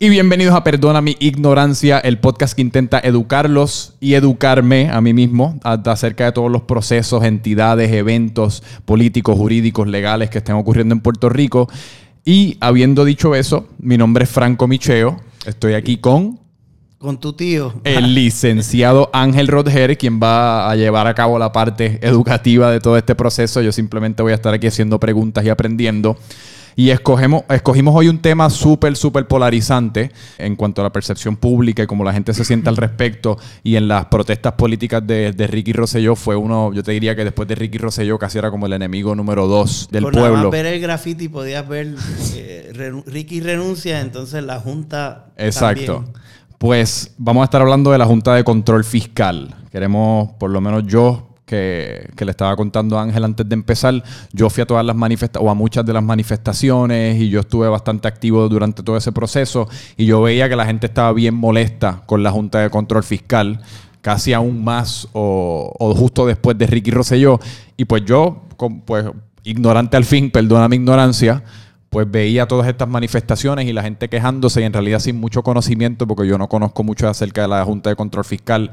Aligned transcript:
Y 0.00 0.10
bienvenidos 0.10 0.54
a 0.54 0.62
Perdona 0.62 1.00
mi 1.00 1.16
ignorancia, 1.18 1.98
el 1.98 2.20
podcast 2.20 2.54
que 2.54 2.62
intenta 2.62 3.00
educarlos 3.00 3.94
y 3.98 4.14
educarme 4.14 4.88
a 4.90 5.00
mí 5.00 5.12
mismo 5.12 5.58
acerca 5.64 6.26
de 6.26 6.30
todos 6.30 6.52
los 6.52 6.62
procesos, 6.62 7.24
entidades, 7.24 7.90
eventos 7.90 8.62
políticos, 8.84 9.36
jurídicos, 9.36 9.88
legales 9.88 10.30
que 10.30 10.38
estén 10.38 10.54
ocurriendo 10.54 10.94
en 10.94 11.00
Puerto 11.00 11.28
Rico. 11.28 11.68
Y 12.24 12.58
habiendo 12.60 13.04
dicho 13.04 13.34
eso, 13.34 13.66
mi 13.80 13.98
nombre 13.98 14.22
es 14.22 14.30
Franco 14.30 14.68
Micheo. 14.68 15.20
Estoy 15.44 15.74
aquí 15.74 15.96
con 15.96 16.38
con 16.98 17.18
tu 17.18 17.32
tío. 17.32 17.74
El 17.82 18.14
licenciado 18.14 19.10
Ángel 19.12 19.48
Rodger, 19.48 19.98
quien 19.98 20.20
va 20.22 20.70
a 20.70 20.76
llevar 20.76 21.08
a 21.08 21.14
cabo 21.14 21.40
la 21.40 21.50
parte 21.50 21.98
educativa 22.02 22.70
de 22.70 22.78
todo 22.78 22.96
este 22.96 23.16
proceso. 23.16 23.62
Yo 23.62 23.72
simplemente 23.72 24.22
voy 24.22 24.30
a 24.30 24.36
estar 24.36 24.54
aquí 24.54 24.68
haciendo 24.68 25.00
preguntas 25.00 25.44
y 25.44 25.48
aprendiendo. 25.48 26.16
Y 26.78 26.90
escogemos, 26.90 27.42
escogimos 27.48 27.92
hoy 27.92 28.06
un 28.06 28.20
tema 28.20 28.48
súper, 28.50 28.94
súper 28.94 29.26
polarizante 29.26 30.12
en 30.38 30.54
cuanto 30.54 30.80
a 30.80 30.84
la 30.84 30.92
percepción 30.92 31.36
pública 31.36 31.82
y 31.82 31.88
cómo 31.88 32.04
la 32.04 32.12
gente 32.12 32.32
se 32.32 32.44
siente 32.44 32.68
al 32.68 32.76
respecto. 32.76 33.36
Y 33.64 33.74
en 33.74 33.88
las 33.88 34.04
protestas 34.04 34.52
políticas 34.52 35.04
de, 35.04 35.32
Ricky 35.50 35.72
Rosselló 35.72 36.14
fue 36.14 36.36
uno, 36.36 36.72
yo 36.72 36.84
te 36.84 36.92
diría 36.92 37.16
que 37.16 37.24
después 37.24 37.48
de 37.48 37.56
Ricky 37.56 37.78
Rosselló 37.78 38.16
casi 38.16 38.38
era 38.38 38.52
como 38.52 38.66
el 38.66 38.74
enemigo 38.74 39.16
número 39.16 39.48
dos 39.48 39.88
del 39.90 40.04
pueblo. 40.04 40.36
Nada 40.36 40.50
ver 40.50 40.66
el 40.66 40.80
graffiti 40.80 41.28
podías 41.28 41.66
ver 41.66 41.96
eh, 42.36 43.02
Ricky 43.06 43.40
renuncia, 43.40 44.00
entonces 44.00 44.44
la 44.44 44.60
Junta. 44.60 45.32
Exacto. 45.36 46.04
Pues 46.58 47.12
vamos 47.18 47.40
a 47.40 47.44
estar 47.46 47.60
hablando 47.60 47.90
de 47.90 47.98
la 47.98 48.06
Junta 48.06 48.36
de 48.36 48.44
Control 48.44 48.84
Fiscal. 48.84 49.52
Queremos, 49.72 50.30
por 50.38 50.50
lo 50.50 50.60
menos 50.60 50.84
yo, 50.86 51.27
que, 51.48 52.24
le 52.24 52.30
estaba 52.30 52.54
contando 52.54 52.98
a 52.98 53.02
Ángel 53.02 53.24
antes 53.24 53.48
de 53.48 53.54
empezar, 53.54 54.04
yo 54.32 54.50
fui 54.50 54.62
a 54.62 54.66
todas 54.66 54.84
las 54.84 54.94
manifestaciones, 54.94 55.48
o 55.48 55.50
a 55.50 55.54
muchas 55.54 55.84
de 55.84 55.92
las 55.92 56.02
manifestaciones, 56.02 57.20
y 57.20 57.30
yo 57.30 57.40
estuve 57.40 57.68
bastante 57.68 58.06
activo 58.06 58.48
durante 58.48 58.82
todo 58.82 58.96
ese 58.96 59.10
proceso, 59.10 59.68
y 59.96 60.06
yo 60.06 60.22
veía 60.22 60.48
que 60.48 60.56
la 60.56 60.66
gente 60.66 60.86
estaba 60.86 61.12
bien 61.12 61.34
molesta 61.34 62.02
con 62.06 62.22
la 62.22 62.30
Junta 62.30 62.60
de 62.60 62.70
Control 62.70 63.02
Fiscal, 63.02 63.60
casi 64.02 64.32
aún 64.34 64.62
más, 64.62 65.08
o, 65.12 65.94
justo 65.96 66.26
después 66.26 66.56
de 66.58 66.66
Ricky 66.66 66.90
Rosselló, 66.90 67.40
y 67.76 67.86
pues 67.86 68.04
yo, 68.04 68.42
pues 68.84 69.06
ignorante 69.42 69.96
al 69.96 70.04
fin, 70.04 70.30
perdona 70.30 70.68
mi 70.68 70.76
ignorancia, 70.76 71.42
pues 71.88 72.08
veía 72.10 72.46
todas 72.46 72.68
estas 72.68 72.86
manifestaciones 72.86 73.66
y 73.66 73.72
la 73.72 73.82
gente 73.82 74.10
quejándose 74.10 74.60
y 74.60 74.64
en 74.64 74.74
realidad 74.74 74.98
sin 74.98 75.16
mucho 75.18 75.42
conocimiento, 75.42 76.06
porque 76.06 76.28
yo 76.28 76.36
no 76.36 76.46
conozco 76.46 76.84
mucho 76.84 77.08
acerca 77.08 77.42
de 77.42 77.48
la 77.48 77.64
Junta 77.64 77.88
de 77.88 77.96
Control 77.96 78.26
Fiscal, 78.26 78.70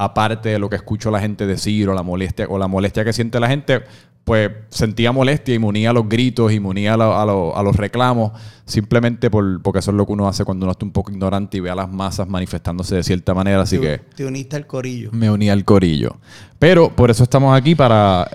aparte 0.00 0.48
de 0.48 0.58
lo 0.58 0.70
que 0.70 0.76
escucho 0.76 1.10
la 1.10 1.20
gente 1.20 1.46
decir 1.46 1.88
o 1.90 1.94
la 1.94 2.02
molestia, 2.02 2.46
o 2.48 2.58
la 2.58 2.68
molestia 2.68 3.04
que 3.04 3.12
siente 3.12 3.38
la 3.38 3.48
gente, 3.48 3.82
pues 4.24 4.50
sentía 4.70 5.12
molestia 5.12 5.54
y 5.54 5.58
me 5.58 5.66
unía 5.66 5.90
a 5.90 5.92
los 5.92 6.08
gritos 6.08 6.52
y 6.52 6.58
me 6.58 6.68
unía 6.68 6.94
a, 6.94 7.62
los 7.62 7.76
reclamos, 7.76 8.32
simplemente 8.64 9.30
por, 9.30 9.60
porque 9.60 9.80
eso 9.80 9.90
es 9.90 9.98
lo 9.98 10.06
que 10.06 10.12
uno 10.12 10.26
hace 10.26 10.46
cuando 10.46 10.64
uno 10.64 10.72
está 10.72 10.86
un 10.86 10.92
poco 10.92 11.12
ignorante 11.12 11.58
y 11.58 11.60
ve 11.60 11.68
a 11.68 11.74
las 11.74 11.90
masas 11.90 12.26
manifestándose 12.28 12.96
de 12.96 13.02
cierta 13.02 13.34
manera. 13.34 13.60
Así 13.60 13.78
que. 13.78 14.00
Te 14.16 14.24
uniste 14.24 14.56
al 14.56 14.66
corillo. 14.66 15.10
Me 15.12 15.30
uní 15.30 15.50
al 15.50 15.66
corillo. 15.66 16.16
Pero 16.58 16.88
por 16.88 17.10
eso 17.10 17.22
estamos 17.22 17.54
aquí 17.54 17.74
para 17.74 18.26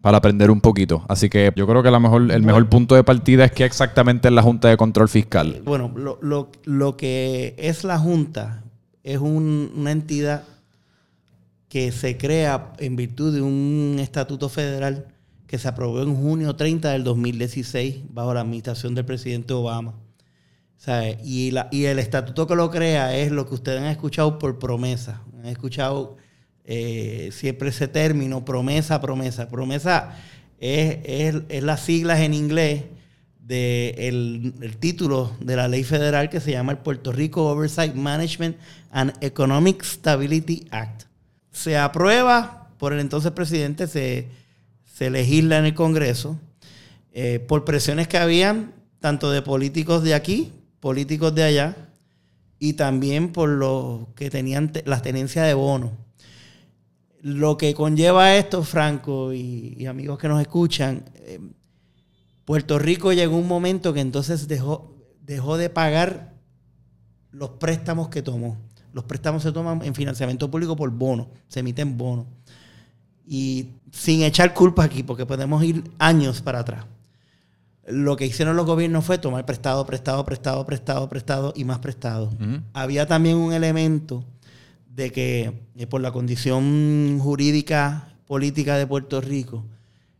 para 0.00 0.18
aprender 0.18 0.50
un 0.50 0.60
poquito. 0.60 1.04
Así 1.08 1.28
que 1.30 1.52
yo 1.54 1.68
creo 1.68 1.84
que 1.84 1.90
la 1.92 2.00
mejor, 2.00 2.32
el 2.32 2.42
mejor 2.42 2.68
punto 2.68 2.96
de 2.96 3.04
partida 3.04 3.44
es 3.44 3.52
que 3.52 3.64
exactamente 3.64 4.26
es 4.26 4.34
la 4.34 4.42
Junta 4.42 4.68
de 4.68 4.76
Control 4.76 5.08
Fiscal. 5.08 5.62
Bueno, 5.64 5.94
lo, 5.94 6.96
que 6.96 7.54
es 7.56 7.84
la 7.84 8.00
Junta 8.00 8.64
es 9.04 9.18
una 9.18 9.92
entidad 9.92 10.42
que 11.72 11.90
se 11.90 12.18
crea 12.18 12.74
en 12.80 12.96
virtud 12.96 13.34
de 13.34 13.40
un 13.40 13.96
estatuto 13.98 14.50
federal 14.50 15.06
que 15.46 15.56
se 15.56 15.68
aprobó 15.68 16.02
en 16.02 16.14
junio 16.14 16.54
30 16.54 16.90
del 16.90 17.02
2016 17.02 18.00
bajo 18.10 18.34
la 18.34 18.42
administración 18.42 18.94
del 18.94 19.06
presidente 19.06 19.54
Obama. 19.54 19.94
Y, 21.24 21.50
la, 21.50 21.68
y 21.72 21.86
el 21.86 21.98
estatuto 21.98 22.46
que 22.46 22.56
lo 22.56 22.70
crea 22.70 23.16
es 23.16 23.32
lo 23.32 23.48
que 23.48 23.54
ustedes 23.54 23.80
han 23.80 23.86
escuchado 23.86 24.38
por 24.38 24.58
promesa. 24.58 25.22
Han 25.38 25.46
escuchado 25.46 26.18
eh, 26.66 27.30
siempre 27.32 27.70
ese 27.70 27.88
término, 27.88 28.44
promesa, 28.44 29.00
promesa. 29.00 29.48
Promesa 29.48 30.14
es, 30.58 30.98
es, 31.48 31.62
las 31.62 31.80
siglas 31.80 32.20
en 32.20 32.34
inglés 32.34 32.82
del 33.38 34.52
el 34.60 34.76
título 34.78 35.32
de 35.40 35.56
la 35.56 35.68
ley 35.68 35.84
federal 35.84 36.28
que 36.28 36.40
se 36.40 36.50
llama 36.50 36.72
el 36.72 36.78
Puerto 36.78 37.12
Rico 37.12 37.48
Oversight 37.48 37.94
Management 37.94 38.58
and 38.90 39.14
Economic 39.22 39.82
Stability 39.82 40.66
Act 40.70 41.11
se 41.52 41.76
aprueba 41.76 42.70
por 42.78 42.92
el 42.92 43.00
entonces 43.00 43.30
presidente, 43.32 43.86
se, 43.86 44.28
legisla 45.10 45.58
en 45.58 45.64
el 45.64 45.74
Congreso, 45.74 46.38
eh, 47.12 47.40
por 47.40 47.64
presiones 47.64 48.06
que 48.06 48.18
habían 48.18 48.72
tanto 49.00 49.30
de 49.30 49.42
políticos 49.42 50.04
de 50.04 50.14
aquí, 50.14 50.52
políticos 50.80 51.34
de 51.34 51.42
allá, 51.42 51.76
y 52.58 52.74
también 52.74 53.32
por 53.32 53.48
los 53.48 54.08
que 54.14 54.30
tenían 54.30 54.72
las 54.84 55.02
tenencias 55.02 55.46
de 55.46 55.54
bono. 55.54 55.92
Lo 57.20 57.56
que 57.56 57.74
conlleva 57.74 58.36
esto, 58.36 58.62
Franco 58.62 59.32
y, 59.32 59.84
amigos 59.86 60.18
que 60.18 60.28
nos 60.28 60.40
escuchan, 60.40 61.04
eh, 61.16 61.40
Puerto 62.44 62.78
Rico 62.78 63.12
llegó 63.12 63.36
un 63.36 63.48
momento 63.48 63.92
que 63.92 64.00
entonces 64.00 64.46
dejó, 64.46 64.96
dejó 65.20 65.56
de 65.56 65.70
pagar 65.70 66.34
los 67.32 67.50
préstamos 67.50 68.08
que 68.08 68.22
tomó. 68.22 68.56
Los 68.92 69.04
préstamos 69.04 69.42
se 69.42 69.52
toman 69.52 69.82
en 69.82 69.94
financiamiento 69.94 70.50
público 70.50 70.76
por 70.76 70.90
bono, 70.90 71.28
se 71.48 71.60
emiten 71.60 71.96
bonos. 71.96 72.26
Y 73.26 73.68
sin 73.90 74.22
echar 74.22 74.52
culpa 74.52 74.84
aquí, 74.84 75.02
porque 75.02 75.26
podemos 75.26 75.62
ir 75.62 75.84
años 75.98 76.42
para 76.42 76.60
atrás. 76.60 76.84
Lo 77.86 78.16
que 78.16 78.26
hicieron 78.26 78.56
los 78.56 78.66
gobiernos 78.66 79.04
fue 79.04 79.18
tomar 79.18 79.44
prestado, 79.44 79.84
prestado, 79.86 80.24
prestado, 80.24 80.66
prestado, 80.66 81.08
prestado 81.08 81.52
y 81.56 81.64
más 81.64 81.78
prestado. 81.78 82.30
Había 82.72 83.06
también 83.06 83.36
un 83.36 83.52
elemento 83.52 84.24
de 84.94 85.10
que 85.10 85.52
eh, 85.76 85.86
por 85.86 86.00
la 86.00 86.12
condición 86.12 87.18
jurídica 87.20 88.14
política 88.26 88.76
de 88.76 88.86
Puerto 88.86 89.20
Rico, 89.20 89.64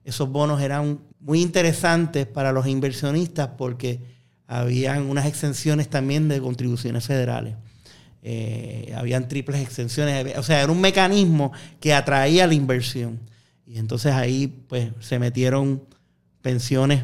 esos 0.05 0.29
bonos 0.29 0.61
eran 0.61 0.99
muy 1.21 1.41
interesantes 1.41 2.27
para 2.27 2.53
los 2.53 2.67
inversionistas 2.67 3.51
porque 3.57 4.01
habían 4.47 5.09
unas 5.09 5.27
exenciones 5.27 5.89
también 5.89 6.29
de 6.29 6.41
contribuciones 6.41 7.07
federales. 7.07 7.55
Eh, 8.25 8.95
habían 8.97 9.27
triples 9.27 9.61
extensiones, 9.61 10.39
o 10.39 10.43
sea, 10.45 10.63
era 10.63 10.71
un 10.71 10.81
mecanismo 10.81 11.53
que 11.81 11.93
atraía 11.93 12.47
la 12.47 12.55
inversión. 12.55 13.19
Y 13.67 13.79
entonces 13.79 14.13
ahí 14.13 14.47
pues 14.69 14.91
se 15.01 15.19
metieron 15.19 15.83
pensiones 16.41 17.03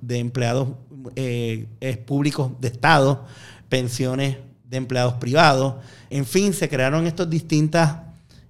de 0.00 0.18
empleados 0.18 0.68
eh, 1.16 1.66
públicos 2.06 2.52
de 2.60 2.68
Estado, 2.68 3.26
pensiones 3.68 4.38
de 4.64 4.76
empleados 4.78 5.14
privados, 5.14 5.76
en 6.10 6.24
fin, 6.24 6.52
se 6.52 6.68
crearon 6.68 7.06
estas 7.06 7.28
distintas 7.28 7.98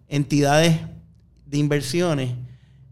entidades 0.06 0.78
de 1.46 1.58
inversiones 1.58 2.30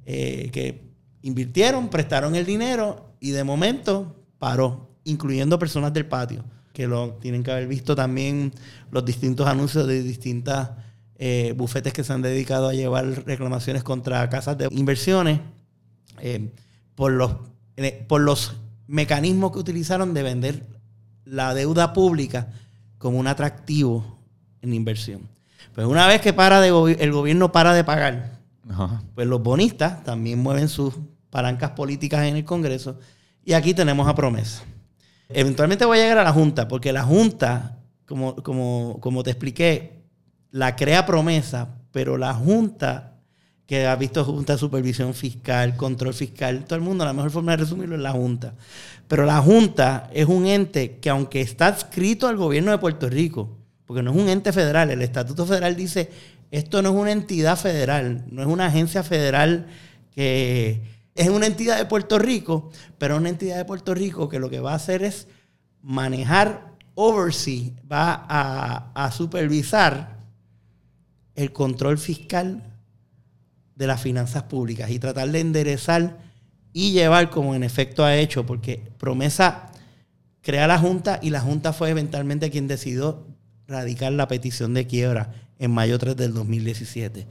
eh, 0.06 0.50
que 0.53 0.83
invirtieron, 1.22 1.89
prestaron 1.89 2.34
el 2.34 2.44
dinero 2.44 3.15
y 3.21 3.31
de 3.31 3.44
momento 3.44 4.16
paró, 4.39 4.91
incluyendo 5.04 5.59
personas 5.59 5.93
del 5.93 6.06
patio 6.06 6.44
que 6.72 6.87
lo 6.87 7.15
tienen 7.15 7.43
que 7.43 7.53
haber 7.53 7.66
visto 7.66 7.94
también 7.94 8.53
los 8.91 9.05
distintos 9.05 9.47
anuncios 9.47 9.87
de 9.87 10.03
distintas 10.03 10.71
eh, 11.16 11.55
bufetes 11.56 11.93
que 11.93 12.03
se 12.03 12.12
han 12.12 12.22
dedicado 12.22 12.69
a 12.69 12.75
llevar 12.75 13.06
reclamaciones 13.27 13.83
contra 13.83 14.28
casas 14.28 14.59
de 14.59 14.69
inversiones 14.71 15.41
eh, 16.21 16.50
por, 16.94 17.12
los, 17.12 17.37
eh, 17.77 18.05
por 18.09 18.22
los 18.22 18.56
mecanismos 18.87 19.53
que 19.53 19.59
utilizaron 19.59 20.15
de 20.15 20.22
vender 20.22 20.66
la 21.25 21.55
deuda 21.55 21.93
pública 21.93 22.49
como 22.99 23.19
un 23.19 23.27
atractivo 23.27 24.19
en 24.62 24.75
inversión. 24.75 25.28
Pues 25.75 25.87
una 25.87 26.06
vez 26.06 26.21
que 26.21 26.33
para 26.33 26.60
de 26.60 26.97
el 26.99 27.12
gobierno 27.12 27.53
para 27.53 27.72
de 27.72 27.84
pagar, 27.84 28.41
pues 29.15 29.27
los 29.27 29.43
bonistas 29.43 30.03
también 30.04 30.39
mueven 30.39 30.69
sus 30.69 30.94
palancas 31.31 31.71
políticas 31.71 32.27
en 32.27 32.37
el 32.37 32.44
Congreso 32.44 32.99
y 33.44 33.53
aquí 33.53 33.75
tenemos 33.75 34.09
a 34.09 34.15
promesa. 34.15 34.65
Eventualmente 35.34 35.84
voy 35.84 35.98
a 35.98 36.03
llegar 36.03 36.19
a 36.19 36.25
la 36.25 36.32
Junta, 36.32 36.69
porque 36.69 36.93
la 36.93 37.03
Junta, 37.03 37.78
como, 38.06 38.37
como, 38.37 38.98
como 39.01 39.22
te 39.22 39.30
expliqué, 39.30 40.03
la 40.51 40.77
crea 40.77 41.06
promesa, 41.06 41.77
pero 41.92 42.16
la 42.18 42.34
Junta, 42.34 43.15
que 43.66 43.86
ha 43.86 43.97
visto 43.97 44.24
Junta 44.24 44.54
de 44.54 44.59
Supervisión 44.59 45.15
Fiscal, 45.15 45.77
Control 45.77 46.15
Fiscal, 46.15 46.65
todo 46.65 46.77
el 46.77 46.84
mundo, 46.84 47.04
la 47.04 47.12
mejor 47.12 47.30
forma 47.30 47.53
de 47.53 47.59
resumirlo 47.59 47.97
es 47.97 48.03
la 48.03 48.12
Junta. 48.12 48.54
Pero 49.09 49.24
la 49.24 49.41
Junta 49.41 50.10
es 50.12 50.27
un 50.27 50.47
ente 50.47 50.98
que 50.98 51.10
aunque 51.10 51.41
está 51.41 51.68
adscrito 51.68 52.28
al 52.28 52.36
gobierno 52.36 52.71
de 52.71 52.78
Puerto 52.78 53.09
Rico, 53.09 53.59
porque 53.86 54.03
no 54.03 54.10
es 54.10 54.16
un 54.16 54.28
ente 54.28 54.53
federal, 54.53 54.91
el 54.91 55.03
Estatuto 55.03 55.47
Federal 55.47 55.77
dice, 55.77 56.10
esto 56.51 56.83
no 56.83 56.91
es 56.91 56.95
una 56.95 57.12
entidad 57.12 57.56
federal, 57.56 58.24
no 58.30 58.42
es 58.42 58.48
una 58.48 58.66
agencia 58.66 59.03
federal 59.03 59.66
que 60.15 60.83
es 61.14 61.28
una 61.28 61.47
entidad 61.47 61.78
de 61.78 61.84
Puerto 61.84 62.18
Rico, 62.18 62.70
pero 62.98 63.16
una 63.16 63.28
entidad 63.28 63.56
de 63.56 63.64
Puerto 63.64 63.94
Rico 63.94 64.28
que 64.28 64.38
lo 64.38 64.48
que 64.48 64.60
va 64.60 64.72
a 64.72 64.76
hacer 64.76 65.03
es 65.03 65.28
manejar, 65.82 66.74
oversee, 66.94 67.74
va 67.91 68.24
a, 68.28 69.10
supervisar 69.12 70.18
el 71.34 71.53
control 71.53 71.98
fiscal 71.98 72.62
de 73.74 73.86
las 73.86 74.00
finanzas 74.00 74.44
públicas 74.44 74.91
y 74.91 74.98
tratar 74.98 75.30
de 75.30 75.41
enderezar 75.41 76.18
y 76.72 76.92
llevar 76.92 77.30
como 77.30 77.54
en 77.54 77.65
efecto 77.65 78.04
ha 78.04 78.16
hecho, 78.16 78.47
porque 78.47 78.82
promesa 78.98 79.70
crea 80.41 80.66
la 80.66 80.78
Junta 80.78 81.18
y 81.22 81.30
la 81.30 81.41
Junta 81.41 81.72
fue 81.72 81.91
eventualmente 81.91 82.50
quien 82.50 82.68
decidió 82.68 83.26
radicar 83.66 84.12
la 84.12 84.28
petición 84.28 84.74
de 84.74 84.86
quiebra 84.86 85.32
en 85.58 85.70
mayo 85.70 85.98
3 85.98 86.16
del 86.16 86.34
2017. 86.34 87.26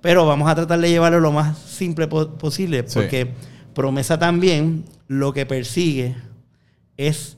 Pero 0.00 0.26
vamos 0.26 0.48
a 0.48 0.54
tratar 0.54 0.80
de 0.80 0.90
llevarlo 0.90 1.20
lo 1.20 1.32
más 1.32 1.58
simple 1.58 2.06
posible, 2.06 2.84
porque 2.84 3.32
promesa 3.74 4.18
también 4.18 4.84
lo 5.06 5.32
que 5.32 5.46
persigue 5.46 6.16
es 6.96 7.36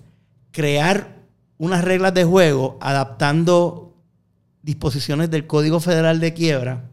crear 0.50 1.20
unas 1.58 1.84
reglas 1.84 2.14
de 2.14 2.24
juego 2.24 2.78
adaptando 2.80 3.94
disposiciones 4.62 5.30
del 5.30 5.46
Código 5.46 5.80
Federal 5.80 6.20
de 6.20 6.34
Quiebra 6.34 6.90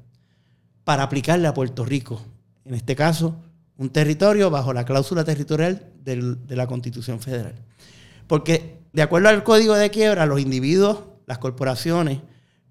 para 0.83 1.03
aplicarle 1.03 1.47
a 1.47 1.53
Puerto 1.53 1.83
Rico. 1.85 2.21
En 2.63 2.73
este 2.73 2.95
caso, 2.95 3.35
un 3.77 3.89
territorio 3.89 4.49
bajo 4.49 4.73
la 4.73 4.85
cláusula 4.85 5.23
territorial 5.23 5.91
de 6.03 6.55
la 6.55 6.67
Constitución 6.67 7.19
Federal. 7.19 7.55
Porque 8.27 8.79
de 8.93 9.01
acuerdo 9.01 9.29
al 9.29 9.43
Código 9.43 9.75
de 9.75 9.91
Quiebra, 9.91 10.25
los 10.25 10.39
individuos, 10.39 10.99
las 11.25 11.37
corporaciones, 11.37 12.19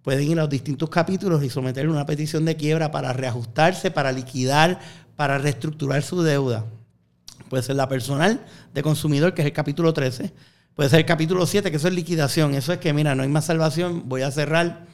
pueden 0.07 0.31
ir 0.31 0.39
a 0.39 0.43
los 0.43 0.51
distintos 0.51 0.89
capítulos 0.89 1.43
y 1.43 1.51
someterle 1.51 1.91
una 1.91 2.07
petición 2.07 2.45
de 2.45 2.55
quiebra 2.55 2.93
para 2.93 3.13
reajustarse, 3.13 3.91
para 3.91 4.13
liquidar, 4.13 4.79
para 5.17 5.37
reestructurar 5.37 6.01
su 6.05 6.23
deuda. 6.23 6.65
Puede 7.51 7.65
ser 7.65 7.75
la 7.75 7.89
personal 7.89 8.47
de 8.73 8.83
consumidor, 8.85 9.35
que 9.35 9.43
es 9.43 9.47
el 9.47 9.53
capítulo 9.53 9.93
13. 9.93 10.33
Puede 10.77 10.91
ser 10.91 11.01
el 11.01 11.07
capítulo 11.07 11.45
7, 11.45 11.73
que 11.73 11.79
eso 11.79 11.89
es 11.89 11.95
liquidación. 11.95 12.55
Eso 12.55 12.73
es 12.73 12.79
que, 12.79 12.93
mira, 12.93 13.17
no 13.17 13.25
hay 13.25 13.29
más 13.29 13.47
salvación, 13.47 14.09
voy 14.09 14.23
a 14.23 14.31
cerrar. 14.31 14.87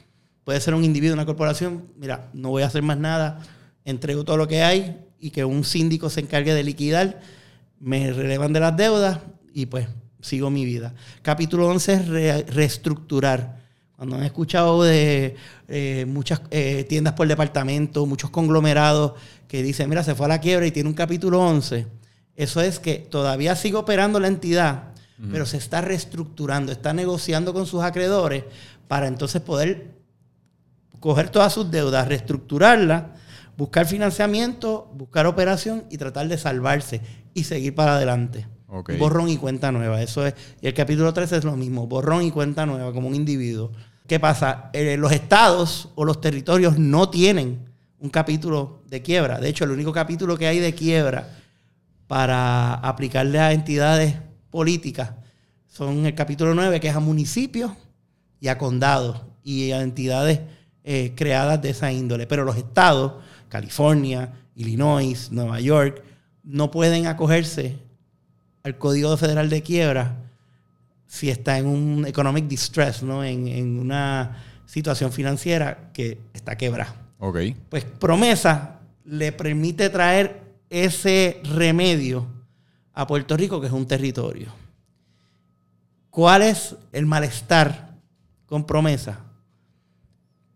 Puede 0.45 0.59
ser 0.59 0.73
un 0.73 0.83
individuo, 0.83 1.13
una 1.13 1.27
corporación, 1.27 1.89
mira, 1.95 2.31
no 2.33 2.49
voy 2.49 2.63
a 2.63 2.65
hacer 2.65 2.81
más 2.81 2.97
nada, 2.97 3.39
entrego 3.85 4.23
todo 4.23 4.37
lo 4.37 4.47
que 4.47 4.63
hay 4.63 4.99
y 5.19 5.29
que 5.29 5.45
un 5.45 5.63
síndico 5.63 6.09
se 6.09 6.21
encargue 6.21 6.55
de 6.55 6.63
liquidar, 6.63 7.21
me 7.79 8.11
relevan 8.11 8.51
de 8.51 8.61
las 8.61 8.75
deudas 8.75 9.19
y 9.53 9.67
pues 9.67 9.87
sigo 10.21 10.49
mi 10.49 10.65
vida. 10.65 10.95
Capítulo 11.21 11.67
11 11.67 11.93
es 11.93 12.07
reestructurar 12.47 13.61
cuando 13.97 14.15
han 14.15 14.23
escuchado 14.23 14.83
de 14.83 15.35
eh, 15.67 16.05
muchas 16.07 16.41
eh, 16.51 16.85
tiendas 16.89 17.13
por 17.13 17.27
departamento, 17.27 18.05
muchos 18.05 18.29
conglomerados 18.29 19.13
que 19.47 19.63
dicen, 19.63 19.89
mira, 19.89 20.03
se 20.03 20.15
fue 20.15 20.25
a 20.25 20.29
la 20.29 20.39
quiebra 20.39 20.65
y 20.65 20.71
tiene 20.71 20.89
un 20.89 20.95
capítulo 20.95 21.41
11, 21.41 21.87
eso 22.35 22.61
es 22.61 22.79
que 22.79 22.95
todavía 22.95 23.55
sigue 23.55 23.77
operando 23.77 24.19
la 24.19 24.27
entidad, 24.27 24.93
pero 25.31 25.45
se 25.45 25.55
está 25.55 25.79
reestructurando, 25.79 26.71
está 26.71 26.91
negociando 26.91 27.53
con 27.53 27.65
sus 27.65 27.81
acreedores 27.81 28.43
para 28.89 29.07
entonces 29.07 29.41
poder 29.41 29.91
coger 30.99 31.29
todas 31.29 31.53
sus 31.53 31.69
deudas, 31.71 32.07
reestructurarlas, 32.07 33.03
buscar 33.55 33.85
financiamiento, 33.85 34.91
buscar 34.95 35.27
operación 35.27 35.85
y 35.89 35.97
tratar 35.97 36.27
de 36.27 36.37
salvarse 36.37 37.01
y 37.33 37.43
seguir 37.43 37.75
para 37.75 37.95
adelante. 37.95 38.47
Borrón 38.97 39.29
y 39.29 39.37
cuenta 39.37 39.71
nueva. 39.71 40.01
Eso 40.01 40.25
es. 40.25 40.33
Y 40.61 40.67
el 40.67 40.73
capítulo 40.73 41.13
13 41.13 41.37
es 41.37 41.43
lo 41.43 41.55
mismo. 41.55 41.87
Borrón 41.87 42.23
y 42.23 42.31
cuenta 42.31 42.65
nueva 42.65 42.91
como 42.91 43.07
un 43.07 43.15
individuo. 43.15 43.71
¿Qué 44.07 44.19
pasa? 44.19 44.69
Eh, 44.73 44.97
los 44.97 45.11
estados 45.11 45.89
o 45.95 46.05
los 46.05 46.19
territorios 46.19 46.77
no 46.77 47.09
tienen 47.09 47.59
un 47.99 48.09
capítulo 48.09 48.81
de 48.89 49.01
quiebra. 49.01 49.39
De 49.39 49.49
hecho, 49.49 49.63
el 49.63 49.71
único 49.71 49.93
capítulo 49.93 50.37
que 50.37 50.47
hay 50.47 50.59
de 50.59 50.73
quiebra 50.73 51.29
para 52.07 52.73
aplicarle 52.73 53.39
a 53.39 53.53
entidades 53.53 54.15
políticas 54.49 55.11
son 55.67 56.05
el 56.05 56.13
capítulo 56.13 56.53
9, 56.53 56.79
que 56.79 56.89
es 56.89 56.95
a 56.95 56.99
municipios 56.99 57.71
y 58.39 58.47
a 58.49 58.57
condados 58.57 59.21
y 59.43 59.71
a 59.71 59.81
entidades 59.81 60.41
eh, 60.83 61.13
creadas 61.15 61.61
de 61.61 61.69
esa 61.69 61.91
índole. 61.91 62.27
Pero 62.27 62.43
los 62.43 62.57
estados, 62.57 63.13
California, 63.49 64.33
Illinois, 64.55 65.31
Nueva 65.31 65.59
York, 65.59 66.03
no 66.43 66.69
pueden 66.71 67.07
acogerse 67.07 67.79
al 68.63 68.77
Código 68.77 69.15
Federal 69.17 69.49
de 69.49 69.61
Quiebra 69.61 70.23
si 71.13 71.29
está 71.29 71.59
en 71.59 71.67
un 71.67 72.07
economic 72.07 72.47
distress, 72.47 73.03
¿no? 73.03 73.23
En, 73.23 73.77
una 73.77 74.43
situación 74.65 75.11
financiera 75.11 75.91
que 75.93 76.17
está 76.33 76.57
quebrada. 76.57 76.95
Ok. 77.19 77.37
Pues 77.69 77.83
promesa 77.83 78.79
le 79.05 79.31
permite 79.31 79.91
traer 79.91 80.41
ese 80.71 81.39
remedio 81.43 82.25
a 82.93 83.05
Puerto 83.05 83.37
Rico, 83.37 83.61
que 83.61 83.67
es 83.67 83.73
un 83.73 83.87
territorio. 83.87 84.47
¿Cuál 86.09 86.41
es 86.41 86.75
el 86.91 87.05
malestar 87.05 87.95
con 88.47 88.65
promesa? 88.65 89.19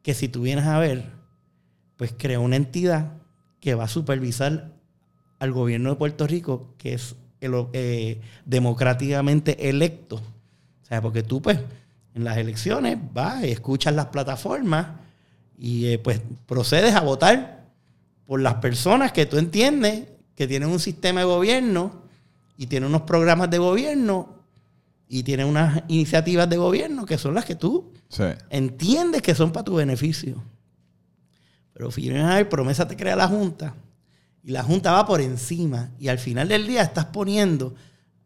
Que 0.02 0.16
si 0.16 0.28
tú 0.28 0.42
vienes 0.42 0.66
a 0.66 0.80
ver, 0.80 1.12
pues 1.98 2.16
crea 2.18 2.40
una 2.40 2.56
entidad 2.56 3.14
que 3.60 3.76
va 3.76 3.84
a 3.84 3.90
supervisar 3.90 4.72
al 5.38 5.52
gobierno 5.52 5.92
de 5.92 5.98
Puerto 5.98 6.26
Rico, 6.26 6.74
que 6.80 6.96
es 6.96 7.16
el, 7.42 7.68
eh, 7.74 8.22
democráticamente 8.46 9.70
electo. 9.70 10.16
O 10.18 10.86
sea, 10.86 11.02
porque 11.02 11.24
tú, 11.24 11.42
pues, 11.42 11.60
en 12.16 12.24
las 12.24 12.38
elecciones 12.38 12.98
vas 13.14 13.44
y 13.44 13.52
escuchas 13.52 13.94
las 13.94 14.08
plataformas 14.08 14.88
y 15.58 15.88
eh, 15.88 16.00
pues 16.00 16.22
procedes 16.46 16.96
a 16.96 17.02
votar 17.02 17.66
por 18.26 18.42
las 18.42 18.56
personas 18.56 19.12
que 19.12 19.26
tú 19.26 19.38
entiendes 19.38 20.08
que 20.36 20.48
tienen 20.48 20.70
un 20.70 20.80
sistema 20.80 21.22
de 21.22 21.26
gobierno 21.26 22.04
y 22.58 22.68
tienen 22.68 22.90
unos 22.90 23.04
programas 23.04 23.50
de 23.50 23.58
gobierno 23.58 24.36
y 25.08 25.24
tienen 25.24 25.48
unas 25.48 25.84
iniciativas 25.88 26.50
de 26.50 26.58
gobierno 26.58 27.06
que 27.06 27.18
son 27.18 27.34
las 27.34 27.46
que 27.46 27.56
tú 27.56 27.92
entiendes 28.50 29.22
que 29.22 29.36
son 29.36 29.52
para 29.52 29.64
tu 29.64 29.76
beneficio. 29.76 30.44
Pero 31.74 31.92
fíjate, 31.92 32.46
promesa 32.46 32.88
te 32.88 32.98
crea 32.98 33.16
la 33.16 33.28
Junta 33.28 33.74
y 34.48 34.52
la 34.52 34.64
Junta 34.64 34.94
va 34.94 35.06
por 35.06 35.20
encima 35.20 35.90
y 36.00 36.08
al 36.08 36.20
final 36.20 36.48
del 36.48 36.66
día 36.66 36.82
estás 36.82 37.04
poniendo 37.04 37.76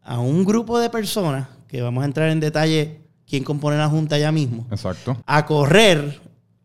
a 0.02 0.20
un 0.20 0.44
grupo 0.44 0.78
de 0.78 0.88
personas 0.88 1.48
que 1.66 1.82
vamos 1.82 2.02
a 2.02 2.04
entrar 2.04 2.28
en 2.28 2.38
detalle 2.38 3.00
quién 3.26 3.42
compone 3.42 3.76
la 3.76 3.88
Junta 3.88 4.16
ya 4.18 4.30
mismo. 4.30 4.64
Exacto. 4.70 5.20
A 5.26 5.44
correr 5.46 6.20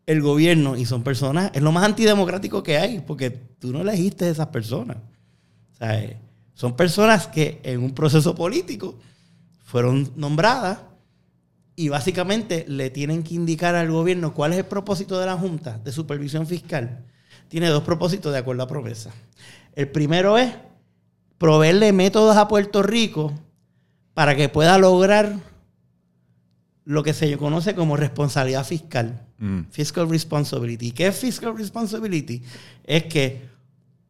el 0.06 0.22
gobierno 0.22 0.76
y 0.76 0.86
son 0.86 1.02
personas, 1.02 1.50
es 1.54 1.60
lo 1.60 1.72
más 1.72 1.82
antidemocrático 1.82 2.62
que 2.62 2.78
hay, 2.78 3.00
porque 3.00 3.30
tú 3.30 3.72
no 3.72 3.80
elegiste 3.80 4.26
a 4.26 4.28
esas 4.28 4.46
personas. 4.46 4.98
O 5.72 5.76
sea, 5.76 6.04
eh, 6.04 6.16
son 6.54 6.76
personas 6.76 7.26
que 7.26 7.60
en 7.64 7.82
un 7.82 7.90
proceso 7.96 8.36
político 8.36 8.96
fueron 9.64 10.12
nombradas 10.14 10.78
y 11.74 11.88
básicamente 11.88 12.64
le 12.68 12.90
tienen 12.90 13.24
que 13.24 13.34
indicar 13.34 13.74
al 13.74 13.90
gobierno 13.90 14.34
cuál 14.34 14.52
es 14.52 14.58
el 14.58 14.66
propósito 14.66 15.18
de 15.18 15.26
la 15.26 15.36
Junta 15.36 15.78
de 15.78 15.90
Supervisión 15.90 16.46
Fiscal. 16.46 17.06
Tiene 17.48 17.68
dos 17.68 17.82
propósitos 17.82 18.32
de 18.32 18.38
acuerdo 18.38 18.62
a 18.62 18.68
promesa. 18.68 19.10
El 19.74 19.88
primero 19.88 20.38
es 20.38 20.54
proveerle 21.38 21.92
métodos 21.92 22.36
a 22.36 22.48
Puerto 22.48 22.82
Rico 22.82 23.32
para 24.14 24.34
que 24.34 24.48
pueda 24.48 24.78
lograr 24.78 25.38
lo 26.84 27.02
que 27.02 27.12
se 27.12 27.36
conoce 27.36 27.74
como 27.74 27.96
responsabilidad 27.96 28.64
fiscal. 28.64 29.26
Mm. 29.38 29.64
Fiscal 29.70 30.08
responsibility. 30.08 30.90
¿Qué 30.92 31.06
es 31.06 31.16
fiscal 31.16 31.56
responsibility? 31.56 32.42
Es 32.84 33.04
que 33.04 33.42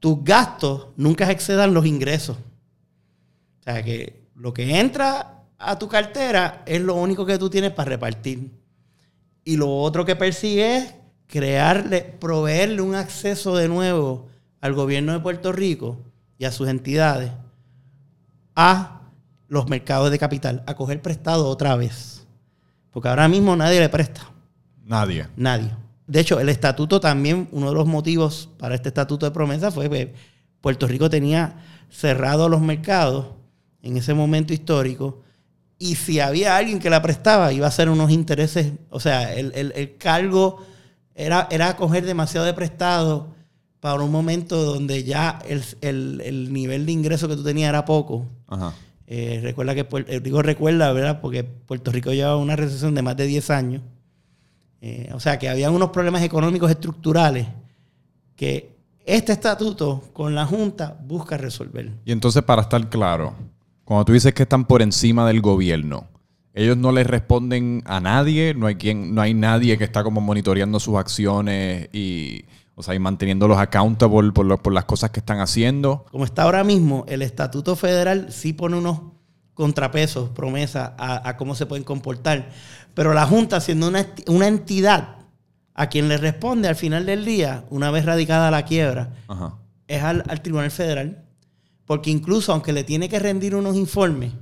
tus 0.01 0.23
gastos 0.25 0.89
nunca 0.97 1.31
excedan 1.31 1.75
los 1.75 1.87
ingresos. 1.87 2.37
O 2.37 3.63
sea, 3.65 3.83
que 3.83 4.29
lo 4.37 4.55
que 4.55 4.79
entra 4.79 5.45
a 5.59 5.79
tu 5.79 5.89
cartera 5.89 6.63
es 6.65 6.81
lo 6.81 6.95
único 6.95 7.27
que 7.27 7.37
tú 7.37 7.51
tienes 7.51 7.73
para 7.73 7.91
repartir. 7.91 8.51
Y 9.45 9.57
lo 9.57 9.77
otro 9.77 10.05
que 10.05 10.17
persigue 10.17 10.77
es 10.77 10.95
crearle, 11.29 12.01
proveerle 12.03 12.83
un 12.83 12.97
acceso 12.97 13.57
de 13.57 13.69
nuevo 13.69 14.27
al 14.61 14.75
gobierno 14.75 15.13
de 15.13 15.21
Puerto 15.21 15.53
Rico 15.53 16.01
y 16.39 16.45
a 16.45 16.53
sus 16.53 16.69
entidades 16.69 17.31
a 18.57 19.03
los 19.47 19.69
mercados 19.69 20.11
de 20.11 20.19
capital 20.19 20.65
a 20.67 20.75
coger 20.75 21.01
prestado 21.01 21.49
otra 21.49 21.77
vez. 21.77 22.27
Porque 22.91 23.09
ahora 23.09 23.29
mismo 23.29 23.55
nadie 23.55 23.79
le 23.79 23.89
presta. 23.89 24.23
Nadie. 24.85 25.29
Nadie. 25.37 25.71
De 26.09 26.21
hecho, 26.21 26.41
el 26.41 26.49
estatuto 26.49 26.99
también, 27.01 27.49
uno 27.53 27.69
de 27.69 27.75
los 27.75 27.87
motivos 27.87 28.49
para 28.59 28.75
este 28.75 28.89
estatuto 28.89 29.27
de 29.27 29.33
promesa 29.33 29.71
fue 29.71 29.89
que 29.89 30.15
Puerto 30.61 30.87
Rico 30.87 31.09
tenía 31.09 31.57
cerrados 31.91 32.51
los 32.51 32.61
mercados 32.61 33.27
en 33.83 33.97
ese 33.97 34.15
momento 34.15 34.53
histórico. 34.53 35.23
Y 35.79 35.95
si 35.95 36.19
había 36.19 36.57
alguien 36.57 36.81
que 36.81 36.91
la 36.91 37.03
prestaba, 37.03 37.53
iba 37.53 37.67
a 37.67 37.71
ser 37.71 37.89
unos 37.89 38.11
intereses. 38.11 38.73
O 38.91 39.01
sea, 39.01 39.35
el, 39.35 39.97
cargo 39.99 40.67
era, 41.19 41.49
era 41.51 41.77
coger 41.77 42.07
demasiado 42.07 42.47
de 42.47 42.55
prestado 42.55 43.29
para 43.81 44.03
un 44.03 44.11
momento 44.11 44.65
donde 44.65 45.05
ya 45.05 45.39
el, 45.47 45.63
el 45.83 46.53
nivel 46.53 46.87
de 46.87 46.93
ingreso 46.93 47.29
que 47.29 47.37
tú 47.37 47.45
tenías 47.45 47.69
era 47.69 47.85
poco. 47.85 48.27
Ajá. 48.47 48.73
Eh, 49.11 49.41
recuerda 49.43 49.75
que, 49.75 49.87
eh, 50.09 50.21
digo 50.21 50.43
recuerda, 50.43 50.93
¿verdad? 50.93 51.23
Porque 51.23 51.43
Puerto 51.43 51.91
Rico 51.91 52.13
lleva 52.13 52.37
una 52.37 52.57
recesión 52.57 52.95
de 52.95 53.01
más 53.01 53.17
de 53.17 53.27
10 53.27 53.51
años. 53.51 53.83
Eh, 54.83 55.11
o 55.15 55.19
sea, 55.19 55.39
que 55.39 55.49
había 55.49 55.71
unos 55.71 55.91
problemas 55.91 56.23
económicos 56.23 56.71
estructurales 56.71 57.47
que 58.37 58.77
este 59.07 59.33
estatuto 59.33 60.05
con 60.13 60.35
la 60.35 60.45
Junta 60.45 60.95
busca 61.03 61.39
resolver. 61.39 61.91
Y 62.05 62.13
entonces, 62.13 62.43
para 62.43 62.61
estar 62.61 62.87
claro, 62.91 63.35
cuando 63.83 64.05
tú 64.05 64.13
dices 64.13 64.35
que 64.35 64.43
están 64.43 64.67
por 64.67 64.83
encima 64.83 65.27
del 65.27 65.41
gobierno, 65.41 66.07
ellos 66.59 66.77
no 66.77 66.91
les 66.91 67.07
responden 67.07 67.85
a 67.87 68.01
nadie, 68.01 68.53
no 68.53 68.67
hay 68.67 68.75
quien, 68.75 69.15
no 69.15 69.23
hay 69.23 69.33
nadie 69.33 69.79
que 69.79 69.85
está 69.85 70.03
como 70.03 70.21
monitoreando 70.21 70.81
sus 70.81 70.97
acciones 70.97 71.89
y, 71.93 72.47
o 72.75 72.83
sea, 72.83 72.97
y 72.97 72.99
manteniéndolos 72.99 73.59
accountable 73.59 74.33
por, 74.33 74.61
por 74.61 74.73
las 74.73 74.85
cosas 74.85 75.11
que 75.11 75.21
están 75.21 75.39
haciendo. 75.39 76.05
Como 76.11 76.25
está 76.25 76.43
ahora 76.43 76.65
mismo, 76.65 77.05
el 77.07 77.23
Estatuto 77.23 77.77
Federal 77.77 78.33
sí 78.33 78.55
pone 78.55 78.77
unos 78.77 79.01
contrapesos, 79.55 80.31
promesas 80.31 80.95
a, 80.99 81.37
cómo 81.37 81.55
se 81.55 81.67
pueden 81.67 81.85
comportar. 81.85 82.51
Pero 82.93 83.15
la 83.15 83.25
Junta, 83.25 83.61
siendo 83.61 83.87
una, 83.87 84.05
una, 84.27 84.49
entidad 84.49 85.17
a 85.75 85.89
quien 85.89 86.09
le 86.09 86.17
responde 86.17 86.67
al 86.67 86.75
final 86.77 87.07
del 87.07 87.25
día, 87.25 87.67
una 87.71 87.93
vez 87.93 88.05
radicada 88.05 88.51
la 88.51 88.65
quiebra, 88.65 89.15
es 89.87 90.03
al, 90.03 90.25
Tribunal 90.43 90.73
Federal. 90.73 91.25
Porque 91.87 92.11
incluso 92.11 92.53
aunque 92.53 92.73
le 92.73 92.83
tiene 92.83 93.09
que 93.09 93.21
rendir 93.21 93.55
unos 93.55 93.77
informes 93.77 94.33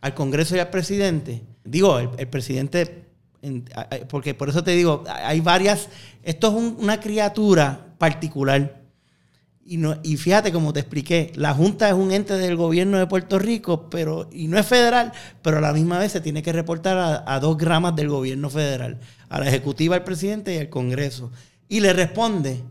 al 0.00 0.14
Congreso 0.14 0.56
y 0.56 0.60
al 0.60 0.70
presidente, 0.70 1.42
digo, 1.64 1.98
el, 1.98 2.28
presidente, 2.28 3.06
porque 4.08 4.34
por 4.34 4.48
eso 4.48 4.62
te 4.62 4.72
digo, 4.72 5.04
hay 5.06 5.40
varias, 5.40 5.88
esto 6.22 6.48
es 6.48 6.54
una 6.78 7.00
criatura 7.00 7.94
particular 7.98 8.78
y, 9.70 9.76
no, 9.76 9.98
y 10.02 10.16
fíjate, 10.16 10.50
como 10.50 10.72
te 10.72 10.80
expliqué, 10.80 11.30
la 11.34 11.52
Junta 11.52 11.88
es 11.88 11.94
un 11.94 12.10
ente 12.10 12.32
del 12.38 12.56
gobierno 12.56 12.96
de 12.96 13.06
Puerto 13.06 13.38
Rico, 13.38 13.90
pero, 13.90 14.26
y 14.32 14.48
no 14.48 14.58
es 14.58 14.66
federal, 14.66 15.12
pero 15.42 15.58
a 15.58 15.60
la 15.60 15.74
misma 15.74 15.98
vez 15.98 16.10
se 16.12 16.22
tiene 16.22 16.42
que 16.42 16.54
reportar 16.54 17.22
a, 17.26 17.38
dos 17.38 17.58
gramas 17.58 17.94
del 17.94 18.08
gobierno 18.08 18.48
federal, 18.48 18.98
a 19.28 19.40
la 19.40 19.46
Ejecutiva, 19.46 19.94
al 19.94 20.04
presidente 20.04 20.54
y 20.54 20.56
al 20.58 20.70
Congreso. 20.70 21.30
Y 21.68 21.80
le 21.80 21.92
responde 21.92 22.62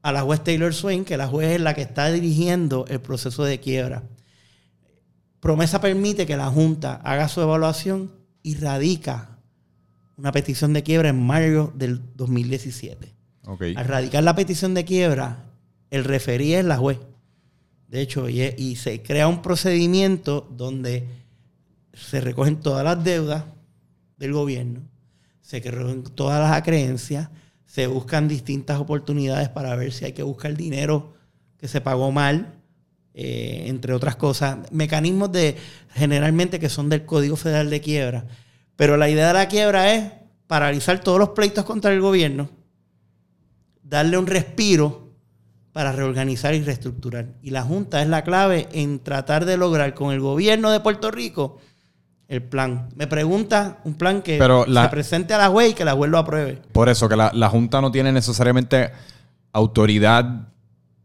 a 0.00 0.12
la 0.12 0.22
juez 0.22 0.42
Taylor 0.42 0.72
Swain, 0.72 1.04
que 1.04 1.18
la 1.18 1.26
juez 1.26 1.56
es 1.56 1.60
la 1.60 1.74
que 1.74 1.82
está 1.82 2.10
dirigiendo 2.10 2.86
el 2.88 3.02
proceso 3.02 3.44
de 3.44 3.60
quiebra. 3.60 4.04
Promesa 5.44 5.78
permite 5.78 6.24
que 6.24 6.38
la 6.38 6.48
Junta 6.48 7.02
haga 7.04 7.28
su 7.28 7.42
evaluación 7.42 8.10
y 8.42 8.54
radica 8.54 9.40
una 10.16 10.32
petición 10.32 10.72
de 10.72 10.82
quiebra 10.82 11.10
en 11.10 11.22
mayo 11.22 11.70
del 11.76 12.00
2017. 12.16 13.14
Al 13.76 13.84
radicar 13.84 14.24
la 14.24 14.34
petición 14.34 14.72
de 14.72 14.86
quiebra, 14.86 15.44
el 15.90 16.04
referí 16.04 16.54
es 16.54 16.64
la 16.64 16.78
juez. 16.78 16.98
De 17.88 18.00
hecho, 18.00 18.26
y, 18.30 18.76
se 18.76 19.02
crea 19.02 19.28
un 19.28 19.42
procedimiento 19.42 20.48
donde 20.50 21.06
se 21.92 22.22
recogen 22.22 22.60
todas 22.60 22.82
las 22.82 23.04
deudas 23.04 23.44
del 24.16 24.32
gobierno, 24.32 24.80
se 25.42 25.60
recogen 25.60 26.04
todas 26.04 26.40
las 26.40 26.56
acreencias, 26.56 27.28
se 27.66 27.86
buscan 27.86 28.28
distintas 28.28 28.80
oportunidades 28.80 29.50
para 29.50 29.76
ver 29.76 29.92
si 29.92 30.06
hay 30.06 30.14
que 30.14 30.22
buscar 30.22 30.56
dinero 30.56 31.12
que 31.58 31.68
se 31.68 31.82
pagó 31.82 32.10
mal, 32.12 32.63
eh, 33.16 33.66
entre 33.68 33.94
otras 33.94 34.16
cosas, 34.16 34.58
mecanismos 34.72 35.30
de 35.30 35.56
generalmente 35.94 36.58
que 36.58 36.68
son 36.68 36.88
del 36.88 37.06
Código 37.06 37.36
Federal 37.36 37.70
de 37.70 37.80
Quiebra. 37.80 38.24
Pero 38.74 38.96
la 38.96 39.08
idea 39.08 39.28
de 39.28 39.34
la 39.34 39.46
quiebra 39.46 39.94
es 39.94 40.10
paralizar 40.48 40.98
todos 40.98 41.20
los 41.20 41.28
pleitos 41.30 41.64
contra 41.64 41.92
el 41.92 42.00
gobierno, 42.00 42.50
darle 43.84 44.18
un 44.18 44.26
respiro 44.26 45.12
para 45.72 45.92
reorganizar 45.92 46.54
y 46.54 46.62
reestructurar. 46.62 47.26
Y 47.40 47.50
la 47.50 47.62
Junta 47.62 48.02
es 48.02 48.08
la 48.08 48.24
clave 48.24 48.68
en 48.72 48.98
tratar 48.98 49.44
de 49.44 49.56
lograr 49.56 49.94
con 49.94 50.12
el 50.12 50.18
gobierno 50.18 50.72
de 50.72 50.80
Puerto 50.80 51.12
Rico 51.12 51.58
el 52.26 52.42
plan. 52.42 52.88
Me 52.96 53.06
pregunta 53.06 53.78
un 53.84 53.94
plan 53.94 54.22
que 54.22 54.38
se 54.38 54.88
presente 54.88 55.34
a 55.34 55.38
la 55.38 55.48
juez 55.48 55.70
y 55.70 55.74
que 55.74 55.84
la 55.84 55.92
juez 55.92 56.10
lo 56.10 56.18
apruebe. 56.18 56.60
Por 56.72 56.88
eso, 56.88 57.08
que 57.08 57.14
la, 57.14 57.30
la 57.32 57.48
Junta 57.48 57.80
no 57.80 57.92
tiene 57.92 58.10
necesariamente 58.10 58.90
autoridad 59.52 60.48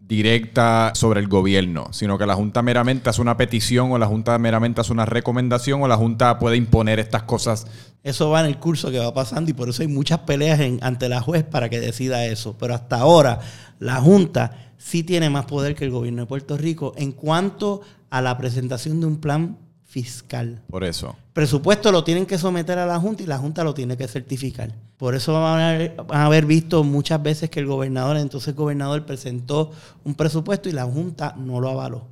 directa 0.10 0.92
sobre 0.96 1.20
el 1.20 1.28
gobierno, 1.28 1.90
sino 1.92 2.18
que 2.18 2.26
la 2.26 2.34
Junta 2.34 2.64
meramente 2.64 3.12
hace 3.12 3.22
una 3.22 3.38
petición 3.38 3.92
o 3.92 3.98
la 4.00 4.08
Junta 4.08 4.38
meramente 4.40 4.82
hace 4.82 4.92
una 4.92 5.06
recomendación 5.06 5.84
o 5.84 5.88
la 5.88 5.98
Junta 5.98 6.40
puede 6.40 6.58
imponer 6.58 7.00
estas 7.00 7.24
cosas. 7.24 7.68
Eso 8.02 8.32
va 8.32 8.40
en 8.40 8.48
el 8.48 8.58
curso 8.58 8.90
que 8.90 8.98
va 8.98 9.14
pasando 9.14 9.52
y 9.52 9.54
por 9.54 9.70
eso 9.70 9.84
hay 9.84 9.88
muchas 9.88 10.20
peleas 10.22 10.60
en, 10.62 10.80
ante 10.82 11.10
la 11.10 11.22
juez 11.22 11.44
para 11.44 11.70
que 11.70 11.80
decida 11.80 12.26
eso. 12.26 12.58
Pero 12.58 12.74
hasta 12.74 12.98
ahora 12.98 13.40
la 13.78 14.02
Junta 14.02 14.74
sí 14.80 15.04
tiene 15.04 15.30
más 15.30 15.46
poder 15.46 15.76
que 15.76 15.86
el 15.86 15.92
gobierno 15.92 16.24
de 16.24 16.28
Puerto 16.28 16.58
Rico 16.58 16.94
en 16.98 17.12
cuanto 17.12 17.82
a 18.10 18.22
la 18.24 18.36
presentación 18.36 19.00
de 19.00 19.06
un 19.06 19.18
plan 19.18 19.60
fiscal. 19.86 20.64
Por 20.72 20.84
eso. 20.84 21.16
Presupuesto 21.40 21.94
lo 21.94 22.04
tienen 22.04 22.26
que 22.26 22.38
someter 22.38 22.80
a 22.80 22.86
la 22.86 23.00
Junta 23.00 23.24
y 23.24 23.26
la 23.26 23.38
Junta 23.38 23.64
lo 23.64 23.74
tiene 23.74 23.96
que 23.96 24.10
certificar. 24.10 24.74
Por 24.98 25.16
eso 25.16 25.32
van 25.32 25.94
a, 26.10 26.26
haber, 26.26 26.46
visto 26.46 26.84
muchas 26.84 27.24
veces 27.24 27.50
que 27.50 27.62
el 27.62 27.66
gobernador, 27.66 28.18
entonces 28.18 28.50
el 28.50 28.56
gobernador 28.56 29.06
presentó 29.06 29.72
un 30.04 30.16
presupuesto 30.16 30.68
y 30.68 30.74
la 30.74 30.84
Junta 30.84 31.36
no 31.38 31.62
lo 31.62 31.70
avaló. 31.70 32.10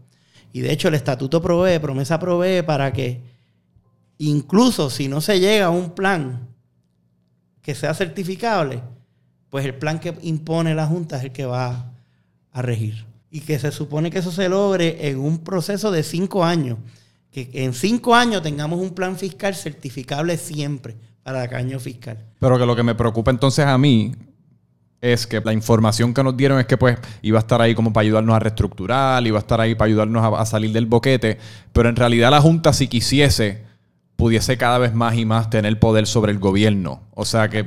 Y 0.53 0.61
de 0.61 0.71
hecho 0.71 0.87
el 0.87 0.93
estatuto 0.93 1.41
provee, 1.41 1.77
promesa 1.79 2.17
provee 2.17 2.61
para 2.61 2.93
que 2.93 3.19
incluso 4.17 4.89
si 4.89 5.09
no 5.09 5.19
se 5.19 5.41
llega 5.41 5.65
a 5.65 5.71
un 5.71 5.89
plan 5.89 6.47
que 7.61 7.75
sea 7.75 7.93
certificable, 7.93 8.81
pues 9.49 9.65
el 9.65 9.75
plan 9.75 9.99
que 9.99 10.17
impone 10.21 10.73
la 10.73 10.87
Junta 10.87 11.17
es 11.17 11.25
el 11.25 11.31
que 11.33 11.45
va 11.45 11.91
a 12.53 12.61
regir. 12.61 13.05
Y 13.29 13.41
que 13.41 13.59
se 13.59 13.73
supone 13.73 14.09
que 14.09 14.19
eso 14.19 14.31
se 14.31 14.47
logre 14.47 15.09
en 15.09 15.19
un 15.19 15.39
proceso 15.39 15.91
de 15.91 16.03
cinco 16.03 16.45
años 16.45 16.77
que 17.45 17.63
en 17.63 17.73
cinco 17.73 18.15
años 18.15 18.41
tengamos 18.41 18.79
un 18.79 18.95
plan 18.95 19.15
fiscal 19.15 19.53
certificable 19.53 20.37
siempre 20.37 20.95
para 21.21 21.43
el 21.43 21.53
año 21.53 21.79
fiscal. 21.79 22.17
Pero 22.39 22.57
que 22.57 22.65
lo 22.65 22.75
que 22.75 22.81
me 22.81 22.95
preocupa 22.95 23.29
entonces 23.29 23.65
a 23.65 23.77
mí 23.77 24.13
es 24.99 25.27
que 25.27 25.39
la 25.41 25.53
información 25.53 26.13
que 26.15 26.23
nos 26.23 26.35
dieron 26.35 26.59
es 26.59 26.65
que 26.65 26.77
pues 26.77 26.97
iba 27.21 27.37
a 27.37 27.41
estar 27.41 27.61
ahí 27.61 27.75
como 27.75 27.93
para 27.93 28.03
ayudarnos 28.05 28.35
a 28.35 28.39
reestructurar, 28.39 29.27
iba 29.27 29.37
a 29.37 29.41
estar 29.41 29.61
ahí 29.61 29.75
para 29.75 29.87
ayudarnos 29.87 30.23
a, 30.23 30.41
a 30.41 30.45
salir 30.47 30.71
del 30.71 30.87
boquete, 30.87 31.37
pero 31.73 31.89
en 31.89 31.95
realidad 31.95 32.31
la 32.31 32.41
Junta 32.41 32.73
si 32.73 32.87
quisiese 32.87 33.66
pudiese 34.27 34.57
cada 34.57 34.77
vez 34.77 34.93
más 34.93 35.15
y 35.15 35.23
más 35.23 35.49
tener 35.49 35.79
poder 35.79 36.05
sobre 36.05 36.33
el 36.33 36.37
gobierno. 36.37 37.03
O 37.13 37.23
sea, 37.23 37.47
que, 37.47 37.65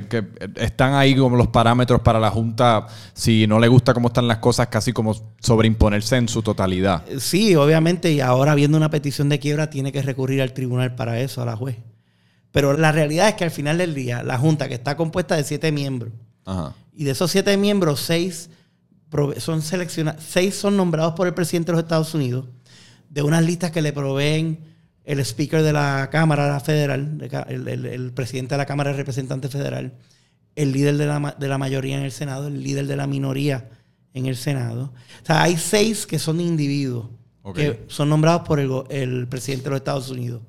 están 0.57 0.93
ahí 0.93 1.15
como 1.15 1.35
los 1.35 1.47
parámetros 1.47 2.01
para 2.01 2.19
la 2.19 2.29
Junta, 2.29 2.85
si 3.15 3.47
no 3.47 3.57
le 3.57 3.67
gusta 3.67 3.95
cómo 3.95 4.09
están 4.09 4.27
las 4.27 4.37
cosas, 4.37 4.67
casi 4.67 4.93
como 4.93 5.15
sobreimponerse 5.39 6.17
en 6.17 6.29
su 6.29 6.43
totalidad. 6.43 7.03
Sí, 7.17 7.55
obviamente, 7.55 8.11
y 8.11 8.21
ahora 8.21 8.53
viendo 8.53 8.77
una 8.77 8.91
petición 8.91 9.27
de 9.27 9.39
quiebra 9.39 9.71
tiene 9.71 9.91
que 9.91 10.03
recurrir 10.03 10.39
al 10.43 10.53
tribunal 10.53 10.93
para 10.93 11.19
eso, 11.19 11.41
a 11.41 11.45
la 11.45 11.55
juez. 11.55 11.77
Pero 12.51 12.77
la 12.77 12.91
realidad 12.91 13.29
es 13.29 13.33
que 13.33 13.43
al 13.43 13.51
final 13.51 13.79
del 13.79 13.95
día, 13.95 14.21
la 14.21 14.37
Junta, 14.37 14.67
que 14.67 14.75
está 14.75 14.95
compuesta 14.95 15.35
de 15.35 15.43
siete 15.43 15.71
miembros, 15.71 16.13
y 16.93 17.05
de 17.05 17.11
esos 17.11 17.31
siete 17.31 17.57
miembros, 17.57 18.01
seis 18.01 18.51
son 19.37 19.63
seleccionados, 19.63 20.23
seis 20.23 20.53
son 20.53 20.77
nombrados 20.77 21.15
por 21.15 21.25
el 21.25 21.33
presidente 21.33 21.71
de 21.71 21.77
los 21.77 21.83
Estados 21.85 22.13
Unidos, 22.13 22.45
de 23.09 23.23
unas 23.23 23.43
listas 23.43 23.71
que 23.71 23.81
le 23.81 23.93
proveen 23.93 24.70
el 25.05 25.19
speaker 25.19 25.63
de 25.63 25.73
la 25.73 26.09
Cámara 26.11 26.59
Federal, 26.59 27.17
el, 27.49 28.11
presidente 28.13 28.55
de 28.55 28.57
la 28.57 28.65
Cámara 28.65 28.91
de 28.91 28.97
Representantes 28.97 29.51
Federal, 29.51 29.93
el 30.55 30.71
líder 30.71 30.97
de 30.97 31.05
la, 31.05 31.35
de 31.39 31.47
la, 31.47 31.57
mayoría 31.57 31.97
en 31.97 32.03
el 32.03 32.11
Senado, 32.11 32.47
el 32.47 32.63
líder 32.63 32.87
de 32.87 32.95
la 32.95 33.07
minoría 33.07 33.69
en 34.13 34.25
el 34.25 34.35
Senado. 34.35 34.93
O 35.23 35.25
sea, 35.25 35.43
hay 35.43 35.57
seis 35.57 36.05
que 36.05 36.19
son 36.19 36.39
individuos 36.39 37.07
que 37.55 37.83
son 37.87 38.09
nombrados 38.09 38.47
por 38.47 38.59
el, 38.59 39.27
presidente 39.27 39.65
de 39.65 39.69
los 39.71 39.79
Estados 39.79 40.09
Unidos. 40.09 40.41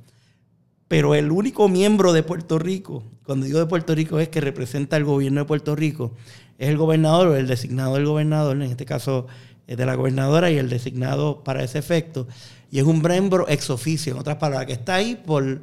Pero 0.88 1.14
el 1.14 1.30
único 1.30 1.68
miembro 1.68 2.12
de 2.12 2.22
Puerto 2.22 2.58
Rico, 2.58 3.02
cuando 3.24 3.46
digo 3.46 3.58
de 3.58 3.66
Puerto 3.66 3.94
Rico 3.94 4.20
es 4.20 4.28
que 4.28 4.42
representa 4.42 4.96
al 4.96 5.04
gobierno 5.04 5.40
de 5.40 5.46
Puerto 5.46 5.74
Rico, 5.74 6.12
es 6.58 6.68
el 6.68 6.76
gobernador 6.76 7.28
o 7.28 7.36
el 7.36 7.46
designado 7.46 7.94
del 7.94 8.04
gobernador, 8.04 8.56
en 8.56 8.62
este 8.62 8.84
caso 8.84 9.26
es 9.66 9.76
de 9.76 9.86
la 9.86 9.94
gobernadora 9.94 10.50
y 10.50 10.58
el 10.58 10.68
designado 10.68 11.42
para 11.44 11.64
ese 11.64 11.78
efecto 11.78 12.28
y 12.72 12.78
es 12.78 12.84
un 12.86 13.02
miembro 13.02 13.44
ex 13.50 13.68
oficio, 13.68 14.14
en 14.14 14.18
otras 14.18 14.36
palabras, 14.36 14.66
que 14.66 14.72
está 14.72 14.94
ahí 14.94 15.14
por, 15.14 15.60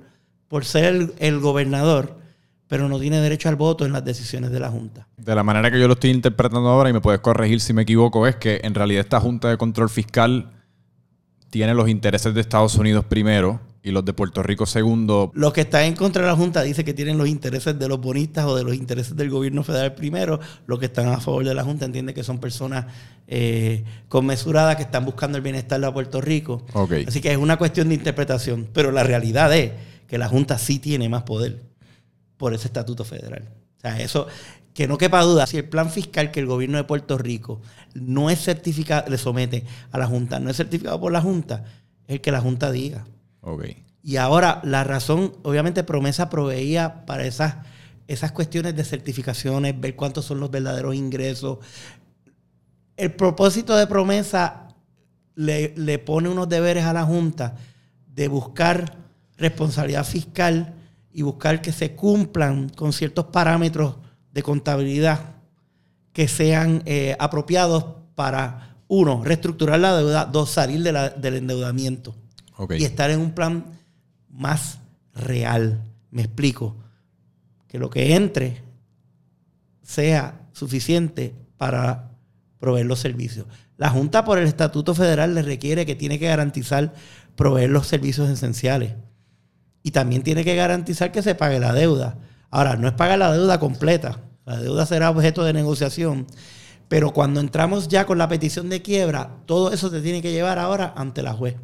por 0.47 0.63
ser 0.63 1.11
el, 1.17 1.39
gobernador, 1.39 2.19
pero 2.67 2.87
no 2.87 2.99
tiene 2.99 3.19
derecho 3.19 3.49
al 3.49 3.55
voto 3.55 3.83
en 3.83 3.91
las 3.91 4.05
decisiones 4.05 4.51
de 4.51 4.59
la 4.59 4.69
Junta. 4.69 5.07
De 5.17 5.33
la 5.33 5.41
manera 5.41 5.71
que 5.71 5.79
yo 5.79 5.87
lo 5.87 5.95
estoy 5.95 6.11
interpretando 6.11 6.69
ahora, 6.69 6.91
y 6.91 6.93
me 6.93 7.01
puedes 7.01 7.19
corregir 7.19 7.61
si 7.61 7.73
me 7.73 7.81
equivoco, 7.81 8.27
es 8.27 8.35
que 8.35 8.61
en 8.63 8.75
realidad 8.75 9.01
esta 9.01 9.19
Junta 9.19 9.49
de 9.49 9.57
Control 9.57 9.89
Fiscal 9.89 10.51
tiene 11.49 11.73
los 11.73 11.89
intereses 11.89 12.31
de 12.35 12.41
Estados 12.41 12.75
Unidos 12.75 13.03
primero 13.05 13.59
y 13.81 13.91
los 13.91 14.03
de 14.03 14.13
Puerto 14.13 14.43
Rico 14.43 14.65
segundo. 14.65 15.31
Los 15.33 15.53
que 15.53 15.61
están 15.61 15.83
en 15.83 15.95
contra 15.95 16.23
de 16.23 16.27
la 16.27 16.35
Junta 16.35 16.61
dicen 16.63 16.85
que 16.85 16.93
tienen 16.93 17.17
los 17.17 17.27
intereses 17.27 17.77
de 17.77 17.87
los 17.87 17.99
bonistas 17.99 18.45
o 18.45 18.55
de 18.55 18.63
los 18.63 18.75
intereses 18.75 19.15
del 19.15 19.29
gobierno 19.29 19.63
federal 19.63 19.95
primero. 19.95 20.39
Los 20.67 20.79
que 20.79 20.85
están 20.85 21.07
a 21.07 21.19
favor 21.19 21.45
de 21.45 21.53
la 21.53 21.63
Junta 21.63 21.85
entienden 21.85 22.13
que 22.13 22.23
son 22.23 22.39
personas 22.39 22.85
eh, 23.27 23.83
conmesuradas 24.09 24.75
que 24.75 24.83
están 24.83 25.05
buscando 25.05 25.37
el 25.37 25.43
bienestar 25.43 25.79
de 25.79 25.91
Puerto 25.91 26.19
Rico. 26.19 26.65
Así 27.07 27.21
que 27.21 27.31
es 27.31 27.37
una 27.37 27.57
cuestión 27.57 27.89
de 27.89 27.95
interpretación. 27.95 28.67
Pero 28.73 28.91
la 28.91 29.03
realidad 29.03 29.55
es 29.55 29.71
que 30.07 30.17
la 30.17 30.27
Junta 30.27 30.57
sí 30.57 30.79
tiene 30.79 31.07
más 31.07 31.23
poder 31.23 31.61
por 32.37 32.53
ese 32.53 32.67
estatuto 32.67 33.05
federal. 33.05 33.47
O 33.77 33.81
sea, 33.81 34.01
eso, 34.01 34.27
que 34.73 34.87
no 34.87 34.97
quepa 34.97 35.21
duda, 35.21 35.47
si 35.47 35.57
el 35.57 35.69
plan 35.69 35.89
fiscal 35.89 36.31
que 36.31 36.41
el 36.41 36.47
gobierno 36.47 36.77
de 36.77 36.83
Puerto 36.83 37.17
Rico 37.17 37.61
no 37.93 38.29
es 38.29 38.41
certificado, 38.41 39.09
le 39.09 39.17
somete 39.17 39.63
a 39.91 39.97
la 39.97 40.07
Junta, 40.07 40.39
no 40.39 40.49
es 40.49 40.57
certificado 40.57 40.99
por 40.99 41.11
la 41.11 41.21
Junta, 41.21 41.63
es 42.07 42.15
el 42.15 42.21
que 42.21 42.31
la 42.31 42.41
Junta 42.41 42.71
diga. 42.71 43.05
Y 44.01 44.17
ahora 44.17 44.61
la 44.63 44.83
razón, 44.83 45.33
obviamente 45.43 45.83
Promesa 45.83 46.29
proveía 46.29 47.05
para 47.05 47.25
esas, 47.25 47.57
esas 48.07 48.31
cuestiones 48.31 48.75
de 48.75 48.83
certificaciones, 48.83 49.79
ver 49.79 49.95
cuántos 49.95 50.25
son 50.25 50.39
los 50.39 50.51
verdaderos 50.51 50.95
ingresos. 50.95 51.59
El 52.95 53.13
propósito 53.13 53.75
de 53.75 53.87
Promesa 53.87 54.67
le, 55.35 55.73
le 55.75 55.99
pone 55.99 56.29
unos 56.29 56.49
deberes 56.49 56.85
a 56.85 56.93
la 56.93 57.03
Junta 57.03 57.55
de 58.07 58.27
buscar 58.27 58.97
responsabilidad 59.37 60.05
fiscal 60.05 60.75
y 61.11 61.21
buscar 61.21 61.61
que 61.61 61.71
se 61.71 61.95
cumplan 61.95 62.69
con 62.69 62.93
ciertos 62.93 63.25
parámetros 63.25 63.95
de 64.31 64.43
contabilidad 64.43 65.35
que 66.13 66.27
sean 66.27 66.83
eh, 66.85 67.15
apropiados 67.19 67.85
para, 68.15 68.75
uno, 68.87 69.23
reestructurar 69.23 69.79
la 69.79 69.95
deuda, 69.95 70.25
dos, 70.25 70.49
salir 70.49 70.83
del 70.83 71.35
endeudamiento 71.35 72.15
y 72.77 72.83
estar 72.83 73.09
en 73.09 73.19
un 73.19 73.31
plan 73.31 73.65
más 74.29 74.79
real. 75.13 75.83
Me 76.11 76.23
explico. 76.23 76.75
Que 77.67 77.77
lo 77.77 77.89
que 77.89 78.15
entre 78.15 78.63
sea 79.83 80.47
suficiente 80.53 81.35
para 81.57 82.11
proveer 82.59 82.85
los 82.85 82.99
servicios. 82.99 83.45
La 83.77 83.89
Junta 83.89 84.25
por 84.25 84.37
el 84.37 84.47
Estatuto 84.47 84.93
Federal 84.93 85.35
le 85.35 85.41
requiere 85.41 85.85
que 85.85 85.95
tiene 85.95 86.19
que 86.19 86.27
garantizar 86.27 86.93
proveer 87.35 87.69
los 87.69 87.87
servicios 87.87 88.29
esenciales. 88.29 88.93
Y 89.81 89.91
también 89.91 90.23
tiene 90.23 90.43
que 90.43 90.55
garantizar 90.55 91.11
que 91.11 91.21
se 91.21 91.35
pague 91.35 91.59
la 91.59 91.73
deuda. 91.73 92.17
Ahora, 92.49 92.75
no 92.75 92.87
es 92.87 92.93
pagar 92.93 93.19
la 93.19 93.31
deuda 93.31 93.59
completa. 93.59 94.19
La 94.45 94.59
deuda 94.59 94.85
será 94.85 95.09
objeto 95.09 95.43
de 95.43 95.53
negociación. 95.53 96.27
Pero 96.89 97.13
cuando 97.13 97.39
entramos 97.39 97.87
ya 97.87 98.05
con 98.05 98.17
la 98.17 98.27
petición 98.27 98.67
de 98.67 98.81
quiebra, 98.81 99.37
todo 99.45 99.71
eso 99.71 99.89
se 99.89 100.01
tiene 100.01 100.21
que 100.21 100.31
llevar 100.31 100.59
ahora 100.59 100.93
ante 100.97 101.21
la 101.21 101.33
juez. 101.33 101.55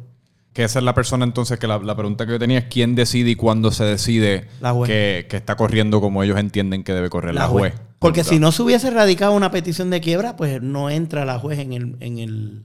Que 0.56 0.64
esa 0.64 0.78
es 0.78 0.86
la 0.86 0.94
persona 0.94 1.26
entonces 1.26 1.58
que 1.58 1.66
la, 1.66 1.78
pregunta 1.94 2.24
que 2.24 2.32
yo 2.32 2.38
tenía 2.38 2.60
es 2.60 2.64
quién 2.64 2.94
decide 2.94 3.28
y 3.28 3.36
cuándo 3.36 3.70
se 3.72 3.84
decide 3.84 4.48
Que, 4.86 5.26
está 5.30 5.54
corriendo 5.54 6.00
como 6.00 6.22
ellos 6.22 6.38
entienden 6.38 6.82
que 6.82 6.94
debe 6.94 7.10
correr 7.10 7.34
la, 7.34 7.46
juez. 7.46 7.74
Porque 7.98 8.24
si 8.24 8.38
no 8.38 8.50
se 8.52 8.62
hubiese 8.62 8.88
radicado 8.88 9.34
una 9.34 9.50
petición 9.50 9.90
de 9.90 10.00
quiebra, 10.00 10.34
pues 10.36 10.62
no 10.62 10.88
entra 10.88 11.26
la 11.26 11.38
juez 11.38 11.58
en 11.58 11.74
el, 11.74 11.96
en 12.00 12.18
el, 12.18 12.64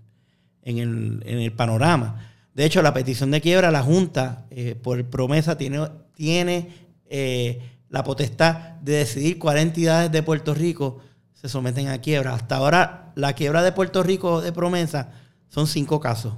en 0.64 0.78
el, 0.78 1.24
en 1.26 1.40
el 1.40 1.52
panorama. 1.52 2.32
De 2.54 2.64
hecho, 2.64 2.82
la 2.82 2.94
petición 2.94 3.30
de 3.30 3.42
quiebra, 3.42 3.72
la 3.72 3.84
Junta, 3.84 4.46
eh, 4.52 4.76
por 4.82 5.04
promesa, 5.10 5.58
tiene, 5.58 5.86
tiene 6.14 6.70
eh, 7.10 7.60
la 7.90 8.06
potestad 8.06 8.80
de 8.80 8.94
decidir 8.94 9.38
cuáles 9.38 9.64
entidades 9.64 10.10
de 10.14 10.24
Puerto 10.24 10.54
Rico 10.54 11.00
se 11.34 11.50
someten 11.50 11.90
a 11.90 12.00
quiebra. 12.00 12.36
Hasta 12.36 12.56
ahora, 12.56 13.12
la 13.16 13.34
quiebra 13.34 13.62
de 13.64 13.74
Puerto 13.74 14.02
Rico 14.02 14.40
de 14.40 14.54
promesa 14.54 15.12
son 15.50 15.68
cinco 15.68 16.00
casos. 16.00 16.36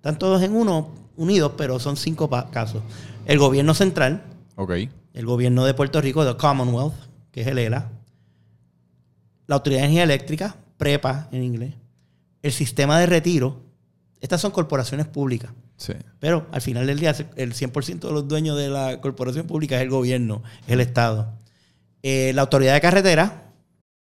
Están 0.00 0.18
todos 0.18 0.40
en 0.42 0.56
uno, 0.56 0.88
unidos, 1.18 1.52
pero 1.58 1.78
son 1.78 1.98
cinco 1.98 2.30
casos. 2.50 2.82
El 3.26 3.38
gobierno 3.38 3.74
central, 3.74 4.22
el 5.12 5.26
gobierno 5.26 5.66
de 5.66 5.74
Puerto 5.74 6.00
Rico, 6.00 6.24
the 6.24 6.38
Commonwealth, 6.38 6.94
que 7.30 7.42
es 7.42 7.46
el 7.46 7.58
ELA, 7.58 7.90
la 9.46 9.56
Autoridad 9.56 9.82
de 9.82 9.84
Energía 9.84 10.04
Eléctrica, 10.04 10.56
PREPA 10.78 11.28
en 11.32 11.44
inglés, 11.44 11.74
el 12.40 12.50
sistema 12.50 12.98
de 12.98 13.04
retiro, 13.04 13.60
estas 14.22 14.40
son 14.40 14.52
corporaciones 14.52 15.06
públicas. 15.06 15.50
Sí. 15.76 15.92
Pero 16.18 16.46
al 16.50 16.62
final 16.62 16.86
del 16.86 16.98
día, 16.98 17.14
el 17.36 17.52
100% 17.52 18.00
de 18.00 18.10
los 18.10 18.26
dueños 18.26 18.56
de 18.56 18.70
la 18.70 19.02
corporación 19.02 19.46
pública 19.46 19.76
es 19.76 19.82
el 19.82 19.90
gobierno, 19.90 20.42
es 20.66 20.72
el 20.72 20.80
Estado. 20.80 21.30
Eh, 22.02 22.32
la 22.34 22.40
Autoridad 22.40 22.72
de 22.72 22.80
Carretera 22.80 23.52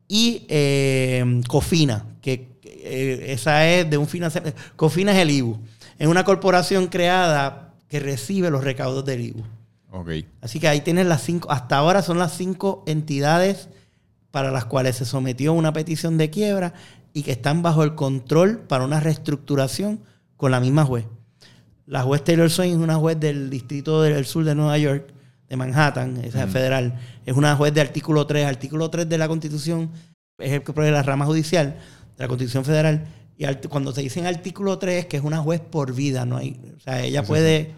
y 0.09 0.45
eh, 0.51 1.41
COFINA, 1.49 2.05
que 2.21 2.59
eh, 2.63 3.29
esa 3.29 3.67
es 3.67 3.89
de 3.89 3.97
un 3.97 4.07
financiamiento. 4.07 4.61
COFINA 4.77 5.13
es 5.13 5.19
el 5.21 5.31
IBU 5.31 5.59
es 5.99 6.09
una 6.09 6.25
corporación 6.25 6.89
creada 6.89 7.75
que 7.89 8.01
recibe 8.01 8.51
los 8.51 8.65
recaudos 8.65 9.05
del 9.05 9.21
IBU. 9.21 9.45
Okay. 9.91 10.29
Así 10.41 10.61
que 10.61 10.69
ahí 10.69 10.81
tienes 10.81 11.07
las 11.07 11.23
cinco, 11.23 11.51
hasta 11.51 11.77
ahora 11.77 12.03
son 12.03 12.19
las 12.19 12.37
cinco 12.37 12.83
entidades 12.87 13.69
para 14.31 14.51
las 14.51 14.67
cuales 14.67 14.97
se 14.97 15.05
sometió 15.05 15.53
una 15.53 15.73
petición 15.73 16.19
de 16.19 16.29
quiebra 16.29 16.75
y 17.15 17.23
que 17.23 17.33
están 17.33 17.63
bajo 17.63 17.83
el 17.83 17.95
control 17.95 18.59
para 18.59 18.85
una 18.85 19.01
reestructuración 19.01 20.01
con 20.37 20.51
la 20.51 20.61
misma 20.61 20.85
juez. 20.85 21.07
La 21.87 22.03
juez 22.03 22.23
Taylor 22.25 22.51
Swain 22.51 22.73
es 22.73 22.79
una 22.79 22.97
juez 22.97 23.19
del 23.19 23.49
Distrito 23.49 24.03
del 24.03 24.27
Sur 24.27 24.45
de 24.45 24.55
Nueva 24.55 24.77
York, 24.77 25.15
de 25.49 25.57
Manhattan, 25.57 26.17
es 26.19 26.33
federal. 26.51 26.99
Es 27.25 27.37
una 27.37 27.55
juez 27.57 27.73
de 27.73 27.81
artículo 27.81 28.27
3. 28.27 28.47
Artículo 28.47 28.91
3 28.91 29.09
de 29.09 29.19
la 29.19 29.29
Constitución 29.29 29.91
es 30.39 30.53
el 30.53 30.63
que 30.63 30.73
provee 30.73 30.91
la 30.91 31.03
rama 31.03 31.25
judicial 31.25 31.77
de 32.17 32.25
la 32.25 32.29
Constitución 32.29 32.65
Federal 32.65 33.07
y 33.39 33.47
cuando 33.69 33.93
se 33.93 34.03
dice 34.03 34.21
en 34.21 34.27
artículo 34.27 34.79
3 34.79 35.07
que 35.07 35.19
es 35.19 35.23
una 35.23 35.39
juez 35.39 35.61
por 35.61 35.95
vida, 35.95 36.25
no 36.25 36.37
hay, 36.37 36.61
o 36.77 36.81
sea, 36.81 37.05
ella 37.05 37.23
puede, 37.23 37.73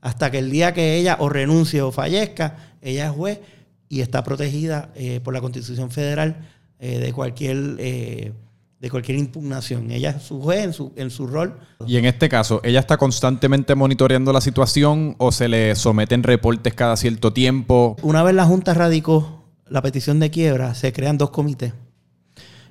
hasta 0.00 0.30
que 0.30 0.38
el 0.38 0.50
día 0.50 0.72
que 0.72 0.96
ella 0.96 1.16
o 1.20 1.28
renuncie 1.28 1.82
o 1.82 1.90
fallezca, 1.92 2.74
ella 2.80 3.06
es 3.06 3.12
juez 3.12 3.40
y 3.88 4.00
está 4.00 4.22
protegida 4.22 4.90
eh, 4.94 5.20
por 5.22 5.34
la 5.34 5.40
Constitución 5.40 5.90
Federal 5.90 6.48
eh, 6.78 6.98
de 6.98 7.12
cualquier 7.12 7.76
eh, 7.78 8.32
de 8.80 8.90
cualquier 8.90 9.18
impugnación. 9.18 9.90
Ella 9.90 10.10
es 10.10 10.22
su 10.22 10.40
juez 10.40 10.64
en 10.64 10.72
su, 10.72 10.92
en 10.96 11.10
su 11.10 11.26
rol. 11.26 11.58
Y 11.86 11.98
en 11.98 12.06
este 12.06 12.30
caso, 12.30 12.60
¿ella 12.64 12.80
está 12.80 12.96
constantemente 12.96 13.74
monitoreando 13.74 14.32
la 14.32 14.40
situación 14.40 15.16
o 15.18 15.32
se 15.32 15.48
le 15.48 15.76
someten 15.76 16.22
reportes 16.22 16.72
cada 16.72 16.96
cierto 16.96 17.32
tiempo? 17.32 17.96
Una 18.02 18.22
vez 18.22 18.34
la 18.34 18.46
Junta 18.46 18.72
radicó 18.72 19.44
la 19.68 19.82
petición 19.82 20.18
de 20.18 20.30
quiebra, 20.30 20.74
se 20.74 20.92
crean 20.94 21.18
dos 21.18 21.30
comités. 21.30 21.74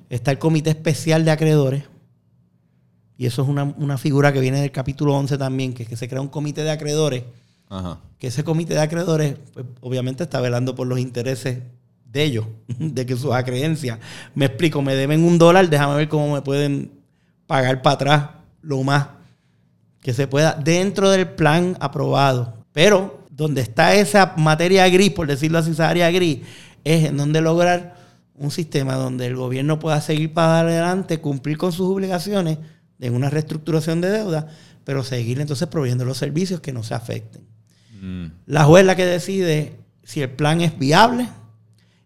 Está 0.08 0.32
el 0.32 0.38
Comité 0.38 0.70
Especial 0.70 1.24
de 1.24 1.30
Acreedores, 1.30 1.84
y 3.20 3.26
eso 3.26 3.42
es 3.42 3.48
una, 3.50 3.98
figura 3.98 4.32
que 4.32 4.40
viene 4.40 4.62
del 4.62 4.72
capítulo 4.72 5.14
11 5.14 5.36
también, 5.36 5.74
que 5.74 5.82
es 5.82 5.88
que 5.90 5.94
se 5.94 6.08
crea 6.08 6.22
un 6.22 6.28
comité 6.28 6.62
de 6.62 6.70
acreedores. 6.70 7.24
Que 8.18 8.28
ese 8.28 8.44
comité 8.44 8.72
de 8.72 8.80
acreedores, 8.80 9.36
pues, 9.52 9.66
obviamente, 9.82 10.22
está 10.22 10.40
velando 10.40 10.74
por 10.74 10.86
los 10.86 10.98
intereses 10.98 11.58
de 12.06 12.22
ellos, 12.22 12.46
de 12.78 13.04
que 13.04 13.14
sus 13.16 13.34
acreencias. 13.34 13.98
Me 14.34 14.46
explico, 14.46 14.80
me 14.80 14.94
deben 14.94 15.22
un 15.22 15.36
dólar, 15.36 15.68
déjame 15.68 15.96
ver 15.96 16.08
cómo 16.08 16.32
me 16.32 16.40
pueden 16.40 16.92
pagar 17.46 17.82
para 17.82 17.94
atrás 17.94 18.30
lo 18.62 18.82
más 18.82 19.08
que 20.00 20.14
se 20.14 20.26
pueda 20.26 20.54
dentro 20.54 21.10
del 21.10 21.28
plan 21.28 21.76
aprobado. 21.78 22.64
Pero 22.72 23.26
donde 23.30 23.60
está 23.60 23.94
esa 23.96 24.32
materia 24.38 24.88
gris, 24.88 25.10
por 25.10 25.26
decirlo 25.26 25.58
así, 25.58 25.72
esa 25.72 25.90
área 25.90 26.10
gris, 26.10 26.38
es 26.84 27.04
en 27.04 27.18
donde 27.18 27.42
lograr 27.42 27.96
un 28.34 28.50
sistema 28.50 28.94
donde 28.94 29.26
el 29.26 29.36
gobierno 29.36 29.78
pueda 29.78 30.00
seguir 30.00 30.32
para 30.32 30.60
adelante, 30.60 31.20
cumplir 31.20 31.58
con 31.58 31.70
sus 31.70 31.86
obligaciones 31.86 32.56
en 33.00 33.14
una 33.14 33.30
reestructuración 33.30 34.00
de 34.00 34.10
deuda, 34.10 34.48
pero 34.84 35.02
seguir 35.02 35.40
entonces 35.40 35.68
proveyendo 35.68 36.04
los 36.04 36.18
servicios 36.18 36.60
que 36.60 36.72
no 36.72 36.82
se 36.82 36.94
afecten. 36.94 37.42
Mm. 38.00 38.26
La 38.46 38.64
juez 38.64 38.82
es 38.82 38.86
la 38.86 38.96
que 38.96 39.06
decide 39.06 39.76
si 40.02 40.22
el 40.22 40.30
plan 40.30 40.60
es 40.60 40.78
viable 40.78 41.28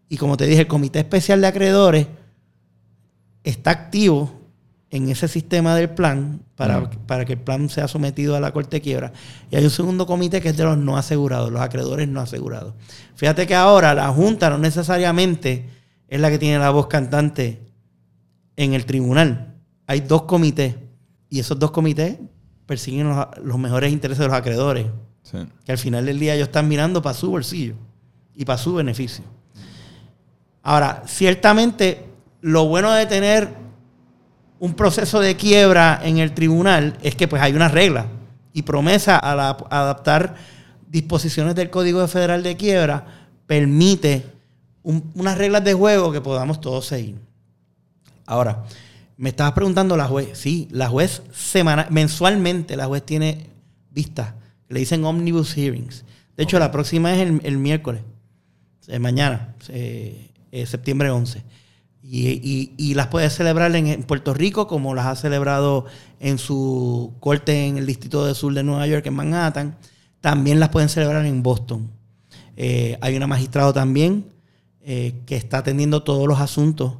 y 0.09 0.17
como 0.17 0.37
te 0.37 0.45
dije, 0.45 0.61
el 0.61 0.67
Comité 0.67 0.99
Especial 0.99 1.41
de 1.41 1.47
Acreedores 1.47 2.07
está 3.43 3.71
activo 3.71 4.41
en 4.91 5.09
ese 5.09 5.27
sistema 5.27 5.75
del 5.75 5.89
plan 5.89 6.41
para, 6.55 6.79
mm. 6.79 6.89
para, 7.07 7.25
que 7.25 7.33
el 7.33 7.39
plan 7.39 7.69
sea 7.69 7.87
sometido 7.87 8.35
a 8.35 8.39
la 8.39 8.51
corte 8.51 8.77
de 8.77 8.81
quiebra. 8.81 9.11
Y 9.51 9.55
hay 9.55 9.63
un 9.63 9.71
segundo 9.71 10.05
comité 10.05 10.41
que 10.41 10.49
es 10.49 10.57
de 10.57 10.63
los 10.63 10.77
no 10.77 10.97
asegurados, 10.97 11.51
los 11.51 11.61
acreedores 11.61 12.07
no 12.07 12.21
asegurados. 12.21 12.75
Fíjate 13.15 13.47
que 13.47 13.55
ahora 13.55 13.93
la 13.93 14.09
Junta 14.09 14.49
no 14.49 14.57
necesariamente 14.57 15.69
es 16.07 16.19
la 16.19 16.29
que 16.29 16.39
tiene 16.39 16.59
la 16.59 16.69
voz 16.69 16.87
cantante 16.87 17.61
en 18.55 18.73
el 18.73 18.85
tribunal. 18.85 19.55
Hay 19.87 20.01
dos 20.01 20.23
comités 20.23 20.75
y 21.35 21.39
esos 21.39 21.59
dos 21.59 21.71
comités 21.71 22.17
persiguen 22.65 23.13
los, 23.43 23.57
mejores 23.59 23.91
intereses 23.91 24.19
de 24.19 24.27
los 24.27 24.33
acreedores. 24.33 24.85
Que 25.65 25.73
al 25.73 25.77
final 25.77 26.05
del 26.05 26.17
día 26.17 26.33
ellos 26.33 26.47
están 26.47 26.69
mirando 26.69 27.01
para 27.01 27.13
su 27.13 27.29
bolsillo 27.29 27.75
y 28.33 28.45
para 28.45 28.57
su 28.57 28.73
beneficio. 28.73 29.25
Ahora, 30.63 31.03
ciertamente, 31.07 32.05
lo 32.39 32.67
bueno 32.67 32.93
de 32.93 33.05
tener 33.05 33.49
un 34.59 34.75
proceso 34.75 35.19
de 35.19 35.35
quiebra 35.35 35.99
en 36.01 36.19
el 36.19 36.33
tribunal 36.33 36.97
es 37.01 37.15
que 37.15 37.27
pues 37.27 37.41
hay 37.41 37.51
una 37.51 37.67
regla 37.67 38.05
y 38.53 38.61
promesa 38.61 39.19
a, 39.21 39.33
adaptar 39.69 40.35
disposiciones 40.87 41.53
del 41.55 41.69
Código 41.69 42.07
Federal 42.07 42.43
de 42.43 42.55
Quiebra 42.55 43.27
permite 43.45 44.25
unas 44.83 45.37
reglas 45.37 45.65
de 45.65 45.73
juego 45.73 46.13
que 46.13 46.21
podamos 46.21 46.61
todos 46.61 46.85
seguir. 46.85 47.19
Ahora, 48.25 48.63
me 49.17 49.29
estabas 49.29 49.53
preguntando 49.53 49.95
la 49.97 50.07
juez. 50.07 50.37
Sí, 50.37 50.67
la 50.71 50.89
juez 50.89 51.21
semana, 51.33 51.87
mensualmente 51.89 52.75
la 52.75 52.85
juez 52.85 53.05
tiene 53.05 53.47
vistas. 53.91 54.33
Le 54.67 54.79
dicen 54.79 55.05
omnibus 55.05 55.53
hearings. 55.53 56.03
De 56.35 56.43
hecho, 56.43 56.59
la 56.59 56.71
próxima 56.71 57.13
es 57.13 57.21
el, 57.43 57.57
miércoles, 57.57 58.01
eh, 58.87 58.99
mañana, 58.99 59.55
eh, 59.69 60.31
eh, 60.51 60.65
septiembre 60.65 61.09
11. 61.09 61.43
Y, 62.07 62.93
las 62.93 63.07
puede 63.07 63.29
celebrar 63.29 63.75
en, 63.75 64.03
Puerto 64.03 64.33
Rico, 64.33 64.67
como 64.67 64.93
las 64.93 65.07
ha 65.07 65.15
celebrado 65.15 65.85
en 66.19 66.37
su 66.37 67.13
corte 67.19 67.65
en 67.65 67.77
el 67.77 67.87
Distrito 67.87 68.25
del 68.25 68.35
Sur 68.35 68.53
de 68.53 68.63
Nueva 68.63 68.85
York, 68.85 69.05
en 69.07 69.15
Manhattan. 69.15 69.77
También 70.21 70.59
las 70.59 70.69
pueden 70.69 70.89
celebrar 70.89 71.25
en 71.25 71.41
Boston. 71.41 71.89
hay 72.57 73.15
una 73.15 73.27
magistrado 73.27 73.73
también 73.73 74.25
que 74.83 75.23
está 75.35 75.59
atendiendo 75.59 76.03
todos 76.03 76.27
los 76.27 76.39
asuntos 76.39 76.93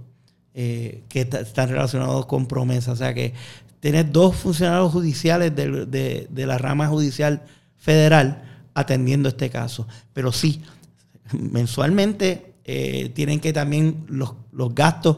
eh, 0.57 1.03
que 1.09 1.19
están 1.19 1.67
relacionados 1.67 2.27
con 2.27 2.45
promesa. 2.45 2.93
O 2.93 2.95
sea 2.95 3.13
que 3.13 3.33
tienes 3.81 4.09
dos 4.09 4.37
funcionarios 4.37 4.89
judiciales 4.89 5.53
de, 5.53 6.29
la 6.33 6.57
rama 6.57 6.87
judicial 6.87 7.41
federal 7.77 8.41
atendiendo 8.73 9.27
este 9.27 9.49
caso. 9.49 9.85
Pero 10.13 10.31
sí, 10.31 10.63
mensualmente 11.33 12.53
eh, 12.63 13.11
tienen 13.13 13.41
que 13.41 13.51
también 13.51 14.05
los, 14.07 14.33
gastos 14.73 15.17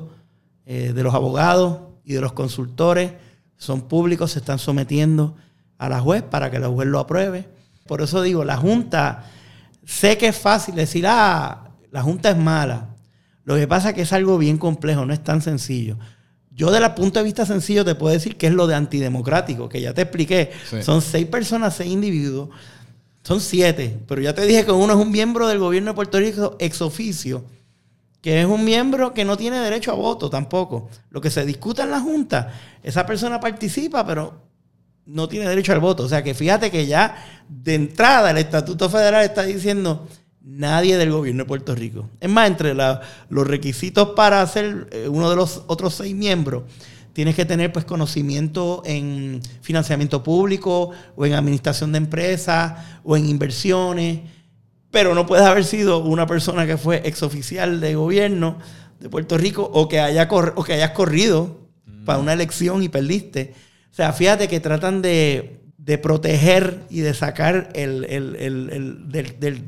eh, 0.66 0.92
de 0.92 1.04
los 1.04 1.14
abogados 1.14 1.82
y 2.04 2.14
de 2.14 2.22
los 2.22 2.34
consultores 2.34 3.12
son 3.58 3.82
públicos, 3.82 4.32
se 4.32 4.40
están 4.40 4.58
sometiendo 4.58 5.36
a 5.78 5.88
la 5.88 6.00
juez 6.00 6.24
para 6.24 6.50
que 6.50 6.58
la 6.58 6.68
juez 6.68 6.88
lo 6.88 6.98
apruebe. 6.98 7.48
Por 7.86 8.02
eso 8.02 8.24
digo, 8.24 8.44
la 8.44 8.58
Junta, 8.58 9.26
sé 9.86 10.18
que 10.18 10.30
es 10.30 10.38
fácil 10.38 10.74
decir, 10.74 11.06
ah, 11.08 11.70
la 11.92 12.02
Junta 12.02 12.32
es 12.32 12.38
mala. 12.38 12.97
Lo 13.48 13.56
que 13.56 13.66
pasa 13.66 13.90
es 13.90 13.96
que 13.96 14.02
es 14.02 14.12
algo 14.12 14.38
bien 14.38 14.58
complejo, 14.58 15.06
no 15.06 15.14
es 15.14 15.24
tan 15.24 15.42
sencillo. 15.42 15.98
Yo, 16.52 16.70
desde 16.70 16.86
el 16.86 16.94
punto 16.96 17.20
de 17.20 17.24
vista 17.24 17.46
sencillo, 17.46 17.86
te 17.86 17.96
puedo 17.96 18.12
decir 18.12 18.36
que 18.36 18.48
es 18.48 18.54
lo 18.54 18.68
de 18.68 18.76
antidemocrático, 18.76 19.70
que 19.70 19.80
ya 19.80 19.94
te 19.94 20.02
expliqué. 20.02 20.52
Son 20.82 21.02
seis 21.02 21.26
personas, 21.28 21.74
seis 21.74 21.90
individuos. 21.90 22.50
Son 23.24 23.40
siete, 23.40 24.00
pero 24.06 24.20
ya 24.20 24.36
te 24.36 24.46
dije 24.46 24.66
que 24.66 24.74
uno 24.74 24.92
es 24.92 25.00
un 25.00 25.12
miembro 25.12 25.48
del 25.48 25.60
gobierno 25.60 25.92
de 25.92 25.96
Puerto 25.96 26.20
Rico 26.20 26.58
ex 26.60 26.82
oficio, 26.82 27.46
que 28.20 28.42
es 28.42 28.46
un 28.46 28.66
miembro 28.66 29.14
que 29.14 29.24
no 29.24 29.38
tiene 29.38 29.62
derecho 29.62 29.94
a 29.94 29.96
voto 29.96 30.30
tampoco. 30.30 30.90
Lo 31.10 31.22
que 31.22 31.30
se 31.30 31.46
discuta 31.46 31.84
en 31.84 31.92
la 31.92 32.02
Junta, 32.02 32.52
esa 32.84 33.06
persona 33.06 33.40
participa, 33.40 34.06
pero 34.06 34.42
no 35.06 35.30
tiene 35.30 35.48
derecho 35.48 35.72
al 35.72 35.80
voto. 35.80 36.04
O 36.04 36.10
sea 36.10 36.22
que 36.22 36.34
fíjate 36.34 36.70
que 36.70 36.86
ya 36.86 37.44
de 37.48 37.76
entrada 37.76 38.32
el 38.32 38.40
Estatuto 38.40 38.90
Federal 38.90 39.24
está 39.24 39.44
diciendo 39.44 40.06
nadie 40.48 40.98
del 40.98 41.12
gobierno 41.12 41.44
de 41.44 41.48
Puerto 41.48 41.76
Rico. 41.76 42.10
Es 42.20 42.30
más, 42.30 42.48
entre 42.48 42.74
los 42.74 43.48
requisitos 43.48 44.10
para 44.16 44.46
ser 44.48 44.88
eh, 44.92 45.08
uno 45.10 45.30
de 45.30 45.36
los 45.36 45.64
otros 45.68 45.96
seis 45.96 46.16
miembros, 46.16 46.64
tienes 47.14 47.36
que 47.36 47.46
tener 47.46 47.74
pues 47.74 47.84
conocimiento 47.84 48.82
en 48.86 49.42
financiamiento 49.62 50.24
público 50.24 50.92
o 51.16 51.26
en 51.26 51.34
administración 51.34 51.92
de 51.92 51.98
empresas 51.98 52.74
o 53.04 53.18
en 53.18 53.28
inversiones, 53.28 54.20
pero 54.90 55.14
no 55.14 55.26
puedes 55.26 55.46
haber 55.46 55.66
sido 55.66 56.00
una 56.00 56.26
persona 56.26 56.66
que 56.66 56.78
fue 56.78 57.02
exoficial 57.06 57.82
de 57.82 57.96
gobierno 57.96 58.58
de 59.00 59.10
Puerto 59.10 59.38
Rico 59.38 59.70
o 59.74 59.88
que, 59.90 60.00
haya 60.00 60.28
o 60.32 60.64
que 60.64 60.74
hayas 60.74 60.92
corrido 60.92 61.68
para 62.06 62.20
una 62.20 62.34
elección 62.34 62.84
y 62.84 62.90
perdiste. 62.90 63.54
O 63.92 63.94
sea, 63.94 64.14
fíjate 64.14 64.48
que 64.48 64.60
tratan 64.60 65.02
de, 65.02 65.67
proteger 65.98 66.84
y 66.90 67.00
de 67.00 67.14
sacar 67.14 67.72
de, 67.72 68.18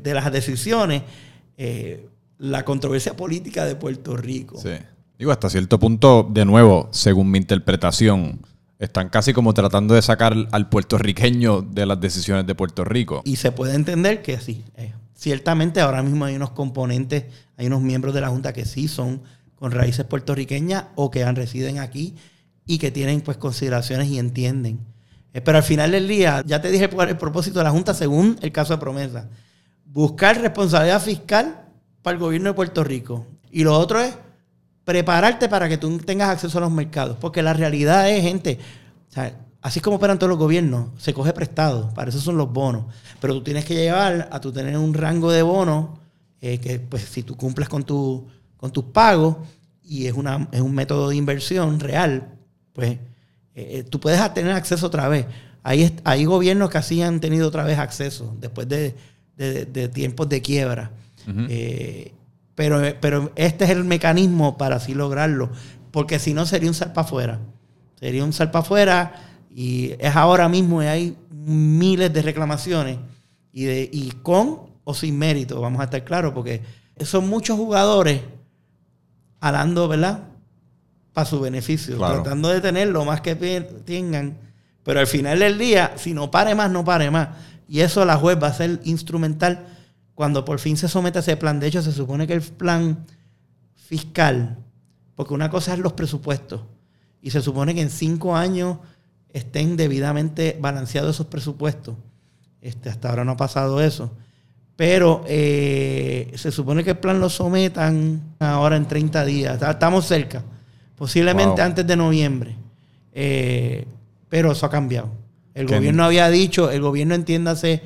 las 0.04 0.32
decisiones 0.32 1.02
eh, 1.56 2.06
la 2.36 2.64
controversia 2.64 3.16
política 3.16 3.64
de 3.64 3.74
Puerto 3.74 4.16
Rico. 4.16 4.60
Sí. 4.60 4.72
Digo, 5.18 5.32
hasta 5.32 5.48
cierto 5.50 5.78
punto, 5.78 6.28
de 6.30 6.44
nuevo, 6.44 6.88
según 6.92 7.30
mi 7.30 7.38
interpretación, 7.38 8.40
están 8.78 9.08
casi 9.10 9.32
como 9.32 9.52
tratando 9.54 9.94
de 9.94 10.02
sacar 10.02 10.34
al 10.50 10.68
puertorriqueño 10.68 11.62
de 11.62 11.84
las 11.86 12.00
decisiones 12.00 12.46
de 12.46 12.54
Puerto 12.54 12.84
Rico. 12.84 13.22
Y 13.24 13.36
se 13.36 13.52
puede 13.52 13.74
entender 13.74 14.22
que 14.22 14.38
sí. 14.40 14.64
Eh, 14.76 14.92
ciertamente 15.14 15.80
ahora 15.80 16.02
mismo 16.02 16.24
hay 16.24 16.36
unos 16.36 16.50
componentes, 16.50 17.24
hay 17.58 17.66
unos 17.66 17.82
miembros 17.82 18.14
de 18.14 18.22
la 18.22 18.28
Junta 18.28 18.54
que 18.54 18.64
sí 18.64 18.88
son 18.88 19.22
con 19.54 19.72
raíces 19.72 20.06
puertorriqueñas 20.06 20.84
o 20.94 21.10
que 21.10 21.24
han, 21.24 21.36
residen 21.36 21.78
aquí 21.78 22.16
y 22.66 22.78
que 22.78 22.90
tienen 22.90 23.20
pues 23.20 23.36
consideraciones 23.36 24.08
y 24.08 24.18
entienden. 24.18 24.80
Eh, 25.32 25.40
pero 25.40 25.58
al 25.58 25.64
final 25.64 25.92
del 25.92 26.08
día, 26.08 26.42
ya 26.46 26.60
te 26.60 26.70
dije 26.70 26.88
el 27.08 27.16
propósito 27.16 27.58
de 27.60 27.64
la 27.64 27.70
Junta 27.70 27.94
según 27.94 28.36
el 28.40 28.52
caso 28.52 28.74
de 28.74 28.80
promesa. 28.80 29.28
Buscar 29.84 30.40
responsabilidad 30.40 31.00
fiscal 31.00 31.64
para 32.02 32.14
el 32.14 32.20
gobierno 32.20 32.50
de 32.50 32.54
Puerto 32.54 32.84
Rico. 32.84 33.26
Y 33.50 33.64
lo 33.64 33.78
otro 33.78 34.00
es 34.00 34.16
prepararte 34.84 35.48
para 35.48 35.68
que 35.68 35.78
tú 35.78 35.98
tengas 35.98 36.30
acceso 36.30 36.58
a 36.58 36.62
los 36.62 36.70
mercados. 36.70 37.16
Porque 37.20 37.42
la 37.42 37.52
realidad 37.52 38.10
es, 38.10 38.22
gente, 38.22 38.58
así 39.62 39.80
como 39.80 39.96
operan 39.96 40.18
todos 40.18 40.30
los 40.30 40.38
gobiernos, 40.38 40.88
se 40.98 41.14
coge 41.14 41.32
prestado, 41.32 41.92
para 41.94 42.10
eso 42.10 42.20
son 42.20 42.36
los 42.36 42.52
bonos. 42.52 42.86
Pero 43.20 43.34
tú 43.34 43.42
tienes 43.42 43.64
que 43.64 43.74
llevar 43.74 44.28
a 44.30 44.40
tu 44.40 44.52
tener 44.52 44.76
un 44.76 44.94
rango 44.94 45.30
de 45.30 45.42
bonos 45.42 45.98
eh, 46.40 46.58
que, 46.58 46.80
pues, 46.80 47.04
si 47.04 47.22
tú 47.22 47.36
cumples 47.36 47.68
con, 47.68 47.84
tu, 47.84 48.26
con 48.56 48.72
tus 48.72 48.84
pagos 48.84 49.36
y 49.82 50.06
es, 50.06 50.14
una, 50.14 50.48
es 50.52 50.60
un 50.60 50.74
método 50.74 51.10
de 51.10 51.16
inversión 51.16 51.80
real, 51.80 52.38
pues 52.72 52.98
eh, 53.54 53.78
eh, 53.78 53.84
tú 53.84 54.00
puedes 54.00 54.34
tener 54.34 54.52
acceso 54.52 54.86
otra 54.86 55.08
vez. 55.08 55.26
Hay, 55.62 55.96
hay 56.04 56.24
gobiernos 56.24 56.70
que 56.70 56.78
así 56.78 57.02
han 57.02 57.20
tenido 57.20 57.48
otra 57.48 57.64
vez 57.64 57.78
acceso 57.78 58.36
después 58.40 58.68
de, 58.68 58.94
tiempos 59.92 60.28
de 60.28 60.40
quiebra. 60.42 60.90
Pero, 62.54 63.32
este 63.36 63.64
es 63.64 63.70
el 63.70 63.84
mecanismo 63.84 64.56
para 64.56 64.76
así 64.76 64.94
lograrlo. 64.94 65.50
Porque 65.90 66.18
si 66.18 66.34
no, 66.34 66.46
sería 66.46 66.68
un 66.68 66.74
salpa 66.74 67.02
afuera. 67.02 67.40
Sería 67.98 68.24
un 68.24 68.32
salpa 68.32 68.60
afuera 68.60 69.14
y 69.54 69.92
es 69.98 70.16
ahora 70.16 70.48
mismo 70.48 70.82
y 70.82 70.86
hay 70.86 71.16
miles 71.30 72.12
de 72.12 72.22
reclamaciones 72.22 72.98
y, 73.52 73.64
de, 73.64 73.90
y 73.92 74.12
con 74.22 74.70
o 74.84 74.94
sin 74.94 75.18
mérito, 75.18 75.60
vamos 75.60 75.80
a 75.80 75.84
estar 75.84 76.04
claros, 76.04 76.32
porque 76.32 76.62
son 77.04 77.28
muchos 77.28 77.56
jugadores 77.56 78.22
alando, 79.40 79.88
¿verdad? 79.88 80.24
Para 81.20 81.30
su 81.30 81.40
beneficio, 81.40 81.98
tratando 81.98 82.48
de 82.48 82.60
tener 82.60 82.88
lo 82.88 83.04
más 83.04 83.20
que 83.20 83.34
tengan. 83.36 84.38
Pero 84.82 85.00
al 85.00 85.06
final 85.06 85.38
del 85.38 85.58
día, 85.58 85.92
si 85.96 86.14
no 86.14 86.30
pare 86.30 86.54
más, 86.54 86.70
no 86.70 86.82
pare 86.82 87.10
más. 87.10 87.28
Y 87.68 87.80
eso 87.80 88.06
la 88.06 88.16
juez 88.16 88.38
va 88.42 88.46
a 88.46 88.54
ser 88.54 88.80
instrumental 88.84 89.66
cuando 90.14 90.46
por 90.46 90.58
fin 90.60 90.78
se 90.78 90.88
somete 90.88 91.18
a 91.18 91.20
ese 91.20 91.36
plan. 91.36 91.60
De 91.60 91.66
hecho, 91.66 91.82
se 91.82 91.92
supone 91.92 92.26
que 92.26 92.32
el 92.32 92.40
plan 92.40 93.04
fiscal, 93.74 94.56
porque 95.14 95.34
una 95.34 95.50
cosa 95.50 95.74
es 95.74 95.78
los 95.78 95.92
presupuestos, 95.92 96.62
y 97.20 97.30
se 97.30 97.42
supone 97.42 97.74
que 97.74 97.82
en 97.82 97.90
cinco 97.90 98.34
años 98.34 98.78
estén 99.28 99.76
debidamente 99.76 100.56
balanceados 100.58 101.16
esos 101.16 101.26
presupuestos. 101.26 101.96
Este, 102.62 102.88
hasta 102.88 103.10
ahora 103.10 103.24
no 103.24 103.32
ha 103.32 103.36
pasado 103.36 103.82
eso. 103.82 104.10
Pero 104.74 105.22
eh, 105.26 106.32
se 106.36 106.50
supone 106.50 106.82
que 106.82 106.92
el 106.92 106.98
plan 106.98 107.20
lo 107.20 107.28
sometan 107.28 108.34
ahora 108.38 108.76
en 108.76 108.88
30 108.88 109.24
días. 109.26 109.60
Estamos 109.60 110.06
cerca. 110.06 110.42
Posiblemente 111.00 111.62
antes 111.62 111.86
de 111.86 111.96
noviembre. 111.96 112.56
Eh, 113.14 113.86
pero 114.28 114.52
eso 114.52 114.66
ha 114.66 114.70
cambiado. 114.70 115.10
El 115.54 115.66
gobierno 115.66 116.04
había 116.04 116.28
dicho, 116.28 116.70
el 116.70 116.82
gobierno 116.82 117.14
entiéndase 117.14 117.80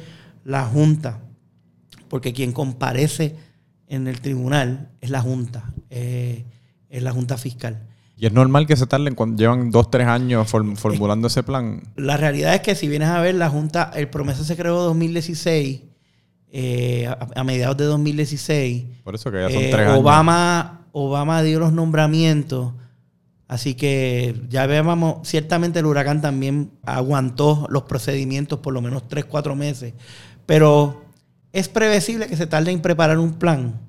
la 0.44 0.64
Junta, 0.64 1.20
porque 2.08 2.32
quien 2.32 2.50
comparece 2.50 3.36
en 3.86 4.08
el 4.08 4.20
tribunal 4.20 4.90
es 5.00 5.10
la 5.10 5.20
Junta, 5.20 5.72
eh, 5.90 6.44
es 6.90 7.04
la 7.04 7.12
Junta 7.12 7.36
Fiscal. 7.36 7.86
¿Y 8.16 8.26
es 8.26 8.32
normal 8.32 8.66
que 8.66 8.74
se 8.74 8.84
tarden 8.88 9.14
cuando 9.14 9.36
llevan 9.40 9.70
dos, 9.70 9.92
tres 9.92 10.08
años 10.08 10.50
formulando 10.50 11.28
ese 11.28 11.44
plan? 11.44 11.84
La 11.94 12.16
realidad 12.16 12.52
es 12.52 12.62
que 12.62 12.74
si 12.74 12.88
vienes 12.88 13.10
a 13.10 13.20
ver, 13.20 13.36
la 13.36 13.48
Junta, 13.48 13.92
el 13.94 14.08
promesa 14.08 14.42
se 14.42 14.56
creó 14.56 14.80
en 14.80 14.86
2016, 14.86 15.82
eh, 16.50 17.08
a, 17.36 17.44
mediados 17.44 17.76
de 17.76 17.84
2016. 17.84 18.86
Por 19.04 19.14
eso 19.14 19.30
que 19.30 19.38
ya 19.38 19.50
son 19.50 19.62
eh, 19.62 19.70
tres 19.70 19.86
años. 19.86 20.00
Obama, 20.00 20.88
Obama 20.90 21.44
dio 21.44 21.60
los 21.60 21.72
nombramientos, 21.72 22.72
así 23.48 23.74
que 23.74 24.34
ya 24.48 24.66
vemos, 24.66 25.26
ciertamente 25.26 25.78
el 25.78 25.86
huracán 25.86 26.20
también 26.20 26.70
aguantó 26.84 27.66
los 27.70 27.84
procedimientos 27.84 28.60
por 28.60 28.72
lo 28.72 28.80
menos 28.80 29.08
tres, 29.08 29.24
cuatro 29.24 29.54
meses, 29.54 29.94
pero 30.46 31.04
es 31.52 31.68
previsible 31.68 32.26
que 32.26 32.36
se 32.36 32.46
tarde 32.46 32.72
en 32.72 32.80
preparar 32.80 33.18
un 33.18 33.34
plan 33.34 33.80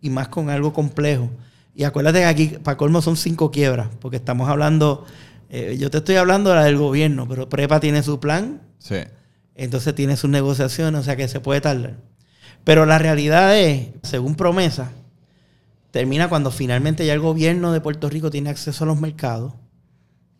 y 0.00 0.10
más 0.10 0.28
con 0.28 0.50
algo 0.50 0.72
complejo. 0.72 1.30
Y 1.74 1.84
acuérdate 1.84 2.18
que 2.18 2.24
aquí, 2.24 2.46
para 2.62 2.76
colmo, 2.76 3.00
son 3.00 3.16
cinco 3.16 3.50
quiebras, 3.50 3.88
porque 4.00 4.16
estamos 4.16 4.48
hablando, 4.48 5.06
eh, 5.48 5.76
yo 5.78 5.90
te 5.90 5.98
estoy 5.98 6.16
hablando 6.16 6.50
de 6.50 6.56
la 6.56 6.64
del 6.64 6.76
gobierno, 6.76 7.26
pero 7.28 7.48
Prepa 7.48 7.80
tiene 7.80 8.02
su 8.02 8.20
plan. 8.20 8.60
Sí. 8.78 8.96
Entonces 9.54 9.94
tiene 9.94 10.16
sus 10.16 10.28
negociaciones, 10.30 11.00
o 11.00 11.04
sea 11.04 11.16
que 11.16 11.28
se 11.28 11.40
puede 11.40 11.60
tardar. 11.60 11.96
Pero 12.64 12.86
la 12.86 12.98
realidad 12.98 13.56
es, 13.58 13.88
según 14.02 14.34
promesa, 14.34 14.90
termina 15.92 16.28
cuando 16.28 16.50
finalmente 16.50 17.06
ya 17.06 17.12
el 17.12 17.20
gobierno 17.20 17.70
de 17.70 17.80
Puerto 17.80 18.08
Rico 18.08 18.30
tiene 18.30 18.50
acceso 18.50 18.82
a 18.82 18.86
los 18.88 19.00
mercados 19.00 19.52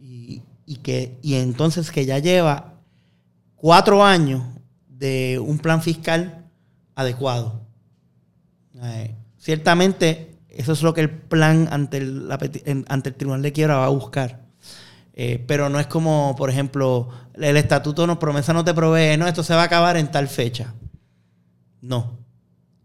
y, 0.00 0.76
que, 0.82 1.18
y 1.20 1.34
entonces 1.34 1.90
que 1.90 2.06
ya 2.06 2.18
lleva 2.18 2.80
cuatro 3.56 4.04
años 4.04 4.42
de 4.88 5.38
un 5.38 5.58
plan 5.58 5.82
fiscal 5.82 6.46
adecuado. 6.94 7.60
Eh, 8.82 9.14
ciertamente, 9.38 10.38
eso 10.48 10.72
es 10.72 10.82
lo 10.82 10.94
que 10.94 11.02
el 11.02 11.10
plan 11.10 11.68
ante 11.70 11.98
el, 11.98 12.28
ante 12.88 13.10
el 13.10 13.14
Tribunal 13.14 13.42
de 13.42 13.52
Quiebra 13.52 13.76
va 13.76 13.86
a 13.86 13.90
buscar. 13.90 14.40
Eh, 15.12 15.44
pero 15.46 15.68
no 15.68 15.78
es 15.78 15.86
como, 15.86 16.34
por 16.36 16.48
ejemplo, 16.48 17.10
el 17.34 17.58
estatuto 17.58 18.06
nos 18.06 18.16
promesa 18.16 18.54
no 18.54 18.64
te 18.64 18.72
provee, 18.72 19.18
no, 19.18 19.28
esto 19.28 19.42
se 19.42 19.54
va 19.54 19.62
a 19.62 19.66
acabar 19.66 19.98
en 19.98 20.10
tal 20.10 20.28
fecha. 20.28 20.72
No. 21.82 22.21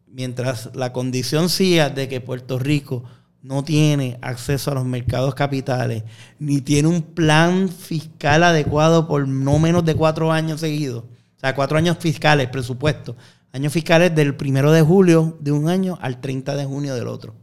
Mientras 0.08 0.72
la 0.74 0.93
condición 0.93 1.50
sea 1.50 1.89
de 1.89 2.08
que 2.08 2.22
Puerto 2.22 2.58
Rico 2.60 3.04
no 3.41 3.63
tiene 3.63 4.17
acceso 4.22 4.72
a 4.72 4.76
los 4.76 4.86
mercados 4.86 5.36
capitales, 5.36 6.04
ni 6.39 6.62
tiene 6.62 6.88
un 6.88 7.02
plan 7.02 7.70
fiscal 7.70 8.43
adecuado 8.43 9.08
por 9.08 9.28
no 9.28 9.60
menos 9.60 9.86
de 9.86 9.96
cuatro 9.96 10.32
años 10.32 10.60
seguidos, 10.60 11.04
o 11.04 11.39
sea, 11.39 11.54
cuatro 11.54 11.78
años 11.78 11.98
fiscales, 12.00 12.50
presupuesto, 12.50 13.15
Años 13.54 13.74
fiscales 13.74 14.13
del 14.13 14.36
primero 14.36 14.72
de 14.72 14.82
julio 14.82 15.38
de 15.39 15.52
un 15.52 15.70
año 15.70 15.98
al 16.02 16.20
30 16.20 16.56
de 16.56 16.65
junio 16.65 16.93
del 16.93 17.08
otro. 17.08 17.34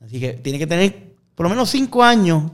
Así 0.00 0.20
que 0.20 0.34
tiene 0.34 0.58
que 0.58 0.66
tener 0.66 1.14
por 1.34 1.44
lo 1.44 1.50
menos 1.50 1.70
cinco 1.70 2.04
años 2.04 2.52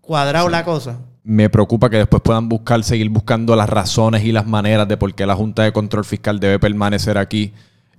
cuadrado 0.00 0.48
la 0.48 0.64
cosa. 0.64 0.98
Me 1.22 1.48
preocupa 1.48 1.88
que 1.88 1.98
después 1.98 2.20
puedan 2.22 2.48
buscar, 2.48 2.82
seguir 2.82 3.08
buscando 3.08 3.54
las 3.54 3.70
razones 3.70 4.24
y 4.24 4.32
las 4.32 4.46
maneras 4.46 4.88
de 4.88 4.96
por 4.96 5.14
qué 5.14 5.24
la 5.24 5.36
Junta 5.36 5.62
de 5.62 5.72
Control 5.72 6.04
Fiscal 6.04 6.40
debe 6.40 6.58
permanecer 6.58 7.16
aquí 7.16 7.52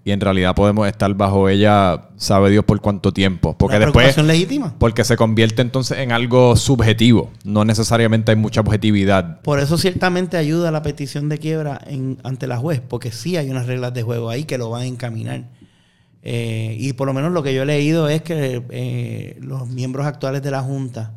y 0.03 0.11
en 0.11 0.19
realidad 0.19 0.55
podemos 0.55 0.87
estar 0.87 1.13
bajo 1.13 1.47
ella, 1.47 2.09
sabe 2.15 2.49
Dios 2.49 2.65
por 2.65 2.81
cuánto 2.81 3.11
tiempo. 3.13 3.55
Porque 3.55 3.77
después. 3.77 4.17
legítima. 4.17 4.73
Porque 4.79 5.03
se 5.03 5.15
convierte 5.15 5.61
entonces 5.61 5.99
en 5.99 6.11
algo 6.11 6.55
subjetivo. 6.55 7.29
No 7.43 7.65
necesariamente 7.65 8.31
hay 8.31 8.37
mucha 8.37 8.61
objetividad. 8.61 9.41
Por 9.41 9.59
eso 9.59 9.77
ciertamente 9.77 10.37
ayuda 10.37 10.71
la 10.71 10.81
petición 10.81 11.29
de 11.29 11.37
quiebra 11.37 11.79
en, 11.85 12.17
ante 12.23 12.47
la 12.47 12.57
juez, 12.57 12.81
porque 12.81 13.11
sí 13.11 13.37
hay 13.37 13.51
unas 13.51 13.67
reglas 13.67 13.93
de 13.93 14.01
juego 14.01 14.29
ahí 14.31 14.45
que 14.45 14.57
lo 14.57 14.71
van 14.71 14.81
a 14.81 14.85
encaminar. 14.87 15.43
Eh, 16.23 16.75
y 16.79 16.93
por 16.93 17.05
lo 17.05 17.13
menos 17.13 17.31
lo 17.31 17.43
que 17.43 17.53
yo 17.53 17.61
he 17.61 17.65
leído 17.65 18.09
es 18.09 18.23
que 18.23 18.63
eh, 18.69 19.37
los 19.39 19.67
miembros 19.67 20.07
actuales 20.07 20.41
de 20.41 20.51
la 20.51 20.61
Junta 20.61 21.15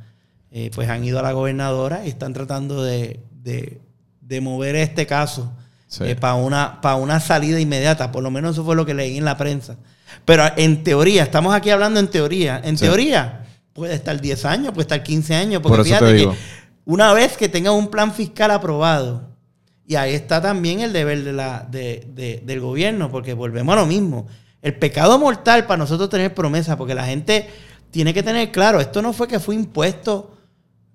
eh, 0.50 0.70
pues 0.74 0.88
han 0.88 1.04
ido 1.04 1.18
a 1.18 1.22
la 1.22 1.32
gobernadora 1.32 2.06
y 2.06 2.10
están 2.10 2.32
tratando 2.34 2.82
de, 2.82 3.20
de 3.42 4.40
mover 4.40 4.76
este 4.76 5.06
caso 5.06 5.52
eh, 6.00 6.16
para 6.16 6.34
una, 6.34 6.80
para 6.80 6.96
una 6.96 7.20
salida 7.20 7.60
inmediata. 7.60 8.10
Por 8.12 8.22
lo 8.22 8.30
menos 8.30 8.52
eso 8.52 8.64
fue 8.64 8.76
lo 8.76 8.84
que 8.86 8.94
leí 8.94 9.16
en 9.18 9.24
la 9.24 9.36
prensa. 9.36 9.76
Pero 10.24 10.44
en 10.56 10.84
teoría, 10.84 11.22
estamos 11.24 11.54
aquí 11.54 11.70
hablando 11.70 11.98
en 12.00 12.08
teoría. 12.08 12.60
En 12.64 12.76
teoría, 12.86 13.44
puede 13.72 13.94
estar 13.94 14.20
10 14.20 14.44
años, 14.44 14.68
puede 14.72 14.82
estar 14.82 15.02
15 15.02 15.34
años. 15.34 15.60
Porque 15.62 15.76
Por 15.78 15.84
fíjate 15.84 16.06
te 16.12 16.18
que 16.18 16.28
una 16.86 17.12
vez 17.12 17.36
que 17.36 17.48
tenga 17.48 17.70
un 17.72 17.88
plan 17.88 18.12
fiscal 18.12 18.50
aprobado, 18.50 19.30
y 19.86 19.96
ahí 19.96 20.14
está 20.14 20.40
también 20.40 20.80
el 20.80 20.92
deber 20.92 21.24
de 21.24 21.32
la, 21.32 21.66
de- 21.70 22.06
de- 22.14 22.42
del 22.44 22.60
gobierno, 22.60 23.10
porque 23.10 23.34
volvemos 23.34 23.72
a 23.74 23.80
lo 23.80 23.86
mismo. 23.86 24.26
El 24.62 24.74
pecado 24.78 25.18
mortal 25.18 25.66
para 25.66 25.76
nosotros 25.78 26.08
tener 26.08 26.32
promesa, 26.34 26.76
porque 26.78 26.94
la 26.94 27.04
gente 27.04 27.48
tiene 27.90 28.14
que 28.14 28.22
tener 28.22 28.50
claro, 28.50 28.80
esto 28.80 29.02
no 29.02 29.12
fue 29.12 29.28
que 29.28 29.38
fue 29.40 29.54
impuesto 29.54 30.34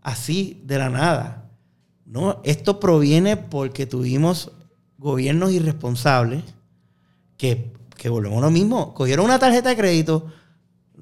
así 0.02 0.62
de 0.66 0.78
la 0.78 0.90
nada. 0.90 1.46
No, 2.06 2.42
esto 2.44 2.80
proviene 2.80 3.38
porque 3.38 3.86
tuvimos 3.86 4.52
gobiernos 5.00 5.52
irresponsables 5.52 6.44
que, 7.38 7.72
que 7.98 8.10
volvemos 8.10 8.38
a 8.38 8.42
lo 8.42 8.52
mismo. 8.52 8.94
Cogieron 8.94 9.26
una 9.26 9.40
tarjeta 9.40 9.70
de 9.70 9.78
crédito, 9.78 10.28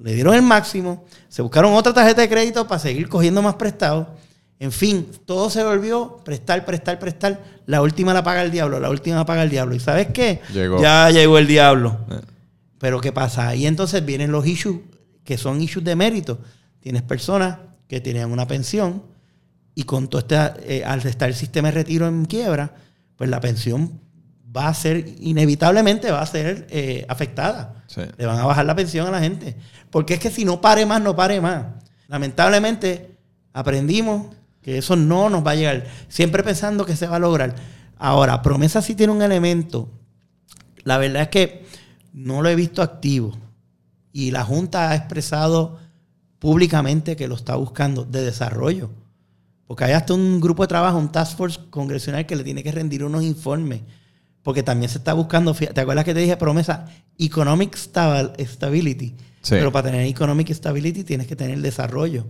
le 0.00 0.14
dieron 0.14 0.34
el 0.34 0.42
máximo, 0.42 1.04
se 1.28 1.42
buscaron 1.42 1.74
otra 1.74 1.92
tarjeta 1.92 2.22
de 2.22 2.28
crédito 2.28 2.66
para 2.66 2.78
seguir 2.78 3.08
cogiendo 3.08 3.42
más 3.42 3.56
prestados. 3.56 4.06
En 4.60 4.72
fin, 4.72 5.08
todo 5.24 5.50
se 5.50 5.62
volvió 5.62 6.20
prestar, 6.24 6.64
prestar, 6.64 6.98
prestar. 6.98 7.42
La 7.66 7.82
última 7.82 8.14
la 8.14 8.24
paga 8.24 8.42
el 8.42 8.50
diablo, 8.50 8.80
la 8.80 8.90
última 8.90 9.16
la 9.16 9.26
paga 9.26 9.42
el 9.42 9.50
diablo. 9.50 9.74
¿Y 9.74 9.80
sabes 9.80 10.08
qué? 10.08 10.40
Llegó. 10.52 10.80
Ya 10.80 11.10
llegó 11.10 11.38
el 11.38 11.46
diablo. 11.46 11.98
Eh. 12.10 12.20
Pero 12.78 13.00
¿qué 13.00 13.12
pasa? 13.12 13.48
Ahí 13.48 13.66
entonces 13.66 14.04
vienen 14.04 14.32
los 14.32 14.46
issues 14.46 14.80
que 15.24 15.36
son 15.36 15.60
issues 15.60 15.84
de 15.84 15.94
mérito. 15.94 16.38
Tienes 16.80 17.02
personas 17.02 17.58
que 17.88 18.00
tenían 18.00 18.32
una 18.32 18.46
pensión 18.46 19.02
y 19.74 19.84
con 19.84 20.08
todo 20.08 20.20
este, 20.20 20.36
eh, 20.64 20.84
al 20.84 21.04
estar 21.06 21.28
el 21.28 21.34
sistema 21.34 21.68
de 21.68 21.74
retiro 21.74 22.08
en 22.08 22.24
quiebra, 22.24 22.74
pues 23.18 23.28
la 23.28 23.40
pensión 23.40 24.00
va 24.56 24.68
a 24.68 24.74
ser, 24.74 25.04
inevitablemente 25.18 26.10
va 26.10 26.22
a 26.22 26.26
ser 26.26 26.68
eh, 26.70 27.04
afectada. 27.08 27.82
Sí. 27.88 28.02
Le 28.16 28.26
van 28.26 28.38
a 28.38 28.46
bajar 28.46 28.64
la 28.64 28.76
pensión 28.76 29.08
a 29.08 29.10
la 29.10 29.18
gente. 29.18 29.56
Porque 29.90 30.14
es 30.14 30.20
que 30.20 30.30
si 30.30 30.44
no 30.44 30.60
pare 30.60 30.86
más, 30.86 31.02
no 31.02 31.16
pare 31.16 31.40
más. 31.40 31.66
Lamentablemente, 32.06 33.18
aprendimos 33.52 34.34
que 34.62 34.78
eso 34.78 34.94
no 34.94 35.28
nos 35.28 35.44
va 35.44 35.50
a 35.50 35.56
llegar. 35.56 35.86
Siempre 36.08 36.44
pensando 36.44 36.86
que 36.86 36.94
se 36.94 37.08
va 37.08 37.16
a 37.16 37.18
lograr. 37.18 37.56
Ahora, 37.98 38.40
promesa 38.40 38.80
sí 38.80 38.94
tiene 38.94 39.12
un 39.12 39.20
elemento. 39.20 39.90
La 40.84 40.96
verdad 40.96 41.22
es 41.22 41.28
que 41.28 41.66
no 42.12 42.40
lo 42.40 42.48
he 42.48 42.54
visto 42.54 42.82
activo. 42.82 43.36
Y 44.12 44.30
la 44.30 44.44
Junta 44.44 44.90
ha 44.90 44.94
expresado 44.94 45.80
públicamente 46.38 47.16
que 47.16 47.26
lo 47.26 47.34
está 47.34 47.56
buscando 47.56 48.04
de 48.04 48.22
desarrollo. 48.22 48.90
Porque 49.68 49.84
hay 49.84 49.92
hasta 49.92 50.14
un 50.14 50.40
grupo 50.40 50.64
de 50.64 50.66
trabajo, 50.68 50.98
un 50.98 51.12
task 51.12 51.36
force 51.36 51.60
congresional 51.70 52.26
que 52.26 52.34
le 52.34 52.42
tiene 52.42 52.64
que 52.64 52.72
rendir 52.72 53.04
unos 53.04 53.22
informes. 53.22 53.82
Porque 54.42 54.62
también 54.62 54.90
se 54.90 54.98
está 54.98 55.12
buscando, 55.12 55.54
¿te 55.54 55.80
acuerdas 55.80 56.04
que 56.06 56.14
te 56.14 56.20
dije 56.20 56.36
promesa? 56.36 56.86
Economic 57.18 57.76
stabil- 57.76 58.32
stability. 58.46 59.14
Sí. 59.42 59.50
Pero 59.50 59.70
para 59.70 59.90
tener 59.90 60.06
economic 60.06 60.50
stability 60.52 61.04
tienes 61.04 61.26
que 61.26 61.36
tener 61.36 61.60
desarrollo. 61.60 62.26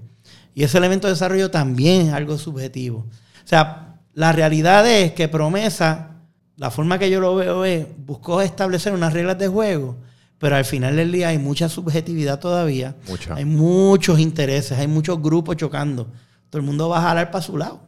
Y 0.53 0.65
ese 0.65 0.79
elemento 0.79 1.07
de 1.07 1.13
desarrollo 1.15 1.51
también 1.51 2.09
es 2.09 2.13
algo 2.13 2.37
subjetivo. 2.37 3.07
O 3.09 3.47
sea, 3.49 4.01
la 4.15 4.33
realidad 4.33 4.87
es 4.91 5.13
que 5.13 5.29
promesa, 5.29 6.17
la 6.57 6.73
forma 6.73 6.99
que 6.99 7.09
yo 7.09 7.21
lo 7.21 7.37
veo 7.37 7.65
es, 7.65 7.87
buscó 8.05 8.43
establecer 8.43 8.93
unas 8.93 9.13
reglas 9.13 9.39
de 9.39 9.47
juego, 9.47 9.97
pero 10.39 10.57
al 10.57 10.65
final 10.65 10.97
del 10.97 11.13
día 11.13 11.29
hay 11.29 11.39
mucha 11.39 11.69
subjetividad 11.69 12.41
todavía. 12.41 12.97
Mucha. 13.09 13.35
Hay 13.35 13.45
muchos 13.45 14.19
intereses, 14.19 14.77
hay 14.77 14.89
muchos 14.89 15.23
grupos 15.23 15.57
chocando. 15.57 16.11
Todo 16.51 16.61
el 16.61 16.67
mundo 16.67 16.89
va 16.89 16.99
a 16.99 17.03
jalar 17.03 17.31
para 17.31 17.43
su 17.43 17.57
lado. 17.57 17.81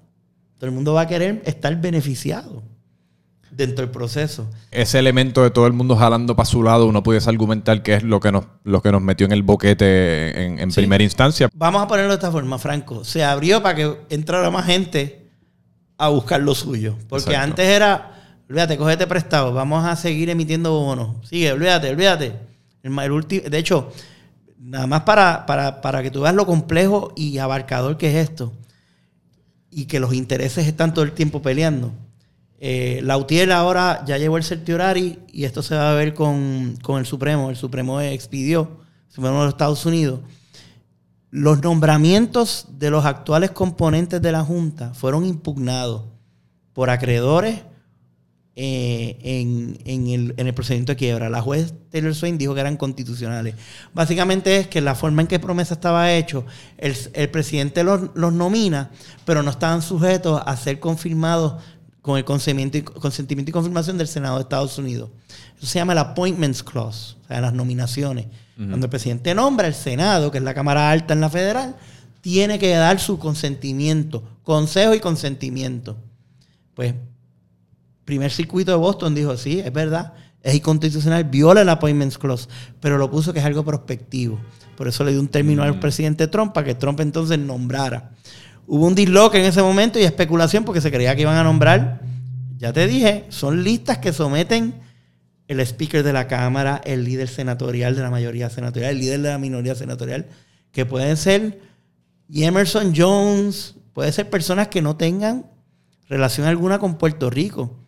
Todo 0.58 0.66
el 0.68 0.72
mundo 0.74 0.92
va 0.94 1.02
a 1.02 1.06
querer 1.06 1.42
estar 1.46 1.74
beneficiado 1.80 2.62
dentro 3.50 3.84
del 3.84 3.90
proceso. 3.90 4.48
Ese 4.70 4.98
elemento 4.98 5.42
de 5.42 5.50
todo 5.50 5.66
el 5.66 5.72
mundo 5.72 5.96
jalando 5.96 6.36
para 6.36 6.46
su 6.46 6.62
lado, 6.62 6.86
uno 6.86 7.02
pudiese 7.02 7.28
argumentar 7.28 7.82
que 7.82 7.94
es 7.94 8.02
lo 8.02 8.20
que 8.20 8.30
nos, 8.30 8.44
lo 8.64 8.80
que 8.82 8.92
nos 8.92 9.02
metió 9.02 9.26
en 9.26 9.32
el 9.32 9.42
boquete 9.42 10.44
en, 10.44 10.58
en 10.58 10.70
Sí. 10.70 10.80
primera 10.80 11.02
instancia. 11.02 11.48
Vamos 11.54 11.82
a 11.82 11.88
ponerlo 11.88 12.10
de 12.10 12.14
esta 12.16 12.30
forma, 12.30 12.58
Franco. 12.58 13.04
Se 13.04 13.24
abrió 13.24 13.62
para 13.62 13.74
que 13.74 13.96
entrara 14.10 14.50
más 14.50 14.66
gente 14.66 15.26
a 15.98 16.08
buscar 16.08 16.40
lo 16.42 16.54
suyo. 16.54 16.96
Porque 17.08 17.30
Exacto. 17.30 17.50
antes 17.50 17.66
era, 17.66 18.12
olvídate, 18.48 18.76
cógete 18.76 19.06
prestado, 19.06 19.52
vamos 19.52 19.84
a 19.84 19.96
seguir 19.96 20.30
emitiendo 20.30 20.72
bonos. 20.78 21.26
Sigue, 21.28 21.52
olvídate, 21.52 21.90
olvídate. 21.90 22.26
El, 22.82 22.92
el 22.98 23.10
ulti- 23.12 23.42
de 23.42 23.58
hecho, 23.58 23.92
nada 24.60 24.86
más 24.86 25.02
para, 25.02 25.46
para, 25.46 25.80
para 25.80 26.02
que 26.02 26.10
tú 26.10 26.20
veas 26.20 26.34
lo 26.34 26.46
complejo 26.46 27.12
y 27.16 27.38
abarcador 27.38 27.96
que 27.96 28.10
es 28.10 28.28
esto. 28.28 28.52
Y 29.70 29.86
que 29.86 30.00
los 30.00 30.12
intereses 30.12 30.66
están 30.66 30.92
todo 30.92 31.04
el 31.04 31.12
tiempo 31.12 31.42
peleando. 31.42 31.92
Eh, 32.58 33.00
la 33.02 33.16
UTIEL 33.16 33.52
ahora 33.52 34.04
ya 34.06 34.18
llevó 34.18 34.36
el 34.36 34.44
certiorari 34.44 35.18
y 35.32 35.44
esto 35.44 35.62
se 35.62 35.74
va 35.74 35.90
a 35.90 35.94
ver 35.94 36.12
con, 36.12 36.76
con 36.82 36.98
el 36.98 37.06
Supremo. 37.06 37.48
El 37.48 37.56
Supremo 37.56 38.00
expidió, 38.00 38.80
el 39.08 39.14
Supremo 39.14 39.38
de 39.38 39.44
los 39.44 39.54
Estados 39.54 39.86
Unidos. 39.86 40.20
Los 41.30 41.62
nombramientos 41.62 42.66
de 42.72 42.90
los 42.90 43.04
actuales 43.04 43.52
componentes 43.52 44.20
de 44.20 44.32
la 44.32 44.44
Junta 44.44 44.92
fueron 44.92 45.24
impugnados 45.24 46.02
por 46.72 46.90
acreedores 46.90 47.60
eh, 48.56 49.18
en, 49.22 49.78
en 49.84 50.06
el, 50.08 50.34
en 50.36 50.46
el 50.46 50.54
procedimiento 50.54 50.92
de 50.92 50.96
quiebra. 50.96 51.30
La 51.30 51.40
juez 51.40 51.72
Taylor 51.90 52.14
Swain 52.14 52.36
dijo 52.36 52.54
que 52.54 52.60
eran 52.60 52.76
constitucionales. 52.76 53.54
Básicamente 53.94 54.56
es 54.58 54.66
que 54.66 54.80
la 54.80 54.94
forma 54.94 55.22
en 55.22 55.28
que 55.28 55.38
promesa 55.38 55.74
estaba 55.74 56.12
hecho, 56.12 56.44
el, 56.76 56.96
el 57.14 57.30
presidente 57.30 57.84
los, 57.84 58.10
los 58.14 58.32
nomina, 58.32 58.90
pero 59.24 59.42
no 59.42 59.50
estaban 59.50 59.82
sujetos 59.82 60.42
a 60.44 60.56
ser 60.56 60.80
confirmados 60.80 61.62
con 62.02 62.16
el 62.16 62.24
consentimiento 62.24 62.78
y, 62.78 62.82
consentimiento 62.82 63.50
y 63.50 63.52
confirmación 63.52 63.98
del 63.98 64.08
Senado 64.08 64.36
de 64.36 64.42
Estados 64.42 64.78
Unidos. 64.78 65.10
Eso 65.58 65.66
se 65.66 65.78
llama 65.78 65.92
el 65.92 65.98
Appointments 65.98 66.62
Clause, 66.62 67.16
o 67.22 67.26
sea, 67.28 67.40
las 67.40 67.52
nominaciones. 67.52 68.26
Cuando 68.56 68.86
el 68.86 68.90
presidente 68.90 69.34
nombra, 69.34 69.66
el 69.66 69.74
Senado, 69.74 70.30
que 70.30 70.36
es 70.36 70.44
la 70.44 70.52
Cámara 70.52 70.90
Alta 70.90 71.14
en 71.14 71.22
la 71.22 71.30
federal, 71.30 71.76
tiene 72.20 72.58
que 72.58 72.74
dar 72.74 73.00
su 73.00 73.18
consentimiento, 73.18 74.22
consejo 74.42 74.92
y 74.94 75.00
consentimiento. 75.00 75.96
Pues 76.74 76.94
primer 78.10 78.32
circuito 78.32 78.72
de 78.72 78.76
Boston 78.76 79.14
dijo, 79.14 79.36
sí, 79.36 79.60
es 79.60 79.72
verdad, 79.72 80.14
es 80.42 80.56
inconstitucional, 80.56 81.22
viola 81.22 81.60
el 81.60 81.68
Appointments 81.68 82.18
Clause, 82.18 82.48
pero 82.80 82.98
lo 82.98 83.08
puso 83.08 83.32
que 83.32 83.38
es 83.38 83.44
algo 83.44 83.64
prospectivo. 83.64 84.40
Por 84.76 84.88
eso 84.88 85.04
le 85.04 85.12
dio 85.12 85.20
un 85.20 85.28
término 85.28 85.62
al 85.62 85.78
presidente 85.78 86.26
Trump 86.26 86.52
para 86.52 86.66
que 86.66 86.74
Trump 86.74 86.98
entonces 86.98 87.38
nombrara. 87.38 88.10
Hubo 88.66 88.84
un 88.84 88.96
disloque 88.96 89.38
en 89.38 89.44
ese 89.44 89.62
momento 89.62 90.00
y 90.00 90.02
especulación 90.02 90.64
porque 90.64 90.80
se 90.80 90.90
creía 90.90 91.14
que 91.14 91.22
iban 91.22 91.36
a 91.36 91.44
nombrar, 91.44 92.00
ya 92.58 92.72
te 92.72 92.88
dije, 92.88 93.26
son 93.28 93.62
listas 93.62 93.98
que 93.98 94.12
someten 94.12 94.74
el 95.46 95.60
speaker 95.60 96.02
de 96.02 96.12
la 96.12 96.26
Cámara, 96.26 96.80
el 96.84 97.04
líder 97.04 97.28
senatorial 97.28 97.94
de 97.94 98.02
la 98.02 98.10
mayoría 98.10 98.50
senatorial, 98.50 98.90
el 98.90 98.98
líder 98.98 99.20
de 99.20 99.28
la 99.28 99.38
minoría 99.38 99.76
senatorial, 99.76 100.26
que 100.72 100.84
pueden 100.84 101.16
ser 101.16 101.60
Emerson 102.28 102.92
Jones, 102.96 103.76
puede 103.92 104.10
ser 104.10 104.28
personas 104.28 104.66
que 104.66 104.82
no 104.82 104.96
tengan 104.96 105.46
relación 106.08 106.48
alguna 106.48 106.80
con 106.80 106.98
Puerto 106.98 107.30
Rico. 107.30 107.79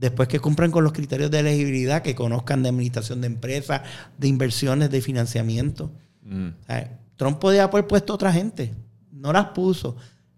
Después 0.00 0.28
que 0.28 0.40
cumplan 0.40 0.70
con 0.70 0.82
los 0.82 0.94
criterios 0.94 1.30
de 1.30 1.40
elegibilidad, 1.40 2.00
que 2.00 2.14
conozcan 2.14 2.62
de 2.62 2.70
administración 2.70 3.20
de 3.20 3.26
empresas, 3.26 3.82
de 4.16 4.28
inversiones, 4.28 4.90
de 4.90 5.02
financiamiento. 5.02 5.92
Mm. 6.22 6.48
O 6.48 6.66
sea, 6.66 6.98
Trump 7.16 7.38
podía 7.38 7.64
haber 7.64 7.86
puesto 7.86 8.14
otra 8.14 8.32
gente. 8.32 8.74
No 9.12 9.30
las 9.30 9.48
puso. 9.48 9.96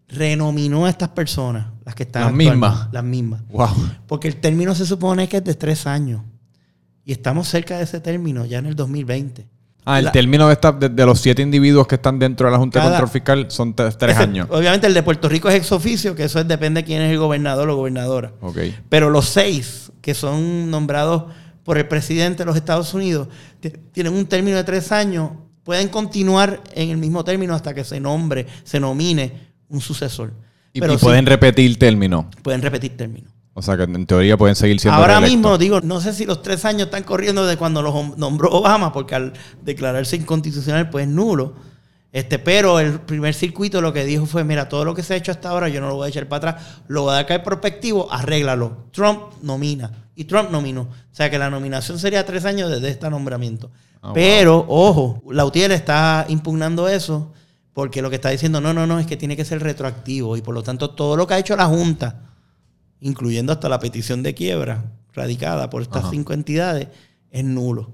Renominó 0.09 0.87
a 0.87 0.91
estas 0.91 1.11
personas, 1.11 1.69
las 1.85 1.95
que 1.95 2.03
están 2.03 2.25
Las 2.25 2.33
mismas. 2.33 2.89
Las 2.91 3.05
mismas. 3.05 3.47
Wow. 3.51 3.69
Porque 4.09 4.27
el 4.27 4.37
término 4.41 4.75
se 4.75 4.85
supone 4.85 5.29
que 5.29 5.37
es 5.37 5.45
de 5.45 5.55
tres 5.55 5.87
años. 5.87 6.23
Y 7.05 7.13
estamos 7.13 7.47
cerca 7.47 7.79
de 7.79 7.85
ese 7.85 8.01
término, 8.01 8.45
ya 8.45 8.59
en 8.59 8.67
el 8.67 8.75
2020. 8.75 9.47
Ah, 9.85 9.99
el 9.99 10.05
La- 10.07 10.13
término 10.13 10.47
de, 10.47 10.53
esta- 10.53 10.71
de, 10.73 10.89
de 10.89 11.07
los 11.07 11.21
siete 11.21 11.43
individuos 11.43 11.87
que 11.89 11.97
están 11.97 12.19
dentro 12.19 12.47
de 12.47 12.53
la 12.53 12.59
Junta 12.59 12.81
de 12.81 12.89
Control 12.89 13.09
Fiscal 13.09 13.47
son 13.51 13.75
tres, 13.75 13.99
tres 13.99 14.15
Ese- 14.15 14.23
años. 14.23 14.47
Obviamente 14.51 14.87
el 14.87 14.95
de 14.95 15.03
Puerto 15.03 15.29
Rico 15.29 15.49
es 15.49 15.57
ex 15.57 15.73
oficio, 15.73 16.15
que 16.15 16.25
eso 16.25 16.39
es- 16.39 16.47
depende 16.47 16.83
de 16.83 16.85
quién 16.87 17.03
es 17.03 17.11
el 17.11 17.19
gobernador 17.19 17.69
o 17.71 17.77
gobernadora. 17.77 18.33
Ok. 18.43 18.59
Pero 18.89 19.11
los 19.11 19.29
seis 19.29 19.91
que 20.01 20.15
son 20.15 20.71
nombrados 20.71 21.25
por 21.65 21.79
el 21.79 21.89
presidente 21.89 22.39
de 22.43 22.45
los 22.47 22.57
Estados 22.57 22.95
Unidos 22.95 23.29
tienen 23.93 24.13
un 24.13 24.27
término 24.27 24.57
de 24.57 24.65
tres 24.65 24.93
años, 24.93 25.31
pueden 25.65 25.89
continuar 25.89 26.61
en 26.75 26.91
el 26.91 26.97
mismo 26.97 27.25
término 27.25 27.55
hasta 27.55 27.73
que 27.75 27.83
se 27.85 27.99
nombre, 28.01 28.47
se 28.65 28.79
nomine 28.79 29.53
un 29.69 29.81
sucesor. 29.81 30.33
Y, 30.73 30.81
Pero 30.81 30.95
y 30.95 30.99
sí, 30.99 31.05
pueden 31.05 31.27
repetir 31.27 31.79
término. 31.79 32.31
pueden 32.43 32.63
repetir 32.63 32.97
término. 32.97 33.31
O 33.55 33.61
sea 33.61 33.77
que 33.77 33.83
en 33.83 34.07
teoría 34.07 34.37
pueden 34.37 34.57
seguir 34.57 34.81
siendo 34.81 34.99
Ahora 34.99 35.21
mismo, 35.21 35.59
digo, 35.59 35.81
no 35.83 36.01
sé 36.01 36.15
si 36.15 36.25
los 36.25 36.41
tres 36.43 36.65
años 36.65 36.85
están 36.85 37.03
corriendo 37.03 37.47
de 37.47 37.57
cuando 37.57 37.83
los 37.83 38.17
nombró 38.17 38.51
Obama, 38.51 38.93
porque 38.93 39.15
al 39.15 39.33
declararse 39.63 40.17
inconstitucional, 40.17 40.89
pues 40.89 41.07
es 41.07 41.13
nulo. 41.13 41.55
Este, 42.13 42.39
pero 42.39 42.79
el 42.79 43.01
primer 43.01 43.35
circuito 43.35 43.81
lo 43.81 43.93
que 43.93 44.05
dijo 44.05 44.27
fue, 44.27 44.45
mira, 44.45 44.69
todo 44.69 44.85
lo 44.85 44.95
que 44.95 45.03
se 45.03 45.15
ha 45.15 45.17
hecho 45.17 45.33
hasta 45.33 45.49
ahora, 45.51 45.69
yo 45.69 45.81
no 45.81 45.89
lo 45.89 45.97
voy 45.97 46.07
a 46.07 46.09
echar 46.11 46.29
para 46.29 46.51
atrás, 46.51 46.67
lo 46.89 47.03
voy 47.03 47.13
a 47.13 47.15
dar 47.15 47.27
caer 47.27 47.43
prospectivo, 47.43 48.11
arréglalo. 48.13 48.85
Trump 48.91 49.21
nomina. 49.43 49.91
Y 50.15 50.25
Trump 50.25 50.51
nominó. 50.51 50.83
O 50.83 51.15
sea 51.15 51.31
que 51.31 51.39
la 51.39 51.49
nominación 51.49 51.99
sería 51.99 52.25
tres 52.27 52.45
años 52.45 52.71
desde 52.71 52.91
este 52.91 53.09
nombramiento. 53.09 53.71
Ah, 54.03 54.13
pero, 54.15 54.65
ojo, 54.69 55.23
la 55.31 55.45
UTIEL 55.45 55.73
está 55.73 56.27
impugnando 56.29 56.89
eso, 56.89 57.33
porque 57.73 58.03
lo 58.03 58.11
que 58.11 58.17
está 58.17 58.29
diciendo, 58.29 58.61
no, 58.61 58.75
no, 58.75 58.87
no, 58.87 58.99
es 58.99 59.07
que 59.07 59.17
tiene 59.17 59.37
que 59.37 59.47
ser 59.47 59.63
retroactivo. 59.63 60.37
Y 60.37 60.43
por 60.43 60.55
lo 60.55 60.63
tanto, 60.63 60.91
todo 60.91 61.17
lo 61.17 61.27
que 61.27 61.35
ha 61.35 61.39
hecho 61.39 61.57
la 61.57 61.67
Junta, 61.67 62.32
incluyendo 63.03 63.53
hasta 63.53 63.69
la 63.69 63.81
petición 63.81 64.23
de 64.23 64.33
quiebra, 64.33 64.85
radicada 65.13 65.69
por 65.69 65.83
estas 65.83 66.09
cinco 66.09 66.33
entidades, 66.33 66.89
es 67.31 67.45
nulo. 67.45 67.93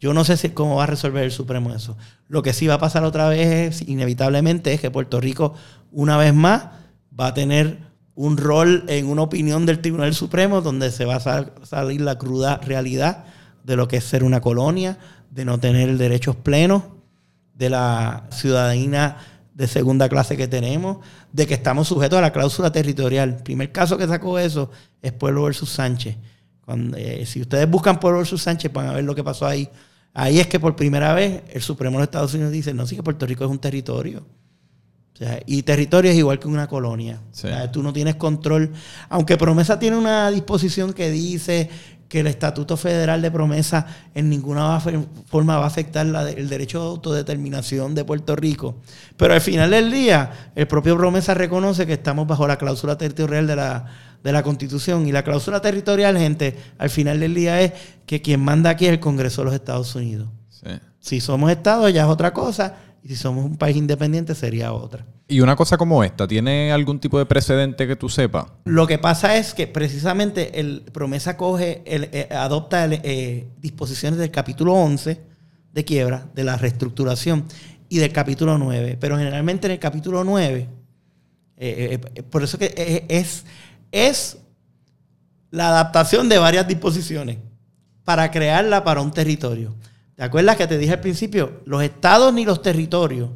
Yo 0.00 0.12
no 0.12 0.24
sé 0.24 0.36
si, 0.36 0.50
cómo 0.50 0.76
va 0.76 0.82
a 0.82 0.88
resolver 0.88 1.22
el 1.22 1.30
Supremo 1.30 1.72
eso. 1.72 1.96
Lo 2.26 2.42
que 2.42 2.52
sí 2.52 2.66
va 2.66 2.74
a 2.74 2.80
pasar 2.80 3.04
otra 3.04 3.28
vez, 3.28 3.88
inevitablemente, 3.88 4.74
es 4.74 4.80
que 4.80 4.90
Puerto 4.90 5.20
Rico, 5.20 5.54
una 5.92 6.16
vez 6.16 6.34
más, 6.34 6.70
va 7.18 7.28
a 7.28 7.34
tener 7.34 7.78
un 8.16 8.36
rol 8.36 8.84
en 8.88 9.06
una 9.06 9.22
opinión 9.22 9.64
del 9.64 9.78
Tribunal 9.78 10.12
Supremo 10.12 10.60
donde 10.60 10.90
se 10.90 11.04
va 11.04 11.16
a 11.16 11.46
salir 11.64 12.00
la 12.00 12.18
cruda 12.18 12.58
realidad 12.58 13.24
de 13.62 13.76
lo 13.76 13.86
que 13.86 13.98
es 13.98 14.04
ser 14.04 14.24
una 14.24 14.40
colonia, 14.40 14.98
de 15.30 15.44
no 15.44 15.60
tener 15.60 15.96
derechos 15.96 16.34
plenos, 16.34 16.82
de 17.54 17.70
la 17.70 18.24
ciudadanía 18.30 19.18
de 19.54 19.66
segunda 19.66 20.08
clase 20.08 20.36
que 20.36 20.48
tenemos, 20.48 20.98
de 21.32 21.46
que 21.46 21.54
estamos 21.54 21.88
sujetos 21.88 22.18
a 22.18 22.22
la 22.22 22.32
cláusula 22.32 22.72
territorial. 22.72 23.30
El 23.30 23.42
primer 23.42 23.72
caso 23.72 23.98
que 23.98 24.06
sacó 24.06 24.38
eso 24.38 24.70
es 25.02 25.12
Pueblo 25.12 25.44
versus 25.44 25.70
Sánchez. 25.70 26.16
Eh, 26.96 27.24
si 27.26 27.40
ustedes 27.40 27.68
buscan 27.68 28.00
Pueblo 28.00 28.18
versus 28.18 28.42
Sánchez, 28.42 28.72
van 28.72 28.88
a 28.88 28.92
ver 28.92 29.04
lo 29.04 29.14
que 29.14 29.24
pasó 29.24 29.46
ahí. 29.46 29.68
Ahí 30.14 30.40
es 30.40 30.46
que 30.46 30.60
por 30.60 30.76
primera 30.76 31.14
vez 31.14 31.42
el 31.52 31.62
Supremo 31.62 31.98
de 31.98 32.04
Estados 32.04 32.34
Unidos 32.34 32.52
dice, 32.52 32.74
no, 32.74 32.86
sí 32.86 32.96
que 32.96 33.02
Puerto 33.02 33.26
Rico 33.26 33.44
es 33.44 33.50
un 33.50 33.58
territorio. 33.58 34.24
y 35.46 35.62
territorio 35.62 36.10
es 36.10 36.16
igual 36.16 36.38
que 36.38 36.48
una 36.48 36.66
colonia. 36.66 37.20
tú 37.72 37.82
no 37.82 37.92
tienes 37.92 38.16
control. 38.16 38.72
Aunque 39.08 39.36
Promesa 39.36 39.78
tiene 39.78 39.96
una 39.96 40.30
disposición 40.30 40.92
que 40.92 41.10
dice 41.10 41.70
que 42.12 42.20
el 42.20 42.26
Estatuto 42.26 42.76
Federal 42.76 43.22
de 43.22 43.30
Promesa 43.30 43.86
en 44.14 44.28
ninguna 44.28 44.78
forma 45.24 45.56
va 45.56 45.64
a 45.64 45.66
afectar 45.66 46.06
el 46.06 46.46
derecho 46.46 46.78
de 46.78 46.86
autodeterminación 46.88 47.94
de 47.94 48.04
Puerto 48.04 48.36
Rico. 48.36 48.76
Pero 49.16 49.32
al 49.32 49.40
final 49.40 49.70
del 49.70 49.90
día, 49.90 50.50
el 50.54 50.66
propio 50.68 50.94
Promesa 50.94 51.32
reconoce 51.32 51.86
que 51.86 51.94
estamos 51.94 52.26
bajo 52.26 52.46
la 52.46 52.58
cláusula 52.58 52.98
territorial 52.98 53.46
de 53.46 53.56
la, 53.56 53.86
de 54.22 54.30
la 54.30 54.42
Constitución. 54.42 55.06
Y 55.06 55.12
la 55.12 55.24
cláusula 55.24 55.62
territorial, 55.62 56.18
gente, 56.18 56.54
al 56.76 56.90
final 56.90 57.18
del 57.18 57.32
día 57.32 57.62
es 57.62 57.72
que 58.04 58.20
quien 58.20 58.40
manda 58.40 58.68
aquí 58.68 58.84
es 58.84 58.92
el 58.92 59.00
Congreso 59.00 59.40
de 59.40 59.46
los 59.46 59.54
Estados 59.54 59.94
Unidos. 59.94 60.28
Si 61.00 61.18
somos 61.18 61.50
Estado 61.50 61.88
ya 61.88 62.02
es 62.02 62.08
otra 62.08 62.34
cosa, 62.34 62.74
y 63.02 63.08
si 63.08 63.16
somos 63.16 63.42
un 63.42 63.56
país 63.56 63.78
independiente 63.78 64.34
sería 64.34 64.74
otra. 64.74 65.06
¿Y 65.32 65.40
una 65.40 65.56
cosa 65.56 65.78
como 65.78 66.04
esta, 66.04 66.28
tiene 66.28 66.72
algún 66.72 67.00
tipo 67.00 67.18
de 67.18 67.24
precedente 67.24 67.86
que 67.86 67.96
tú 67.96 68.10
sepas? 68.10 68.48
Lo 68.66 68.86
que 68.86 68.98
pasa 68.98 69.38
es 69.38 69.54
que 69.54 69.66
precisamente 69.66 70.60
el 70.60 70.82
promesa 70.92 71.38
coge, 71.38 71.82
eh, 71.86 72.28
adopta 72.30 72.84
eh, 72.86 73.48
disposiciones 73.58 74.18
del 74.18 74.30
capítulo 74.30 74.74
11 74.74 75.22
de 75.72 75.84
quiebra, 75.86 76.26
de 76.34 76.44
la 76.44 76.58
reestructuración, 76.58 77.46
y 77.88 77.96
del 77.96 78.12
capítulo 78.12 78.58
9. 78.58 78.98
Pero 79.00 79.16
generalmente 79.16 79.68
en 79.68 79.70
el 79.70 79.78
capítulo 79.78 80.22
9, 80.22 80.68
eh, 81.56 81.98
por 82.28 82.42
eso 82.42 82.58
que 82.58 83.06
es, 83.08 83.46
es 83.90 84.36
la 85.50 85.68
adaptación 85.68 86.28
de 86.28 86.36
varias 86.36 86.68
disposiciones 86.68 87.38
para 88.04 88.30
crearla 88.30 88.84
para 88.84 89.00
un 89.00 89.12
territorio. 89.12 89.74
¿Te 90.14 90.24
acuerdas 90.24 90.58
que 90.58 90.66
te 90.66 90.76
dije 90.76 90.92
al 90.92 91.00
principio? 91.00 91.62
Los 91.64 91.82
estados 91.82 92.34
ni 92.34 92.44
los 92.44 92.60
territorios 92.60 93.30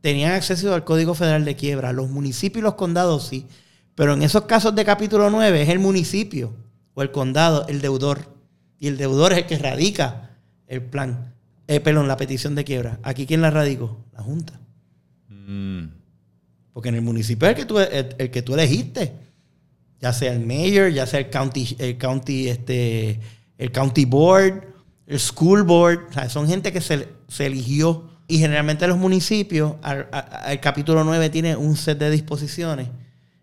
tenían 0.00 0.32
acceso 0.32 0.74
al 0.74 0.84
Código 0.84 1.14
Federal 1.14 1.44
de 1.44 1.56
Quiebra. 1.56 1.92
Los 1.92 2.08
municipios 2.08 2.60
y 2.60 2.64
los 2.64 2.74
condados 2.74 3.26
sí. 3.26 3.46
Pero 3.94 4.14
en 4.14 4.22
esos 4.22 4.44
casos 4.44 4.74
de 4.74 4.84
capítulo 4.84 5.28
9 5.30 5.62
es 5.62 5.68
el 5.68 5.78
municipio 5.78 6.54
o 6.94 7.02
el 7.02 7.10
condado 7.10 7.66
el 7.68 7.80
deudor. 7.80 8.36
Y 8.78 8.86
el 8.88 8.96
deudor 8.96 9.32
es 9.32 9.38
el 9.38 9.46
que 9.46 9.58
radica 9.58 10.30
el 10.68 10.82
plan, 10.82 11.34
eh, 11.66 11.80
perdón, 11.80 12.06
la 12.06 12.16
petición 12.16 12.54
de 12.54 12.64
quiebra. 12.64 13.00
¿Aquí 13.02 13.26
quién 13.26 13.40
la 13.40 13.50
radicó? 13.50 14.04
La 14.12 14.22
Junta. 14.22 14.60
Mm. 15.28 15.86
Porque 16.72 16.90
en 16.90 16.94
el 16.94 17.02
municipio 17.02 17.48
es 17.48 17.54
el 17.54 17.56
que 17.56 17.66
tú, 17.66 17.78
el, 17.80 18.30
que 18.30 18.42
tú 18.42 18.54
elegiste. 18.54 19.14
Ya 20.00 20.12
sea 20.12 20.32
el 20.32 20.46
mayor, 20.46 20.92
ya 20.92 21.06
sea 21.06 21.18
el 21.18 21.28
county, 21.28 21.76
el 21.80 21.98
county, 21.98 22.48
este, 22.48 23.18
el 23.56 23.72
county 23.72 24.04
board, 24.04 24.62
el 25.06 25.18
school 25.18 25.64
board. 25.64 26.06
O 26.10 26.12
sea, 26.12 26.28
son 26.28 26.46
gente 26.46 26.72
que 26.72 26.80
se, 26.80 27.08
se 27.26 27.46
eligió 27.46 28.07
y 28.30 28.38
generalmente 28.38 28.86
los 28.86 28.98
municipios, 28.98 29.76
el 30.46 30.60
capítulo 30.60 31.02
9 31.02 31.30
tiene 31.30 31.56
un 31.56 31.76
set 31.76 31.98
de 31.98 32.10
disposiciones 32.10 32.88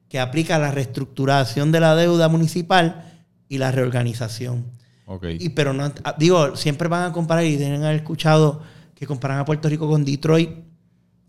que 0.07 0.19
aplica 0.19 0.59
la 0.59 0.69
reestructuración 0.69 1.71
de 1.71 1.79
la 1.79 1.95
deuda 1.95 2.29
municipal 2.29 3.11
y 3.49 3.57
la 3.57 3.71
reorganización. 3.71 4.63
Okay. 5.07 5.37
Y, 5.39 5.49
pero 5.49 5.73
no, 5.73 5.91
ah, 6.03 6.15
digo, 6.17 6.55
siempre 6.55 6.87
van 6.87 7.09
a 7.09 7.11
comparar 7.11 7.45
y 7.45 7.55
deben 7.55 7.83
haber 7.83 7.97
escuchado 7.97 8.61
que 8.93 9.07
comparan 9.07 9.39
a 9.39 9.45
Puerto 9.45 9.67
Rico 9.69 9.89
con 9.89 10.05
Detroit. 10.05 10.51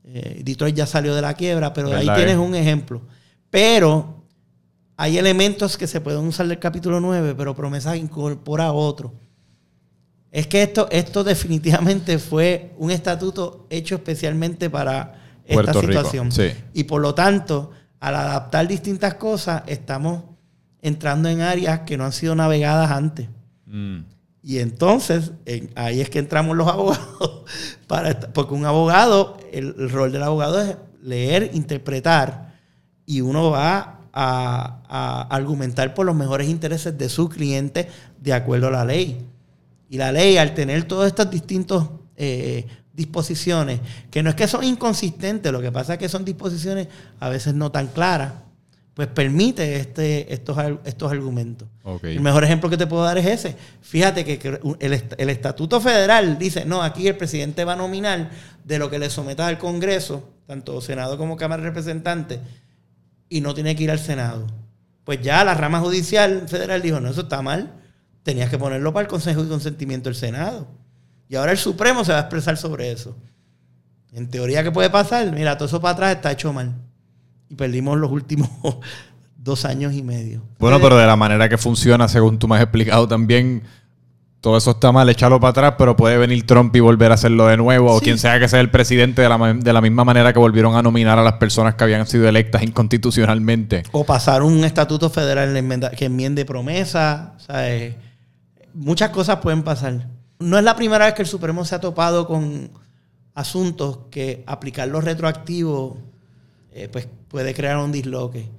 Eh, 0.04 0.42
Detroit 0.44 0.76
ya 0.76 0.86
salió 0.86 1.14
de 1.14 1.22
la 1.22 1.32
quiebra, 1.32 1.72
pero 1.72 1.94
ahí 1.94 2.08
tienes 2.14 2.36
un 2.36 2.54
ejemplo. 2.54 3.02
Pero 3.48 4.22
hay 4.98 5.16
elementos 5.16 5.78
que 5.78 5.86
se 5.86 6.02
pueden 6.02 6.20
usar 6.26 6.46
del 6.46 6.58
capítulo 6.58 7.00
9, 7.00 7.34
pero 7.36 7.56
promesa 7.56 7.96
incorpora 7.96 8.70
otro. 8.72 9.14
Es 10.36 10.46
que 10.48 10.62
esto, 10.62 10.86
esto 10.90 11.24
definitivamente 11.24 12.18
fue 12.18 12.74
un 12.76 12.90
estatuto 12.90 13.66
hecho 13.70 13.94
especialmente 13.94 14.68
para 14.68 15.14
esta 15.46 15.72
situación. 15.72 16.28
Y 16.74 16.84
por 16.84 17.00
lo 17.00 17.14
tanto, 17.14 17.70
al 18.00 18.16
adaptar 18.16 18.68
distintas 18.68 19.14
cosas, 19.14 19.62
estamos 19.66 20.24
entrando 20.82 21.30
en 21.30 21.40
áreas 21.40 21.80
que 21.86 21.96
no 21.96 22.04
han 22.04 22.12
sido 22.12 22.34
navegadas 22.34 22.90
antes. 22.90 23.30
Mm. 23.64 24.00
Y 24.42 24.58
entonces, 24.58 25.32
ahí 25.74 26.02
es 26.02 26.10
que 26.10 26.18
entramos 26.18 26.54
los 26.54 26.68
abogados, 26.70 27.44
para, 27.86 28.20
porque 28.20 28.52
un 28.52 28.66
abogado, 28.66 29.38
el, 29.54 29.88
rol 29.88 30.12
del 30.12 30.22
abogado 30.22 30.60
es 30.60 30.76
leer, 31.00 31.52
interpretar, 31.54 32.52
y 33.06 33.22
uno 33.22 33.52
va 33.52 34.00
a, 34.12 34.82
a 34.86 35.22
argumentar 35.34 35.94
por 35.94 36.04
los 36.04 36.14
mejores 36.14 36.50
intereses 36.50 36.98
de 36.98 37.08
su 37.08 37.30
cliente 37.30 37.88
de 38.20 38.34
acuerdo 38.34 38.68
a 38.68 38.72
la 38.72 38.84
ley. 38.84 39.26
Y 39.88 39.98
la 39.98 40.12
ley, 40.12 40.36
al 40.36 40.54
tener 40.54 40.84
todas 40.84 41.08
estas 41.08 41.30
distintas 41.30 41.84
eh, 42.16 42.66
disposiciones, 42.92 43.80
que 44.10 44.22
no 44.22 44.30
es 44.30 44.36
que 44.36 44.48
son 44.48 44.64
inconsistentes, 44.64 45.52
lo 45.52 45.60
que 45.60 45.70
pasa 45.70 45.94
es 45.94 45.98
que 45.98 46.08
son 46.08 46.24
disposiciones 46.24 46.88
a 47.20 47.28
veces 47.28 47.54
no 47.54 47.70
tan 47.70 47.88
claras, 47.88 48.32
pues 48.94 49.08
permite 49.08 49.76
este, 49.76 50.32
estos, 50.32 50.56
estos 50.86 51.12
argumentos. 51.12 51.68
El 52.02 52.20
mejor 52.20 52.44
ejemplo 52.44 52.70
que 52.70 52.78
te 52.78 52.86
puedo 52.86 53.04
dar 53.04 53.18
es 53.18 53.26
ese. 53.26 53.54
Fíjate 53.82 54.24
que 54.24 54.58
el, 54.80 55.04
el, 55.18 55.30
Estatuto 55.30 55.82
Federal 55.82 56.38
dice, 56.38 56.64
no, 56.64 56.82
aquí 56.82 57.06
el 57.06 57.16
presidente 57.16 57.64
va 57.66 57.74
a 57.74 57.76
nominar 57.76 58.30
de 58.64 58.78
lo 58.78 58.88
que 58.88 58.98
le 58.98 59.10
someta 59.10 59.46
al 59.46 59.58
Congreso, 59.58 60.26
tanto 60.46 60.80
Senado 60.80 61.18
como 61.18 61.36
Cámara 61.36 61.62
de 61.62 61.68
Representantes, 61.68 62.40
y 63.28 63.42
no 63.42 63.52
tiene 63.52 63.76
que 63.76 63.84
ir 63.84 63.90
al 63.90 63.98
Senado. 63.98 64.46
Pues 65.04 65.20
ya 65.20 65.44
la 65.44 65.52
rama 65.52 65.80
judicial 65.80 66.48
federal 66.48 66.80
dijo, 66.80 66.98
no, 66.98 67.10
eso 67.10 67.20
está 67.20 67.42
mal 67.42 67.74
tenías 68.26 68.50
que 68.50 68.58
ponerlo 68.58 68.92
para 68.92 69.02
el 69.02 69.08
Consejo 69.08 69.44
de 69.44 69.48
Consentimiento 69.48 70.08
del 70.08 70.16
Senado. 70.16 70.66
Y 71.28 71.36
ahora 71.36 71.52
el 71.52 71.58
Supremo 71.58 72.04
se 72.04 72.10
va 72.10 72.18
a 72.18 72.20
expresar 72.22 72.56
sobre 72.56 72.90
eso. 72.90 73.16
En 74.12 74.28
teoría, 74.28 74.64
¿qué 74.64 74.72
puede 74.72 74.90
pasar? 74.90 75.30
Mira, 75.30 75.56
todo 75.56 75.68
eso 75.68 75.80
para 75.80 75.92
atrás 75.92 76.16
está 76.16 76.32
hecho 76.32 76.52
mal. 76.52 76.74
Y 77.48 77.54
perdimos 77.54 77.96
los 77.98 78.10
últimos 78.10 78.50
dos 79.36 79.64
años 79.64 79.94
y 79.94 80.02
medio. 80.02 80.42
Bueno, 80.58 80.80
pero 80.80 80.96
de 80.98 81.06
la 81.06 81.14
manera 81.14 81.48
que 81.48 81.56
funciona, 81.56 82.08
según 82.08 82.36
tú 82.36 82.48
me 82.48 82.56
has 82.56 82.62
explicado 82.62 83.06
también, 83.06 83.62
todo 84.40 84.56
eso 84.56 84.72
está 84.72 84.90
mal, 84.90 85.08
echarlo 85.08 85.38
para 85.38 85.50
atrás, 85.52 85.74
pero 85.78 85.94
puede 85.94 86.18
venir 86.18 86.44
Trump 86.46 86.74
y 86.74 86.80
volver 86.80 87.12
a 87.12 87.14
hacerlo 87.14 87.46
de 87.46 87.56
nuevo, 87.56 87.94
o 87.94 88.00
quien 88.00 88.18
sea 88.18 88.40
que 88.40 88.48
sea 88.48 88.58
el 88.58 88.70
presidente, 88.70 89.22
de 89.22 89.28
la, 89.28 89.54
de 89.54 89.72
la, 89.72 89.80
misma 89.80 90.04
manera 90.04 90.32
que 90.32 90.40
volvieron 90.40 90.74
a 90.74 90.82
nominar 90.82 91.16
a 91.16 91.22
las 91.22 91.34
personas 91.34 91.76
que 91.76 91.84
habían 91.84 92.08
sido 92.08 92.28
electas 92.28 92.64
inconstitucionalmente. 92.64 93.84
O 93.92 94.02
pasar 94.04 94.42
un 94.42 94.64
estatuto 94.64 95.10
federal 95.10 95.54
que 95.96 96.06
enmiende 96.06 96.44
promesa, 96.44 97.34
o 97.36 97.40
sea, 97.40 97.72
eh, 97.72 98.05
muchas 98.76 99.10
cosas 99.10 99.38
pueden 99.38 99.62
pasar. 99.62 100.08
No 100.38 100.58
es 100.58 100.64
la 100.64 100.76
primera 100.76 101.06
vez 101.06 101.14
que 101.14 101.22
el 101.22 101.28
Supremo 101.28 101.64
se 101.64 101.74
ha 101.74 101.80
topado 101.80 102.26
con 102.26 102.70
asuntos 103.34 104.00
que 104.10 104.44
aplicarlos 104.46 105.04
retroactivos 105.04 105.98
eh, 106.72 106.88
pues 106.90 107.08
puede 107.28 107.54
crear 107.54 107.78
un 107.78 107.90
disloque. 107.90 108.50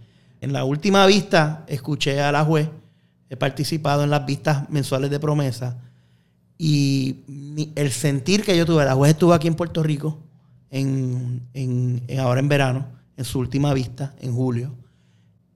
En 0.41 0.51
la 0.51 0.63
última 0.63 1.05
vista 1.05 1.63
escuché 1.67 2.19
a 2.19 2.31
la 2.31 2.43
juez, 2.43 2.67
he 3.29 3.35
participado 3.35 4.03
en 4.03 4.09
las 4.09 4.25
vistas 4.25 4.67
mensuales 4.71 5.11
de 5.11 5.19
promesa 5.19 5.77
y 6.57 7.17
el 7.75 7.91
sentir 7.91 8.43
que 8.43 8.57
yo 8.57 8.65
tuve, 8.65 8.85
la 8.85 8.95
juez 8.95 9.11
estuvo 9.11 9.33
aquí 9.33 9.47
en 9.47 9.53
Puerto 9.53 9.83
Rico 9.83 10.17
en, 10.71 11.43
ahora 12.19 12.39
en 12.39 12.49
verano, 12.49 12.87
en 13.15 13.23
su 13.23 13.37
última 13.37 13.71
vista, 13.75 14.15
en 14.19 14.33
julio. 14.33 14.73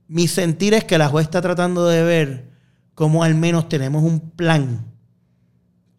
Mi 0.08 0.28
sentir 0.28 0.76
es 0.76 0.84
que 0.84 1.00
la 1.00 1.10
juez 1.10 1.24
está 1.24 1.42
tratando 1.42 1.88
de 1.88 2.04
ver 2.04 2.51
como 3.02 3.24
al 3.24 3.34
menos 3.34 3.68
tenemos 3.68 4.04
un 4.04 4.20
plan, 4.20 4.86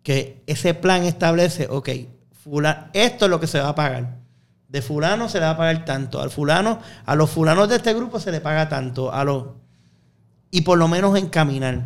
que 0.04 0.44
ese 0.46 0.72
plan 0.72 1.02
establece, 1.02 1.66
ok, 1.68 1.88
esto 2.92 3.24
es 3.24 3.28
lo 3.28 3.40
que 3.40 3.48
se 3.48 3.58
va 3.58 3.70
a 3.70 3.74
pagar. 3.74 4.18
De 4.68 4.82
fulano 4.82 5.28
se 5.28 5.40
le 5.40 5.46
va 5.46 5.50
a 5.50 5.56
pagar 5.56 5.84
tanto, 5.84 6.22
al 6.22 6.30
fulano, 6.30 6.78
a 7.04 7.16
los 7.16 7.28
fulanos 7.28 7.68
de 7.68 7.74
este 7.74 7.92
grupo 7.92 8.20
se 8.20 8.30
le 8.30 8.40
paga 8.40 8.68
tanto, 8.68 9.12
a 9.12 9.24
los 9.24 9.46
y 10.52 10.60
por 10.60 10.78
lo 10.78 10.86
menos 10.86 11.18
encaminar. 11.18 11.82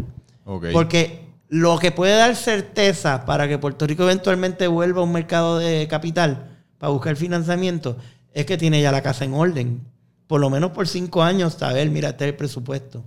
Porque 0.75 1.31
lo 1.49 1.79
que 1.79 1.93
puede 1.93 2.15
dar 2.19 2.37
certeza 2.37 3.25
para 3.25 3.49
que 3.49 3.57
Puerto 3.57 3.87
Rico 3.87 4.03
eventualmente 4.03 4.67
vuelva 4.67 5.01
a 5.01 5.05
un 5.05 5.13
mercado 5.13 5.57
de 5.57 5.89
capital 5.89 6.59
para 6.77 6.93
buscar 6.93 7.17
financiamiento 7.17 7.97
es 8.35 8.45
que 8.45 8.59
tiene 8.59 8.83
ya 8.83 8.93
la 8.93 9.01
casa 9.01 9.25
en 9.25 9.33
orden. 9.33 9.81
Por 10.27 10.43
lo 10.43 10.51
menos 10.51 10.73
por 10.73 10.87
cinco 10.87 11.23
años, 11.23 11.55
saber, 11.55 11.89
mira, 11.89 12.11
este 12.11 12.27
es 12.27 12.31
el 12.33 12.37
presupuesto. 12.37 13.03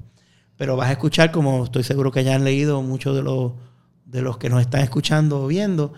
Pero 0.60 0.76
vas 0.76 0.90
a 0.90 0.92
escuchar, 0.92 1.32
como 1.32 1.64
estoy 1.64 1.84
seguro 1.84 2.12
que 2.12 2.22
ya 2.22 2.36
han 2.36 2.44
leído 2.44 2.82
muchos 2.82 3.16
de 3.16 3.24
los, 3.24 3.54
de 4.04 4.22
los 4.22 4.38
que 4.38 4.50
nos 4.50 4.60
están 4.60 4.82
escuchando 4.82 5.42
o 5.42 5.48
viendo, 5.48 5.94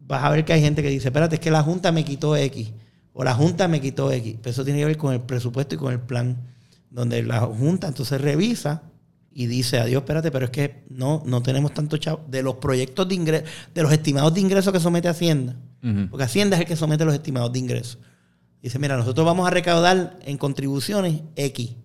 vas 0.00 0.24
a 0.24 0.30
ver 0.30 0.46
que 0.46 0.54
hay 0.54 0.62
gente 0.62 0.82
que 0.82 0.88
dice, 0.88 1.08
espérate, 1.08 1.34
es 1.34 1.40
que 1.42 1.50
la 1.50 1.62
Junta 1.62 1.92
me 1.92 2.06
quitó 2.06 2.34
X, 2.36 2.72
o 3.12 3.22
la 3.22 3.34
Junta 3.34 3.68
me 3.68 3.82
quitó 3.82 4.10
X. 4.10 4.36
Pero 4.40 4.50
eso 4.50 4.64
tiene 4.64 4.78
que 4.80 4.86
ver 4.86 4.96
con 4.96 5.12
el 5.12 5.20
presupuesto 5.20 5.74
y 5.74 5.78
con 5.78 5.92
el 5.92 6.00
plan, 6.00 6.38
donde 6.88 7.22
la 7.22 7.40
Junta 7.40 7.86
entonces 7.86 8.18
revisa 8.18 8.84
y 9.30 9.44
dice, 9.44 9.78
adiós, 9.78 10.00
espérate, 10.00 10.30
pero 10.30 10.46
es 10.46 10.50
que 10.50 10.86
no, 10.88 11.22
no 11.26 11.42
tenemos 11.42 11.74
tanto 11.74 11.98
chavo. 11.98 12.24
De 12.26 12.42
los 12.42 12.54
proyectos 12.54 13.06
de 13.06 13.14
ingreso, 13.14 13.44
de 13.74 13.82
los 13.82 13.92
estimados 13.92 14.32
de 14.32 14.40
ingresos 14.40 14.72
que 14.72 14.80
somete 14.80 15.08
Hacienda, 15.08 15.54
porque 16.08 16.24
Hacienda 16.24 16.56
es 16.56 16.62
el 16.62 16.66
que 16.66 16.76
somete 16.76 17.04
los 17.04 17.12
estimados 17.12 17.52
de 17.52 17.58
ingresos. 17.58 17.98
Dice, 18.62 18.78
mira, 18.78 18.96
nosotros 18.96 19.26
vamos 19.26 19.46
a 19.46 19.50
recaudar 19.50 20.18
en 20.24 20.38
contribuciones 20.38 21.20
X. 21.36 21.76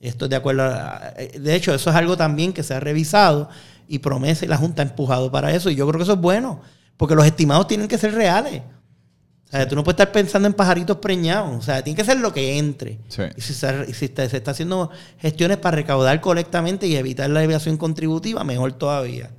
Esto 0.00 0.26
es 0.26 0.30
de 0.30 0.36
acuerdo 0.36 0.64
a, 0.64 1.12
De 1.38 1.54
hecho, 1.54 1.74
eso 1.74 1.90
es 1.90 1.96
algo 1.96 2.16
también 2.16 2.52
que 2.52 2.62
se 2.62 2.74
ha 2.74 2.80
revisado 2.80 3.48
y 3.88 3.98
promesa 3.98 4.44
y 4.44 4.48
la 4.48 4.56
Junta 4.56 4.82
ha 4.82 4.86
empujado 4.86 5.30
para 5.30 5.52
eso. 5.52 5.70
Y 5.70 5.76
yo 5.76 5.86
creo 5.86 5.98
que 5.98 6.04
eso 6.04 6.14
es 6.14 6.20
bueno, 6.20 6.60
porque 6.96 7.14
los 7.14 7.24
estimados 7.24 7.66
tienen 7.66 7.88
que 7.88 7.98
ser 7.98 8.14
reales. 8.14 8.62
O 9.46 9.48
sea, 9.48 9.68
tú 9.68 9.76
no 9.76 9.84
puedes 9.84 9.94
estar 9.94 10.10
pensando 10.10 10.48
en 10.48 10.54
pajaritos 10.54 10.96
preñados. 10.96 11.56
O 11.56 11.62
sea, 11.62 11.82
tiene 11.82 11.96
que 11.96 12.04
ser 12.04 12.18
lo 12.18 12.32
que 12.32 12.58
entre. 12.58 12.98
Y 13.36 13.40
si, 13.40 13.54
se, 13.54 14.04
está 14.04 14.50
haciendo 14.50 14.90
gestiones 15.18 15.58
para 15.58 15.76
recaudar 15.76 16.20
correctamente 16.20 16.88
y 16.88 16.96
evitar 16.96 17.30
la 17.30 17.40
deviación 17.40 17.76
contributiva, 17.76 18.42
mejor 18.42 18.72
todavía. 18.72 19.30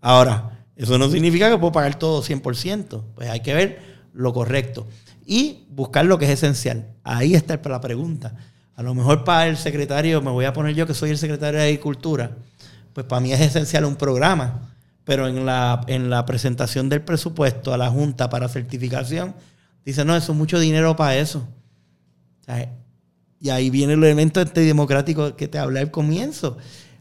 Ahora, 0.00 0.66
eso 0.76 0.96
no 0.96 1.10
significa 1.10 1.50
que 1.50 1.58
puedo 1.58 1.72
pagar 1.72 1.98
todo 1.98 2.22
100%. 2.22 3.02
Pues 3.14 3.28
hay 3.28 3.40
que 3.40 3.52
ver 3.52 3.80
lo 4.14 4.32
correcto. 4.32 4.86
Y 5.26 5.66
buscar 5.68 6.06
lo 6.06 6.18
que 6.18 6.24
es 6.24 6.30
esencial. 6.30 6.94
Ahí 7.02 7.34
está 7.34 7.60
la 7.62 7.80
pregunta. 7.82 8.34
A 8.76 8.82
lo 8.82 8.94
mejor 8.94 9.24
para 9.24 9.46
el 9.46 9.56
secretario, 9.56 10.20
me 10.20 10.30
voy 10.30 10.44
a 10.44 10.52
poner 10.52 10.74
yo 10.74 10.86
que 10.86 10.94
soy 10.94 11.10
el 11.10 11.18
secretario 11.18 11.60
de 11.60 11.66
Agricultura, 11.66 12.32
pues 12.92 13.06
para 13.06 13.20
mí 13.20 13.32
es 13.32 13.40
esencial 13.40 13.84
un 13.84 13.96
programa. 13.96 14.70
Pero 15.04 15.28
en 15.28 15.44
la, 15.44 15.82
en 15.86 16.08
la 16.08 16.24
presentación 16.24 16.88
del 16.88 17.02
presupuesto 17.02 17.74
a 17.74 17.76
la 17.76 17.90
Junta 17.90 18.30
para 18.30 18.48
certificación, 18.48 19.34
dice, 19.84 20.04
no, 20.04 20.16
eso 20.16 20.32
es 20.32 20.38
mucho 20.38 20.58
dinero 20.58 20.96
para 20.96 21.16
eso. 21.16 21.46
y 23.38 23.50
ahí 23.50 23.68
viene 23.68 23.92
el 23.92 24.02
elemento 24.02 24.40
antidemocrático 24.40 25.36
que 25.36 25.46
te 25.46 25.58
hablé 25.58 25.80
al 25.80 25.90
comienzo. 25.90 26.56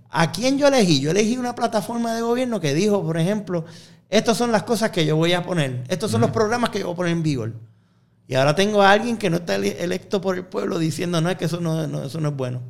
¿A 0.10 0.32
quién 0.32 0.60
yo 0.60 0.68
elegí? 0.68 1.00
Yo 1.00 1.12
elegí 1.12 1.38
una 1.38 1.56
plataforma 1.56 2.14
de 2.14 2.22
gobierno 2.22 2.60
que 2.60 2.74
dijo, 2.74 3.02
por 3.04 3.18
ejemplo, 3.18 3.66
estas 4.10 4.38
son 4.38 4.52
las 4.52 4.64
cosas 4.64 4.92
que 4.92 5.06
yo 5.06 5.16
voy 5.16 5.34
a 5.34 5.42
poner, 5.42 5.84
estos 5.88 6.12
son 6.12 6.22
los 6.22 6.30
programas 6.30 6.70
que 6.70 6.80
yo 6.80 6.86
voy 6.86 6.94
a 6.94 6.98
poner 6.98 7.14
en 7.14 7.24
vigor. 7.24 7.54
Y 8.28 8.36
ahora 8.36 8.56
tengo 8.56 8.82
a 8.82 8.92
alguien 8.92 9.18
que 9.18 9.30
no 9.30 9.38
está 9.38 9.56
electo 9.56 10.22
por 10.22 10.38
el 10.38 10.46
pueblo 10.46 10.80
diciendo, 10.80 11.20
no, 11.20 11.30
es 11.30 11.38
que 11.38 11.46
eso 11.46 11.60
no, 11.60 12.04
eso 12.04 12.22
no 12.22 12.30
es 12.30 12.36
bueno. 12.36 12.62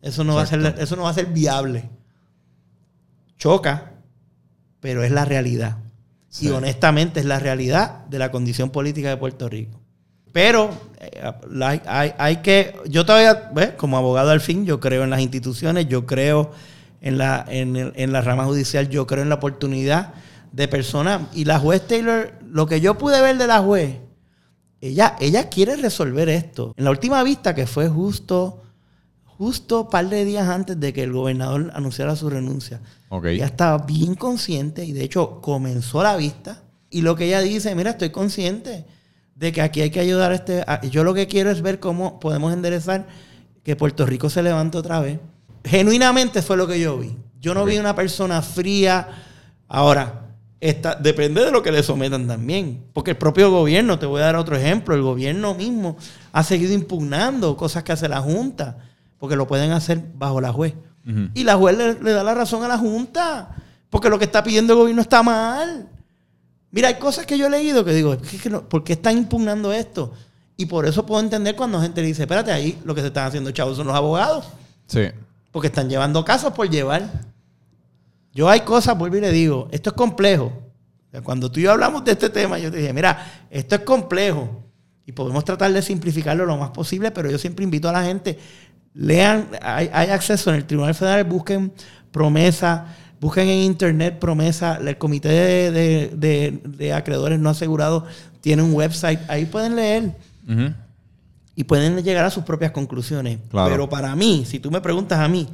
Eso 0.00 0.24
no, 0.24 0.36
va 0.36 0.42
a 0.42 0.46
ser, 0.46 0.76
eso 0.78 0.96
no 0.96 1.02
va 1.02 1.10
a 1.10 1.14
ser 1.14 1.26
viable. 1.26 1.90
Choca, 3.36 3.92
pero 4.80 5.02
es 5.02 5.10
la 5.10 5.24
realidad. 5.24 5.78
Y 6.40 6.48
honestamente 6.48 7.20
es 7.20 7.26
la 7.26 7.40
realidad 7.40 8.06
de 8.06 8.18
la 8.18 8.30
condición 8.30 8.70
política 8.70 9.08
de 9.08 9.16
Puerto 9.16 9.48
Rico. 9.48 9.80
Pero 10.32 10.70
eh, 11.00 11.80
hay, 11.86 12.36
que, 12.36 12.76
yo 12.88 13.04
todavía, 13.04 13.50
como 13.76 13.98
abogado 13.98 14.30
al 14.30 14.40
fin, 14.40 14.64
yo 14.64 14.78
creo 14.78 15.02
en 15.02 15.10
las 15.10 15.20
instituciones, 15.20 15.88
yo 15.88 16.06
creo 16.06 16.52
en 17.00 17.18
la, 17.18 17.44
en, 17.48 17.92
en 17.94 18.12
la 18.12 18.20
rama 18.20 18.44
judicial, 18.44 18.88
yo 18.88 19.08
creo 19.08 19.22
en 19.22 19.28
la 19.28 19.34
oportunidad 19.34 20.14
de 20.52 20.68
personas. 20.68 21.22
Y 21.34 21.44
la 21.44 21.58
juez 21.58 21.86
Taylor, 21.86 22.32
lo 22.48 22.66
que 22.66 22.80
yo 22.80 22.96
pude 22.96 23.20
ver 23.20 23.36
de 23.36 23.48
la 23.48 23.58
juez, 23.58 23.96
ella, 24.80 25.16
ella 25.20 25.48
quiere 25.48 25.76
resolver 25.76 26.28
esto. 26.28 26.74
En 26.76 26.84
la 26.84 26.90
última 26.90 27.22
vista, 27.22 27.54
que 27.54 27.66
fue 27.66 27.88
justo, 27.88 28.62
justo 29.24 29.82
un 29.82 29.90
par 29.90 30.08
de 30.08 30.24
días 30.24 30.48
antes 30.48 30.78
de 30.80 30.92
que 30.92 31.02
el 31.02 31.12
gobernador 31.12 31.70
anunciara 31.74 32.16
su 32.16 32.30
renuncia, 32.30 32.80
ella 33.24 33.46
estaba 33.46 33.78
bien 33.84 34.14
consciente 34.14 34.84
y 34.84 34.92
de 34.92 35.04
hecho 35.04 35.40
comenzó 35.40 36.02
la 36.02 36.16
vista. 36.16 36.62
Y 36.88 37.02
lo 37.02 37.14
que 37.14 37.26
ella 37.26 37.40
dice, 37.40 37.74
mira, 37.74 37.90
estoy 37.90 38.10
consciente 38.10 38.86
de 39.34 39.52
que 39.52 39.62
aquí 39.62 39.80
hay 39.80 39.90
que 39.90 40.00
ayudar 40.00 40.32
a 40.32 40.34
este... 40.34 40.64
yo 40.90 41.04
lo 41.04 41.14
que 41.14 41.26
quiero 41.26 41.50
es 41.50 41.62
ver 41.62 41.78
cómo 41.78 42.18
podemos 42.20 42.52
enderezar 42.52 43.06
que 43.62 43.76
Puerto 43.76 44.06
Rico 44.06 44.30
se 44.30 44.42
levante 44.42 44.78
otra 44.78 45.00
vez. 45.00 45.18
Genuinamente 45.64 46.42
fue 46.42 46.56
lo 46.56 46.66
que 46.66 46.80
yo 46.80 46.98
vi. 46.98 47.16
Yo 47.38 47.54
no 47.54 47.64
vi 47.64 47.78
una 47.78 47.94
persona 47.94 48.42
fría. 48.42 49.08
Ahora, 49.68 50.29
depende 50.60 51.44
de 51.44 51.50
lo 51.50 51.62
que 51.62 51.72
le 51.72 51.82
sometan 51.82 52.26
también. 52.26 52.84
Porque 52.92 53.12
el 53.12 53.16
propio 53.16 53.50
gobierno, 53.50 53.98
te 53.98 54.06
voy 54.06 54.20
a 54.20 54.26
dar 54.26 54.36
otro 54.36 54.56
ejemplo, 54.56 54.94
el 54.94 55.02
gobierno 55.02 55.54
mismo 55.54 55.96
ha 56.32 56.42
seguido 56.42 56.74
impugnando 56.74 57.56
cosas 57.56 57.82
que 57.82 57.92
hace 57.92 58.08
la 58.08 58.20
Junta, 58.20 58.78
porque 59.18 59.36
lo 59.36 59.46
pueden 59.46 59.72
hacer 59.72 60.02
bajo 60.14 60.40
la 60.40 60.52
juez. 60.52 60.74
Y 61.34 61.42
la 61.42 61.56
juez 61.56 61.76
le, 61.76 62.12
da 62.12 62.22
la 62.22 62.34
razón 62.34 62.62
a 62.62 62.68
la 62.68 62.78
Junta, 62.78 63.56
porque 63.88 64.08
lo 64.08 64.18
que 64.18 64.26
está 64.26 64.44
pidiendo 64.44 64.74
el 64.74 64.78
gobierno 64.78 65.02
está 65.02 65.22
mal. 65.22 65.88
Mira, 66.70 66.88
hay 66.88 66.94
cosas 66.94 67.26
que 67.26 67.36
yo 67.36 67.46
he 67.46 67.50
leído 67.50 67.84
que 67.84 67.92
digo, 67.92 68.16
¿por 68.68 68.84
qué 68.84 68.92
están 68.92 69.16
impugnando 69.16 69.72
esto? 69.72 70.12
Y 70.56 70.66
por 70.66 70.86
eso 70.86 71.06
puedo 71.06 71.20
entender 71.20 71.56
cuando 71.56 71.80
gente 71.80 72.02
dice, 72.02 72.22
espérate, 72.22 72.52
ahí 72.52 72.78
lo 72.84 72.94
que 72.94 73.00
se 73.00 73.08
están 73.08 73.26
haciendo 73.26 73.50
chavos 73.50 73.76
son 73.76 73.86
los 73.86 73.96
abogados. 73.96 74.46
Sí. 74.86 75.08
Porque 75.50 75.68
están 75.68 75.88
llevando 75.88 76.24
casos 76.24 76.52
por 76.52 76.68
llevar. 76.68 77.10
Yo 78.32 78.48
hay 78.48 78.60
cosas, 78.60 78.96
vuelvo 78.96 79.16
y 79.16 79.20
le 79.20 79.32
digo, 79.32 79.68
esto 79.72 79.90
es 79.90 79.96
complejo. 79.96 80.52
Cuando 81.24 81.50
tú 81.50 81.58
y 81.58 81.64
yo 81.64 81.72
hablamos 81.72 82.04
de 82.04 82.12
este 82.12 82.30
tema, 82.30 82.58
yo 82.58 82.70
te 82.70 82.78
dije, 82.78 82.92
mira, 82.92 83.46
esto 83.50 83.74
es 83.74 83.80
complejo 83.80 84.64
y 85.04 85.12
podemos 85.12 85.44
tratar 85.44 85.72
de 85.72 85.82
simplificarlo 85.82 86.46
lo 86.46 86.56
más 86.56 86.70
posible, 86.70 87.10
pero 87.10 87.28
yo 87.28 87.36
siempre 87.36 87.64
invito 87.64 87.88
a 87.88 87.92
la 87.92 88.04
gente, 88.04 88.38
lean, 88.94 89.48
hay, 89.60 89.88
acceso 89.88 90.50
en 90.50 90.56
el 90.56 90.64
Tribunal 90.66 90.94
Federal, 90.94 91.24
busquen 91.24 91.72
promesa, 92.12 92.86
busquen 93.20 93.48
en 93.48 93.58
internet 93.58 94.20
promesa, 94.20 94.76
el 94.76 94.96
Comité 94.98 95.28
de, 95.72 96.92
Acreedores 96.94 97.40
No 97.40 97.50
Asegurados 97.50 98.04
tiene 98.40 98.62
un 98.62 98.72
website, 98.72 99.18
ahí 99.28 99.46
pueden 99.46 99.74
leer. 99.74 100.12
Y 101.56 101.64
pueden 101.64 102.02
llegar 102.02 102.24
a 102.24 102.30
sus 102.30 102.44
propias 102.44 102.70
conclusiones. 102.70 103.38
Pero 103.50 103.88
para 103.88 104.14
mí, 104.16 104.44
si 104.46 104.60
tú 104.60 104.70
me 104.70 104.80
preguntas 104.80 105.18
a 105.18 105.28
mí, 105.28 105.48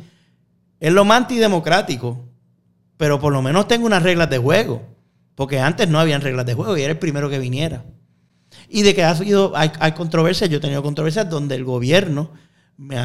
es 0.79 0.93
lo 0.93 1.05
más 1.05 1.22
antidemocrático 1.22 2.22
pero 2.97 3.21
por 3.21 3.33
lo 3.33 3.43
menos 3.43 3.69
tengo 3.69 3.87
unas 3.87 4.03
reglas 4.03 4.31
de 4.31 4.39
juego. 4.39 4.83
Porque 5.35 5.61
antes 5.61 5.89
no 5.89 6.01
habían 6.01 6.23
reglas 6.23 6.47
de 6.47 6.55
juego 6.55 6.77
y 6.77 6.83
era 6.83 6.93
el 6.93 6.99
primero 6.99 7.29
que 7.29 7.39
viniera. 7.39 7.85
Y 8.69 8.83
de 8.83 8.95
que 8.95 9.05
ha 9.05 9.15
sido, 9.15 9.57
hay, 9.57 9.71
hay 9.81 9.93
controversias, 9.93 10.49
yo 10.49 10.59
he 10.59 10.61
tenido 10.61 10.83
controversias 10.83 11.29
donde 11.29 11.55
el 11.55 11.65
gobierno 11.65 12.31
me 12.79 12.99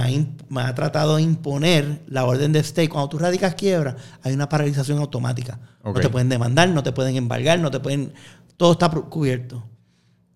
ha, 0.62 0.76
tratado 0.76 1.16
de 1.16 1.22
imponer 1.22 2.02
la 2.08 2.26
orden 2.26 2.52
de 2.52 2.60
stay. 2.60 2.88
Cuando 2.88 3.10
tú 3.10 3.20
radicas 3.20 3.56
quiebra, 3.56 3.96
hay 4.22 4.34
una 4.34 4.50
paralización 4.50 5.00
automática. 5.00 5.60
No 5.84 5.94
te 5.94 6.10
pueden 6.10 6.30
demandar, 6.30 6.70
no 6.70 6.84
te 6.84 6.92
pueden 6.92 7.16
embargar, 7.16 7.60
no 7.60 7.72
te 7.72 7.80
pueden. 7.80 8.14
Todo 8.58 8.74
está 8.74 8.90
cubierto. 8.90 9.66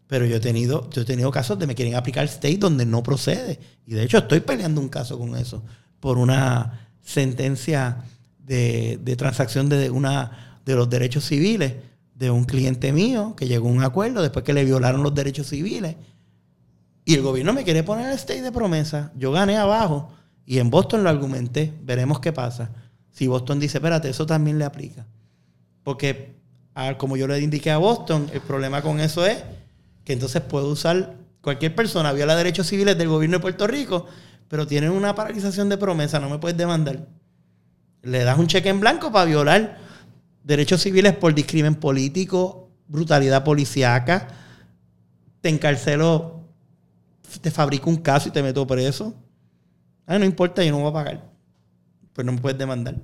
Pero 0.07 0.25
yo 0.25 0.37
he 0.37 0.39
tenido, 0.39 0.89
yo 0.91 1.01
he 1.01 1.05
tenido 1.05 1.31
casos 1.31 1.57
de 1.59 1.67
me 1.67 1.75
quieren 1.75 1.95
aplicar 1.95 2.25
stay 2.25 2.55
donde 2.57 2.85
no 2.85 3.03
procede. 3.03 3.59
Y 3.85 3.95
de 3.95 4.03
hecho 4.03 4.19
estoy 4.19 4.39
peleando 4.39 4.79
un 4.79 4.89
caso 4.89 5.19
con 5.19 5.35
eso. 5.35 5.63
Por 5.99 6.17
una 6.17 6.89
sentencia 7.01 8.03
de, 8.45 9.15
transacción 9.17 9.69
de 9.69 9.89
una 9.89 10.59
de 10.65 10.75
los 10.75 10.89
derechos 10.89 11.25
civiles 11.25 11.73
de 12.13 12.31
un 12.31 12.45
cliente 12.45 12.93
mío 12.93 13.35
que 13.35 13.47
llegó 13.47 13.67
a 13.67 13.71
un 13.71 13.83
acuerdo 13.83 14.21
después 14.21 14.45
que 14.45 14.53
le 14.53 14.63
violaron 14.63 15.03
los 15.03 15.13
derechos 15.13 15.47
civiles. 15.47 15.95
Y 17.03 17.13
el 17.13 17.21
gobierno 17.21 17.53
me 17.53 17.63
quiere 17.63 17.83
poner 17.83 18.07
el 18.07 18.15
stay 18.15 18.41
de 18.41 18.51
promesa. 18.51 19.11
Yo 19.15 19.31
gané 19.31 19.57
abajo 19.57 20.11
y 20.45 20.59
en 20.59 20.69
Boston 20.69 21.03
lo 21.03 21.09
argumenté. 21.09 21.73
Veremos 21.83 22.19
qué 22.19 22.31
pasa. 22.31 22.71
Si 23.11 23.27
Boston 23.27 23.59
dice, 23.59 23.77
espérate, 23.77 24.09
eso 24.09 24.25
también 24.25 24.57
le 24.57 24.65
aplica. 24.65 25.05
Porque, 25.83 26.35
como 26.97 27.17
yo 27.17 27.27
le 27.27 27.39
indiqué 27.39 27.69
a 27.71 27.77
Boston, 27.77 28.29
el 28.33 28.41
problema 28.41 28.81
con 28.81 28.99
eso 28.99 29.25
es 29.25 29.43
que 30.03 30.13
entonces 30.13 30.41
puede 30.41 30.65
usar 30.65 31.15
cualquier 31.41 31.75
persona 31.75 32.11
viola 32.11 32.35
derechos 32.35 32.67
civiles 32.67 32.97
del 32.97 33.07
gobierno 33.07 33.37
de 33.37 33.41
Puerto 33.41 33.67
Rico, 33.67 34.07
pero 34.47 34.65
tienen 34.65 34.91
una 34.91 35.13
paralización 35.13 35.69
de 35.69 35.77
promesa, 35.77 36.19
no 36.19 36.29
me 36.29 36.39
puedes 36.39 36.57
demandar 36.57 37.07
le 38.05 38.23
das 38.23 38.37
un 38.37 38.47
cheque 38.47 38.69
en 38.69 38.79
blanco 38.79 39.11
para 39.11 39.25
violar 39.25 39.77
derechos 40.43 40.81
civiles 40.81 41.15
por 41.15 41.33
discrimen 41.33 41.75
político, 41.75 42.69
brutalidad 42.87 43.43
policíaca, 43.43 44.27
te 45.41 45.49
encarcelo, 45.49 46.43
te 47.41 47.49
fabrico 47.49 47.89
un 47.89 47.97
caso 47.97 48.29
y 48.29 48.31
te 48.31 48.43
meto 48.43 48.65
preso. 48.67 49.15
Ah, 50.05 50.19
no 50.19 50.25
importa, 50.25 50.63
yo 50.63 50.71
no 50.71 50.79
voy 50.79 50.89
a 50.89 50.93
pagar. 50.93 51.31
Pues 52.13 52.25
no 52.25 52.31
me 52.31 52.39
puedes 52.39 52.59
demandar. 52.59 52.95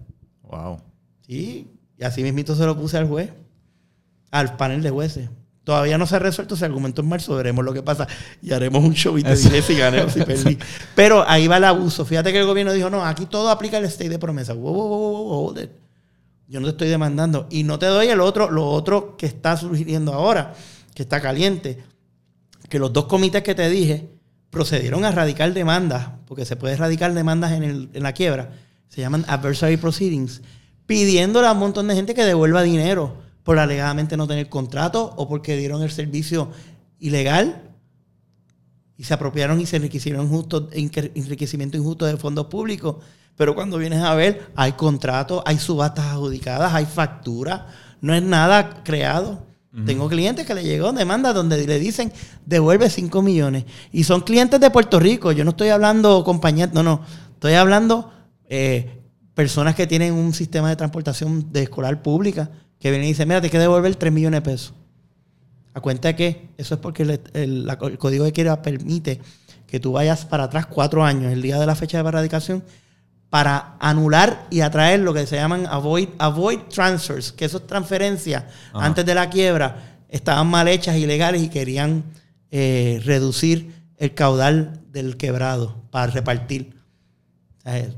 Wow. 0.43 0.77
Sí, 1.21 1.71
y 1.97 2.03
así 2.03 2.21
mismito 2.21 2.55
se 2.55 2.65
lo 2.65 2.77
puse 2.77 2.97
al 2.97 3.07
juez, 3.07 3.33
al 4.29 4.55
panel 4.55 4.83
de 4.83 4.91
jueces. 4.91 5.29
Todavía 5.71 5.97
no 5.97 6.05
se 6.05 6.17
ha 6.17 6.19
resuelto 6.19 6.55
ese 6.55 6.65
argumento 6.65 7.01
en 7.01 7.07
marzo, 7.07 7.33
veremos 7.33 7.63
lo 7.63 7.71
que 7.71 7.81
pasa 7.81 8.05
y 8.41 8.51
haremos 8.51 8.83
un 8.83 8.93
show 8.93 9.17
y 9.17 9.23
te 9.23 9.33
diré 9.37 9.61
si 9.61 9.73
gané 9.73 10.01
o 10.01 10.09
si 10.09 10.21
perdí. 10.21 10.57
Pero 10.95 11.23
ahí 11.25 11.47
va 11.47 11.55
el 11.55 11.63
abuso. 11.63 12.03
Fíjate 12.03 12.33
que 12.33 12.39
el 12.39 12.45
gobierno 12.45 12.73
dijo, 12.73 12.89
no, 12.89 13.05
aquí 13.05 13.25
todo 13.25 13.49
aplica 13.49 13.77
el 13.77 13.85
stay 13.85 14.09
de 14.09 14.19
promesa. 14.19 14.51
Wow, 14.51 14.73
wow, 14.73 15.23
wow, 15.53 15.55
Yo 16.49 16.59
no 16.59 16.65
te 16.65 16.71
estoy 16.71 16.89
demandando. 16.89 17.47
Y 17.49 17.63
no 17.63 17.79
te 17.79 17.85
doy 17.85 18.07
el 18.07 18.19
otro, 18.19 18.51
lo 18.51 18.67
otro 18.69 19.15
que 19.15 19.27
está 19.27 19.55
surgiendo 19.55 20.11
ahora, 20.13 20.55
que 20.93 21.03
está 21.03 21.21
caliente, 21.21 21.81
que 22.67 22.77
los 22.77 22.91
dos 22.91 23.05
comités 23.05 23.41
que 23.41 23.55
te 23.55 23.69
dije 23.69 24.09
procedieron 24.49 25.05
a 25.05 25.11
radicar 25.11 25.53
demandas, 25.53 26.09
porque 26.27 26.43
se 26.43 26.57
puede 26.57 26.75
radicar 26.75 27.13
demandas 27.13 27.53
en, 27.53 27.63
el- 27.63 27.89
en 27.93 28.03
la 28.03 28.11
quiebra, 28.11 28.51
se 28.89 28.99
llaman 28.99 29.23
adversary 29.29 29.77
proceedings, 29.77 30.41
pidiéndole 30.85 31.47
a 31.47 31.53
un 31.53 31.59
montón 31.59 31.87
de 31.87 31.95
gente 31.95 32.13
que 32.13 32.25
devuelva 32.25 32.61
dinero 32.61 33.30
por 33.43 33.59
alegadamente 33.59 34.17
no 34.17 34.27
tener 34.27 34.49
contrato 34.49 35.13
o 35.17 35.27
porque 35.27 35.57
dieron 35.57 35.81
el 35.83 35.91
servicio 35.91 36.51
ilegal 36.99 37.69
y 38.97 39.03
se 39.03 39.13
apropiaron 39.13 39.59
y 39.59 39.65
se 39.65 39.77
enriquecieron 39.77 40.29
justo, 40.29 40.69
enrique- 40.71 41.11
enriquecimiento 41.15 41.77
injusto 41.77 42.05
de 42.05 42.17
fondos 42.17 42.47
públicos. 42.47 42.97
Pero 43.35 43.55
cuando 43.55 43.77
vienes 43.77 44.03
a 44.03 44.13
ver, 44.13 44.51
hay 44.55 44.73
contratos, 44.73 45.41
hay 45.45 45.57
subastas 45.57 46.05
adjudicadas, 46.05 46.73
hay 46.73 46.85
facturas, 46.85 47.61
no 48.01 48.13
es 48.13 48.21
nada 48.21 48.83
creado. 48.83 49.49
Tengo 49.85 50.09
clientes 50.09 50.45
que 50.45 50.53
le 50.53 50.63
llegó 50.65 50.91
demanda 50.91 51.31
donde 51.31 51.65
le 51.65 51.79
dicen 51.79 52.11
devuelve 52.45 52.89
5 52.89 53.21
millones. 53.21 53.63
Y 53.93 54.03
son 54.03 54.19
clientes 54.21 54.59
de 54.59 54.69
Puerto 54.69 54.99
Rico. 54.99 55.31
Yo 55.31 55.45
no 55.45 55.51
estoy 55.51 55.69
hablando 55.69 56.25
compañías, 56.25 56.73
no, 56.73 56.83
no. 56.83 57.01
Estoy 57.35 57.53
hablando 57.53 58.11
eh, 58.49 59.01
personas 59.33 59.73
que 59.73 59.87
tienen 59.87 60.13
un 60.13 60.33
sistema 60.33 60.67
de 60.67 60.75
transportación 60.75 61.53
de 61.53 61.63
escolar 61.63 62.01
pública 62.03 62.51
que 62.81 62.89
vienen 62.89 63.05
y 63.05 63.11
dicen, 63.11 63.27
mira, 63.29 63.39
te 63.39 63.47
hay 63.47 63.51
que 63.51 63.59
devolver 63.59 63.95
3 63.95 64.11
millones 64.11 64.39
de 64.43 64.51
pesos. 64.51 64.73
A 65.73 65.79
cuenta 65.79 66.09
de 66.09 66.15
que 66.17 66.49
eso 66.57 66.73
es 66.75 66.81
porque 66.81 67.03
el, 67.03 67.21
el- 67.33 67.65
la- 67.65 67.77
el 67.81 67.97
código 67.97 68.25
de 68.25 68.33
quiebra 68.33 68.61
permite 68.61 69.21
que 69.67 69.79
tú 69.79 69.93
vayas 69.93 70.25
para 70.25 70.43
atrás 70.45 70.65
cuatro 70.65 71.03
años, 71.05 71.31
el 71.31 71.41
día 71.41 71.57
de 71.57 71.65
la 71.65 71.75
fecha 71.75 72.01
de 72.03 72.09
erradicación, 72.09 72.61
para 73.29 73.77
anular 73.79 74.47
y 74.49 74.59
atraer 74.59 74.99
lo 74.99 75.13
que 75.13 75.25
se 75.25 75.37
llaman 75.37 75.65
avoid, 75.67 76.09
avoid 76.17 76.59
transfers, 76.73 77.31
que 77.31 77.45
esas 77.45 77.65
transferencias 77.65 78.43
Ajá. 78.73 78.85
antes 78.85 79.05
de 79.05 79.15
la 79.15 79.29
quiebra 79.29 79.99
estaban 80.09 80.47
mal 80.47 80.67
hechas, 80.67 80.97
ilegales 80.97 81.41
y 81.41 81.47
querían 81.47 82.03
eh, 82.49 82.99
reducir 83.05 83.71
el 83.95 84.13
caudal 84.13 84.81
del 84.91 85.15
quebrado 85.15 85.77
para 85.91 86.07
repartir. 86.11 86.75
O 87.59 87.61
sea, 87.61 87.89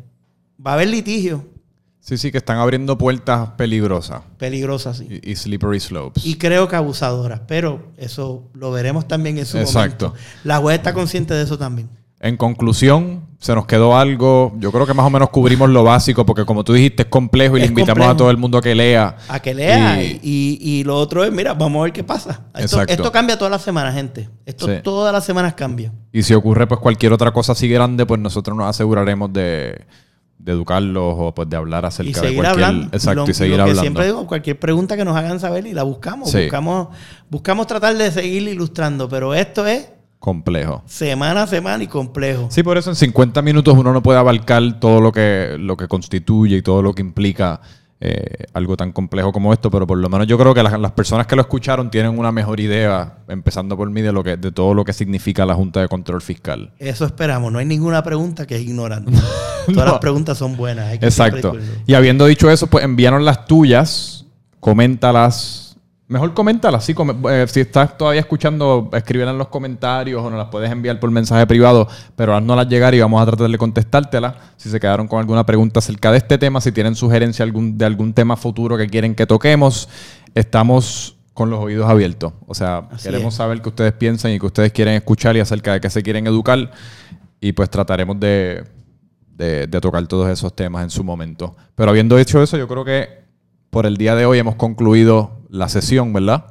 va 0.63 0.71
a 0.71 0.73
haber 0.75 0.89
litigio 0.89 1.47
Sí, 2.05 2.17
sí, 2.17 2.33
que 2.33 2.37
están 2.39 2.57
abriendo 2.57 2.97
puertas 2.97 3.51
peligrosas 3.55 4.23
peligroso 4.37 4.89
así. 4.89 5.07
y, 5.23 5.31
y 5.31 5.35
slippery 5.37 5.79
slopes. 5.79 6.25
Y 6.25 6.35
creo 6.35 6.67
que 6.67 6.75
abusadoras, 6.75 7.39
pero 7.47 7.93
eso 7.97 8.49
lo 8.53 8.71
veremos 8.71 9.07
también 9.07 9.37
en 9.37 9.45
su 9.45 9.57
Exacto. 9.57 10.07
momento. 10.09 10.25
La 10.43 10.57
juez 10.57 10.77
está 10.79 10.93
consciente 10.93 11.33
de 11.33 11.43
eso 11.43 11.57
también. 11.57 11.89
En 12.19 12.35
conclusión, 12.35 13.25
se 13.39 13.53
nos 13.55 13.65
quedó 13.65 13.97
algo. 13.97 14.53
Yo 14.57 14.71
creo 14.73 14.85
que 14.85 14.93
más 14.93 15.05
o 15.05 15.09
menos 15.09 15.29
cubrimos 15.29 15.69
lo 15.69 15.83
básico, 15.85 16.25
porque 16.25 16.45
como 16.45 16.63
tú 16.65 16.73
dijiste, 16.73 17.03
es 17.03 17.09
complejo 17.09 17.55
y 17.55 17.59
le 17.59 17.65
Es 17.65 17.69
invitamos 17.71 17.93
complejo. 17.95 18.11
a 18.11 18.17
todo 18.17 18.31
el 18.31 18.37
mundo 18.37 18.57
a 18.57 18.61
que 18.61 18.75
lea. 18.75 19.17
A 19.29 19.39
que 19.41 19.53
lea. 19.53 20.01
Y- 20.03 20.19
Y, 20.23 20.59
y- 20.61 20.79
y 20.79 20.83
lo 20.83 20.97
otro 20.97 21.23
es, 21.23 21.31
mira, 21.31 21.53
vamos 21.53 21.79
a 21.79 21.83
ver 21.83 21.93
qué 21.93 22.03
pasa. 22.03 22.41
Esto, 22.53 22.59
Exacto. 22.77 22.93
esto 22.93 23.11
cambia 23.13 23.37
todas 23.37 23.51
las 23.51 23.61
semanas, 23.61 23.93
gente. 23.93 24.29
Esto 24.45 24.67
Sí. 24.67 24.73
todas 24.83 25.11
las 25.13 25.23
semanas 25.25 25.53
cambia. 25.53 25.91
Y 26.13 26.23
si 26.23 26.33
ocurre 26.33 26.67
pues 26.67 26.79
cualquier 26.81 27.11
otra 27.13 27.31
cosa 27.31 27.53
así 27.53 27.67
grande, 27.69 28.05
pues 28.05 28.19
nosotros 28.21 28.55
nos 28.57 28.67
aseguraremos 28.67 29.31
de, 29.33 29.85
de 30.43 30.51
educarlos 30.51 31.15
o 31.17 31.33
pues 31.33 31.49
de 31.49 31.55
hablar 31.55 31.85
acerca 31.85 32.09
Y 32.09 32.13
de 32.13 32.19
cualquier... 32.35 32.45
hablando. 32.47 32.85
Exacto, 32.95 33.25
Lo- 33.25 33.31
y 33.31 33.33
seguir 33.33 33.51
lo 33.51 33.57
que 33.57 33.61
hablando. 33.61 33.81
siempre 33.81 34.05
digo, 34.05 34.27
cualquier 34.27 34.59
pregunta 34.59 34.97
que 34.97 35.05
nos 35.05 35.15
hagan 35.15 35.39
saber 35.39 35.65
y 35.67 35.73
la 35.73 35.83
buscamos. 35.83 36.29
Sí. 36.31 36.41
Buscamos, 36.43 36.87
buscamos 37.29 37.67
tratar 37.67 37.95
de 37.95 38.11
seguir 38.11 38.47
ilustrando, 38.47 39.07
pero 39.07 39.33
esto 39.33 39.65
es 39.65 39.89
Complejo. 40.19 40.83
semana 40.85 41.43
a 41.43 41.47
semana 41.47 41.83
y 41.83 41.87
complejo. 41.87 42.47
Sí, 42.49 42.63
por 42.63 42.77
eso 42.77 42.89
en 42.89 42.95
50 42.95 43.41
minutos 43.41 43.75
uno 43.77 43.91
no 43.93 44.01
puede 44.01 44.19
abarcar 44.19 44.79
todo 44.79 45.01
lo 45.01 45.11
que, 45.11 45.57
lo 45.59 45.75
que 45.77 45.87
constituye 45.87 46.57
y 46.57 46.61
todo 46.61 46.81
lo 46.81 46.93
que 46.93 47.01
implica 47.01 47.59
eh, 48.05 48.47
algo 48.51 48.75
tan 48.75 48.91
complejo 48.91 49.31
como 49.31 49.53
esto, 49.53 49.71
pero 49.71 49.87
por 49.87 49.97
lo 49.97 50.09
menos 50.09 50.27
yo 50.27 50.37
creo 50.37 50.53
que 50.53 50.61
las, 50.61 50.77
las 50.77 50.91
personas 50.91 51.25
que 51.25 51.37
lo 51.37 51.41
escucharon 51.41 51.89
tienen 51.89 52.19
una 52.19 52.33
mejor 52.33 52.59
idea, 52.59 53.19
empezando 53.29 53.77
por 53.77 53.89
mí, 53.89 54.01
de, 54.01 54.11
lo 54.11 54.21
que, 54.25 54.35
de 54.35 54.51
todo 54.51 54.73
lo 54.73 54.83
que 54.83 54.91
significa 54.91 55.45
la 55.45 55.55
Junta 55.55 55.79
de 55.79 55.87
Control 55.87 56.21
Fiscal. 56.21 56.73
Eso 56.79 57.05
esperamos. 57.05 57.53
No 57.53 57.59
hay 57.59 57.65
ninguna 57.65 58.03
pregunta 58.03 58.45
que 58.45 58.57
es 58.57 58.61
ignorante. 58.63 59.13
Todas 59.73 59.89
las 59.89 59.99
preguntas 59.99 60.37
son 60.37 60.57
buenas. 60.57 60.89
hay 60.89 60.99
que 60.99 61.05
Exacto. 61.05 61.53
Y 61.85 61.93
habiendo 61.93 62.25
dicho 62.25 62.51
eso, 62.51 62.67
pues 62.67 62.83
envíanos 62.83 63.21
las 63.21 63.45
tuyas, 63.45 64.25
coméntalas. 64.59 65.62
Mejor 66.07 66.33
coméntalas, 66.33 66.83
sí. 66.83 66.93
eh, 67.29 67.45
si 67.47 67.61
estás 67.61 67.97
todavía 67.97 68.19
escuchando, 68.19 68.89
escríbelas 68.93 69.31
en 69.31 69.37
los 69.37 69.47
comentarios 69.47 70.21
o 70.21 70.29
nos 70.29 70.37
las 70.37 70.49
puedes 70.49 70.69
enviar 70.69 70.99
por 70.99 71.09
mensaje 71.09 71.47
privado, 71.47 71.87
pero 72.15 72.35
haznoslas 72.35 72.67
llegar 72.67 72.93
y 72.93 72.99
vamos 72.99 73.21
a 73.21 73.25
tratar 73.25 73.49
de 73.49 73.57
contestártelas. 73.57 74.35
Si 74.57 74.69
se 74.69 74.79
quedaron 74.81 75.07
con 75.07 75.19
alguna 75.19 75.45
pregunta 75.45 75.79
acerca 75.79 76.11
de 76.11 76.17
este 76.17 76.37
tema, 76.37 76.59
si 76.59 76.73
tienen 76.73 76.95
sugerencia 76.95 77.43
algún, 77.43 77.77
de 77.77 77.85
algún 77.85 78.13
tema 78.13 78.35
futuro 78.35 78.77
que 78.77 78.87
quieren 78.87 79.15
que 79.15 79.25
toquemos, 79.25 79.87
estamos 80.35 81.15
con 81.33 81.49
los 81.49 81.59
oídos 81.61 81.89
abiertos. 81.89 82.33
O 82.47 82.53
sea, 82.53 82.79
Así 82.91 83.05
queremos 83.07 83.33
es. 83.33 83.37
saber 83.37 83.61
qué 83.61 83.69
ustedes 83.69 83.93
piensan 83.93 84.31
y 84.33 84.39
qué 84.39 84.45
ustedes 84.45 84.71
quieren 84.73 84.95
escuchar 84.95 85.37
y 85.37 85.39
acerca 85.39 85.73
de 85.73 85.81
qué 85.81 85.89
se 85.89 86.03
quieren 86.03 86.27
educar. 86.27 86.69
Y 87.39 87.53
pues 87.53 87.69
trataremos 87.69 88.19
de, 88.19 88.65
de, 89.29 89.67
de 89.67 89.81
tocar 89.81 90.05
todos 90.07 90.29
esos 90.29 90.53
temas 90.53 90.83
en 90.83 90.89
su 90.89 91.03
momento. 91.03 91.55
Pero 91.75 91.89
habiendo 91.89 92.17
dicho 92.17 92.43
eso, 92.43 92.57
yo 92.57 92.67
creo 92.67 92.83
que 92.85 93.23
por 93.69 93.85
el 93.85 93.97
día 93.97 94.15
de 94.15 94.25
hoy 94.25 94.37
hemos 94.37 94.55
concluido 94.55 95.42
la 95.53 95.69
sesión, 95.69 96.11
¿verdad? 96.11 96.45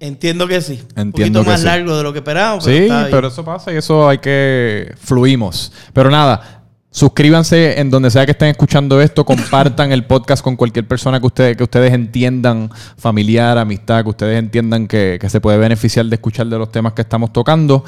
Entiendo 0.00 0.48
que 0.48 0.60
sí. 0.60 0.82
Entiendo 0.96 1.04
Un 1.04 1.12
poquito 1.12 1.42
que 1.44 1.50
más 1.50 1.60
sí. 1.60 1.66
largo 1.66 1.96
de 1.96 2.02
lo 2.02 2.12
que 2.12 2.18
esperábamos. 2.18 2.64
pero 2.64 2.76
Sí, 2.76 2.82
está 2.82 3.08
pero 3.10 3.28
eso 3.28 3.44
pasa 3.44 3.72
y 3.72 3.76
eso 3.76 4.08
hay 4.08 4.18
que 4.18 4.92
fluimos. 5.00 5.72
Pero 5.92 6.10
nada, 6.10 6.64
suscríbanse 6.90 7.78
en 7.78 7.90
donde 7.90 8.10
sea 8.10 8.24
que 8.26 8.32
estén 8.32 8.48
escuchando 8.48 9.00
esto, 9.00 9.24
compartan 9.24 9.92
el 9.92 10.04
podcast 10.04 10.42
con 10.42 10.56
cualquier 10.56 10.86
persona 10.88 11.20
que 11.20 11.26
ustedes, 11.26 11.56
que 11.56 11.62
ustedes 11.62 11.92
entiendan, 11.92 12.70
familiar, 12.96 13.56
amistad, 13.56 14.02
que 14.02 14.10
ustedes 14.10 14.38
entiendan 14.38 14.88
que, 14.88 15.18
que 15.20 15.30
se 15.30 15.40
puede 15.40 15.58
beneficiar 15.58 16.04
de 16.06 16.16
escuchar 16.16 16.48
de 16.48 16.58
los 16.58 16.72
temas 16.72 16.94
que 16.94 17.02
estamos 17.02 17.32
tocando. 17.32 17.84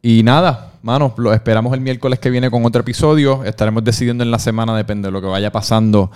Y 0.00 0.22
nada, 0.22 0.72
mano, 0.80 1.12
lo 1.18 1.34
esperamos 1.34 1.74
el 1.74 1.80
miércoles 1.80 2.18
que 2.18 2.30
viene 2.30 2.50
con 2.50 2.64
otro 2.64 2.80
episodio. 2.80 3.44
Estaremos 3.44 3.84
decidiendo 3.84 4.24
en 4.24 4.30
la 4.30 4.38
semana, 4.38 4.74
depende 4.74 5.08
de 5.08 5.12
lo 5.12 5.20
que 5.20 5.26
vaya 5.26 5.52
pasando, 5.52 6.10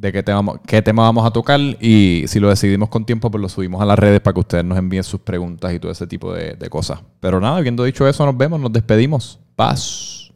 de 0.00 0.12
qué 0.12 0.22
tema, 0.22 0.58
qué 0.66 0.80
tema 0.80 1.02
vamos 1.02 1.26
a 1.26 1.30
tocar. 1.30 1.60
Y 1.60 2.24
si 2.26 2.40
lo 2.40 2.48
decidimos 2.48 2.88
con 2.88 3.04
tiempo, 3.04 3.30
pues 3.30 3.42
lo 3.42 3.48
subimos 3.48 3.82
a 3.82 3.84
las 3.84 3.98
redes 3.98 4.20
para 4.20 4.34
que 4.34 4.40
ustedes 4.40 4.64
nos 4.64 4.78
envíen 4.78 5.04
sus 5.04 5.20
preguntas 5.20 5.72
y 5.74 5.78
todo 5.78 5.92
ese 5.92 6.06
tipo 6.06 6.32
de, 6.32 6.54
de 6.54 6.70
cosas. 6.70 7.00
Pero 7.20 7.38
nada, 7.40 7.58
habiendo 7.58 7.84
dicho 7.84 8.08
eso, 8.08 8.24
nos 8.24 8.36
vemos, 8.36 8.58
nos 8.60 8.72
despedimos. 8.72 9.38
Paz. 9.56 10.29